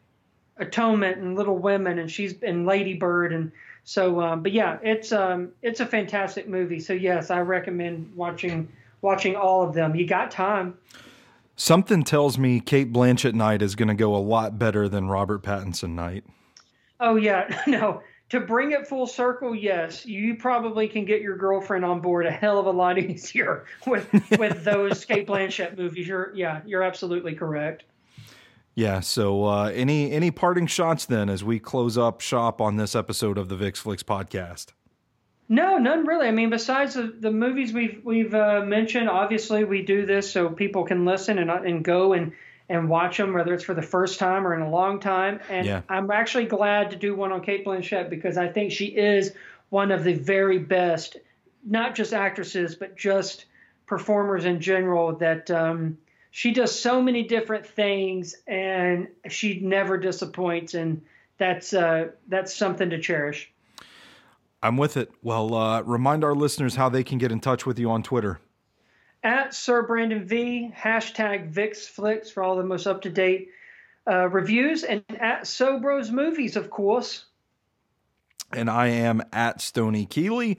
Atonement 0.56 1.18
and 1.18 1.36
Little 1.36 1.58
Women, 1.58 1.98
and 1.98 2.10
she's 2.10 2.32
in 2.42 2.64
Lady 2.64 2.94
Bird, 2.94 3.32
and 3.32 3.52
so. 3.84 4.20
Um, 4.20 4.42
but 4.42 4.52
yeah, 4.52 4.78
it's 4.82 5.12
um, 5.12 5.50
it's 5.60 5.80
a 5.80 5.86
fantastic 5.86 6.48
movie. 6.48 6.80
So 6.80 6.94
yes, 6.94 7.30
I 7.30 7.40
recommend 7.40 8.12
watching 8.16 8.68
watching 9.02 9.36
all 9.36 9.62
of 9.62 9.74
them. 9.74 9.94
You 9.94 10.06
got 10.06 10.30
time. 10.30 10.78
Something 11.56 12.02
tells 12.02 12.38
me 12.38 12.60
Cate 12.60 12.92
Blanchett 12.92 13.34
night 13.34 13.60
is 13.60 13.74
going 13.74 13.88
to 13.88 13.94
go 13.94 14.16
a 14.16 14.18
lot 14.18 14.58
better 14.58 14.88
than 14.88 15.08
Robert 15.08 15.42
Pattinson 15.42 15.90
night. 15.90 16.24
Oh 16.98 17.16
yeah, 17.16 17.62
no. 17.66 18.02
To 18.30 18.40
bring 18.40 18.72
it 18.72 18.86
full 18.86 19.06
circle, 19.06 19.54
yes, 19.54 20.06
you 20.06 20.36
probably 20.36 20.88
can 20.88 21.04
get 21.04 21.20
your 21.20 21.36
girlfriend 21.36 21.84
on 21.84 22.00
board 22.00 22.24
a 22.24 22.30
hell 22.30 22.58
of 22.58 22.64
a 22.64 22.70
lot 22.70 22.98
easier 22.98 23.66
with 23.86 24.08
with 24.38 24.64
those 24.64 25.04
Cate 25.04 25.26
Blanchett 25.26 25.76
movies. 25.76 26.08
You're 26.08 26.32
yeah, 26.34 26.62
you're 26.64 26.82
absolutely 26.82 27.34
correct. 27.34 27.84
Yeah. 28.74 29.00
So, 29.00 29.44
uh, 29.44 29.70
any 29.74 30.10
any 30.12 30.30
parting 30.30 30.66
shots 30.66 31.04
then 31.04 31.28
as 31.28 31.44
we 31.44 31.58
close 31.58 31.98
up 31.98 32.22
shop 32.22 32.60
on 32.60 32.76
this 32.76 32.96
episode 32.96 33.36
of 33.36 33.50
the 33.50 33.56
VIX 33.56 33.78
Flicks 33.78 34.02
podcast? 34.02 34.68
No, 35.52 35.76
none 35.76 36.06
really. 36.06 36.28
I 36.28 36.30
mean, 36.30 36.48
besides 36.48 36.94
the, 36.94 37.02
the 37.02 37.30
movies 37.30 37.74
we've 37.74 38.00
we've 38.02 38.34
uh, 38.34 38.62
mentioned, 38.64 39.10
obviously 39.10 39.64
we 39.64 39.82
do 39.82 40.06
this 40.06 40.32
so 40.32 40.48
people 40.48 40.84
can 40.84 41.04
listen 41.04 41.38
and 41.38 41.50
and 41.50 41.84
go 41.84 42.14
and 42.14 42.32
and 42.70 42.88
watch 42.88 43.18
them, 43.18 43.34
whether 43.34 43.52
it's 43.52 43.62
for 43.62 43.74
the 43.74 43.82
first 43.82 44.18
time 44.18 44.46
or 44.46 44.54
in 44.54 44.62
a 44.62 44.70
long 44.70 44.98
time. 44.98 45.40
And 45.50 45.66
yeah. 45.66 45.82
I'm 45.90 46.10
actually 46.10 46.46
glad 46.46 46.92
to 46.92 46.96
do 46.96 47.14
one 47.14 47.32
on 47.32 47.42
Cate 47.42 47.66
Blanchett 47.66 48.08
because 48.08 48.38
I 48.38 48.48
think 48.48 48.72
she 48.72 48.86
is 48.86 49.34
one 49.68 49.90
of 49.90 50.04
the 50.04 50.14
very 50.14 50.58
best, 50.58 51.18
not 51.62 51.94
just 51.94 52.14
actresses, 52.14 52.74
but 52.74 52.96
just 52.96 53.44
performers 53.84 54.46
in 54.46 54.58
general 54.58 55.16
that. 55.16 55.50
Um, 55.50 55.98
she 56.34 56.54
does 56.54 56.80
so 56.80 57.02
many 57.02 57.24
different 57.24 57.66
things 57.66 58.36
and 58.46 59.08
she 59.28 59.60
never 59.60 59.98
disappoints 59.98 60.72
and 60.72 61.02
that's 61.36 61.74
uh, 61.74 62.08
that's 62.26 62.56
something 62.56 62.88
to 62.88 62.98
cherish 62.98 63.51
i'm 64.62 64.76
with 64.76 64.96
it. 64.96 65.10
Well 65.22 65.54
uh, 65.54 65.82
remind 65.82 66.24
our 66.24 66.34
listeners 66.34 66.76
how 66.76 66.88
they 66.88 67.04
can 67.04 67.18
get 67.18 67.32
in 67.32 67.40
touch 67.40 67.66
with 67.66 67.78
you 67.78 67.90
on 67.90 68.02
twitter. 68.02 68.40
At 69.22 69.54
sir 69.54 69.82
brandon 69.86 70.26
v 70.26 70.72
hashtag 70.76 71.52
vixflix 71.52 72.30
for 72.30 72.42
all 72.42 72.56
the 72.56 72.64
most 72.64 72.86
up-to-date 72.86 73.48
uh, 74.10 74.28
reviews 74.28 74.84
and 74.84 75.04
at 75.20 75.42
sobros 75.42 76.10
movies 76.10 76.56
of 76.56 76.70
course. 76.70 77.26
And 78.52 78.68
i 78.68 78.88
am 78.88 79.22
at 79.32 79.60
stoney 79.60 80.06
keeley. 80.06 80.58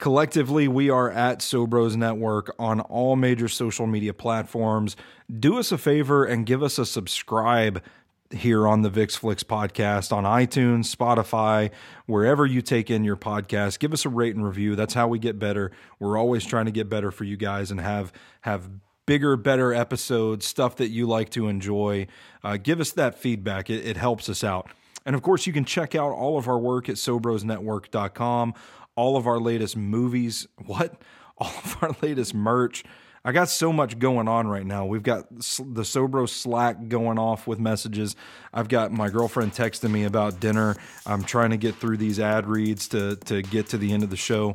Collectively, 0.00 0.66
we 0.66 0.88
are 0.88 1.10
at 1.10 1.40
Sobros 1.40 1.94
Network 1.94 2.54
on 2.58 2.80
all 2.80 3.16
major 3.16 3.48
social 3.48 3.86
media 3.86 4.14
platforms. 4.14 4.96
Do 5.38 5.58
us 5.58 5.72
a 5.72 5.76
favor 5.76 6.24
and 6.24 6.46
give 6.46 6.62
us 6.62 6.78
a 6.78 6.86
subscribe 6.86 7.82
here 8.30 8.66
on 8.66 8.82
the 8.82 8.90
VIX 8.90 9.16
Flicks 9.16 9.42
podcast 9.42 10.12
on 10.12 10.24
iTunes, 10.24 10.94
Spotify, 10.94 11.70
wherever 12.06 12.46
you 12.46 12.62
take 12.62 12.90
in 12.90 13.04
your 13.04 13.16
podcast. 13.16 13.78
Give 13.78 13.92
us 13.92 14.04
a 14.04 14.08
rate 14.08 14.34
and 14.34 14.44
review. 14.44 14.76
That's 14.76 14.94
how 14.94 15.08
we 15.08 15.18
get 15.18 15.38
better. 15.38 15.72
We're 15.98 16.16
always 16.18 16.44
trying 16.44 16.66
to 16.66 16.70
get 16.70 16.88
better 16.88 17.10
for 17.10 17.24
you 17.24 17.36
guys 17.36 17.70
and 17.70 17.80
have 17.80 18.12
have 18.42 18.70
bigger, 19.06 19.36
better 19.36 19.74
episodes, 19.74 20.46
stuff 20.46 20.76
that 20.76 20.88
you 20.88 21.06
like 21.06 21.30
to 21.30 21.48
enjoy. 21.48 22.06
Uh, 22.44 22.56
give 22.56 22.80
us 22.80 22.92
that 22.92 23.18
feedback. 23.18 23.68
It, 23.68 23.84
it 23.84 23.96
helps 23.96 24.28
us 24.28 24.44
out. 24.44 24.70
And 25.04 25.16
of 25.16 25.22
course, 25.22 25.46
you 25.46 25.52
can 25.52 25.64
check 25.64 25.94
out 25.94 26.12
all 26.12 26.38
of 26.38 26.46
our 26.46 26.58
work 26.58 26.88
at 26.88 26.96
SobrosNetwork.com 26.96 28.54
all 29.00 29.16
of 29.16 29.26
our 29.26 29.40
latest 29.40 29.76
movies. 29.76 30.46
What? 30.66 31.00
All 31.38 31.52
of 31.64 31.78
our 31.80 31.96
latest 32.02 32.34
merch. 32.34 32.84
I 33.24 33.32
got 33.32 33.50
so 33.50 33.72
much 33.72 33.98
going 33.98 34.28
on 34.28 34.48
right 34.48 34.64
now. 34.64 34.86
We've 34.86 35.02
got 35.02 35.28
the 35.28 35.82
Sobro 35.82 36.26
Slack 36.26 36.88
going 36.88 37.18
off 37.18 37.46
with 37.46 37.58
messages. 37.58 38.16
I've 38.52 38.68
got 38.68 38.92
my 38.92 39.10
girlfriend 39.10 39.52
texting 39.52 39.90
me 39.90 40.04
about 40.04 40.40
dinner. 40.40 40.76
I'm 41.04 41.22
trying 41.22 41.50
to 41.50 41.58
get 41.58 41.74
through 41.74 41.98
these 41.98 42.18
ad 42.18 42.46
reads 42.46 42.88
to, 42.88 43.16
to 43.16 43.42
get 43.42 43.68
to 43.68 43.78
the 43.78 43.92
end 43.92 44.02
of 44.02 44.10
the 44.10 44.16
show. 44.16 44.54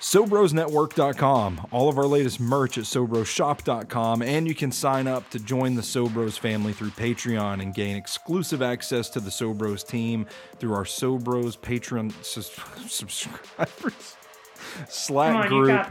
SobrosNetwork.com, 0.00 1.68
all 1.70 1.88
of 1.88 1.96
our 1.96 2.04
latest 2.04 2.38
merch 2.38 2.76
at 2.76 2.84
SobrosShop.com, 2.84 4.20
and 4.20 4.46
you 4.46 4.54
can 4.54 4.70
sign 4.70 5.06
up 5.06 5.28
to 5.30 5.38
join 5.38 5.74
the 5.74 5.82
Sobros 5.82 6.38
family 6.38 6.74
through 6.74 6.90
Patreon 6.90 7.62
and 7.62 7.74
gain 7.74 7.96
exclusive 7.96 8.60
access 8.60 9.08
to 9.10 9.20
the 9.20 9.30
Sobros 9.30 9.86
team 9.86 10.26
through 10.58 10.74
our 10.74 10.84
Sobros 10.84 11.58
Patreon 11.58 12.12
subscribers 12.88 14.16
Slack 14.88 15.36
on, 15.36 15.48
group. 15.48 15.86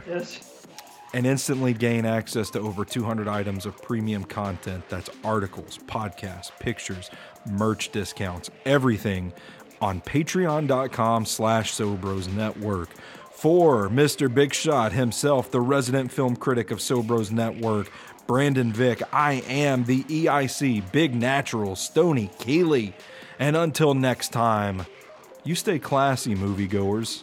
And 1.16 1.26
instantly 1.26 1.72
gain 1.72 2.04
access 2.04 2.50
to 2.50 2.60
over 2.60 2.84
200 2.84 3.26
items 3.26 3.64
of 3.64 3.80
premium 3.80 4.22
content. 4.24 4.86
That's 4.90 5.08
articles, 5.24 5.78
podcasts, 5.86 6.50
pictures, 6.60 7.10
merch 7.50 7.90
discounts, 7.90 8.50
everything 8.66 9.32
on 9.80 10.02
patreon.com 10.02 11.24
slash 11.24 11.72
Sobros 11.72 12.30
Network 12.30 12.90
for 13.30 13.88
Mr. 13.88 14.32
Big 14.32 14.52
Shot 14.52 14.92
himself, 14.92 15.50
the 15.50 15.62
resident 15.62 16.12
film 16.12 16.36
critic 16.36 16.70
of 16.70 16.80
Sobros 16.80 17.30
Network, 17.30 17.90
Brandon 18.26 18.70
Vick. 18.70 19.00
I 19.10 19.42
am 19.48 19.84
the 19.84 20.02
EIC 20.04 20.92
Big 20.92 21.14
Natural 21.14 21.76
Stoney 21.76 22.30
Keeley. 22.38 22.92
And 23.38 23.56
until 23.56 23.94
next 23.94 24.34
time, 24.34 24.84
you 25.44 25.54
stay 25.54 25.78
classy, 25.78 26.34
moviegoers. 26.34 27.22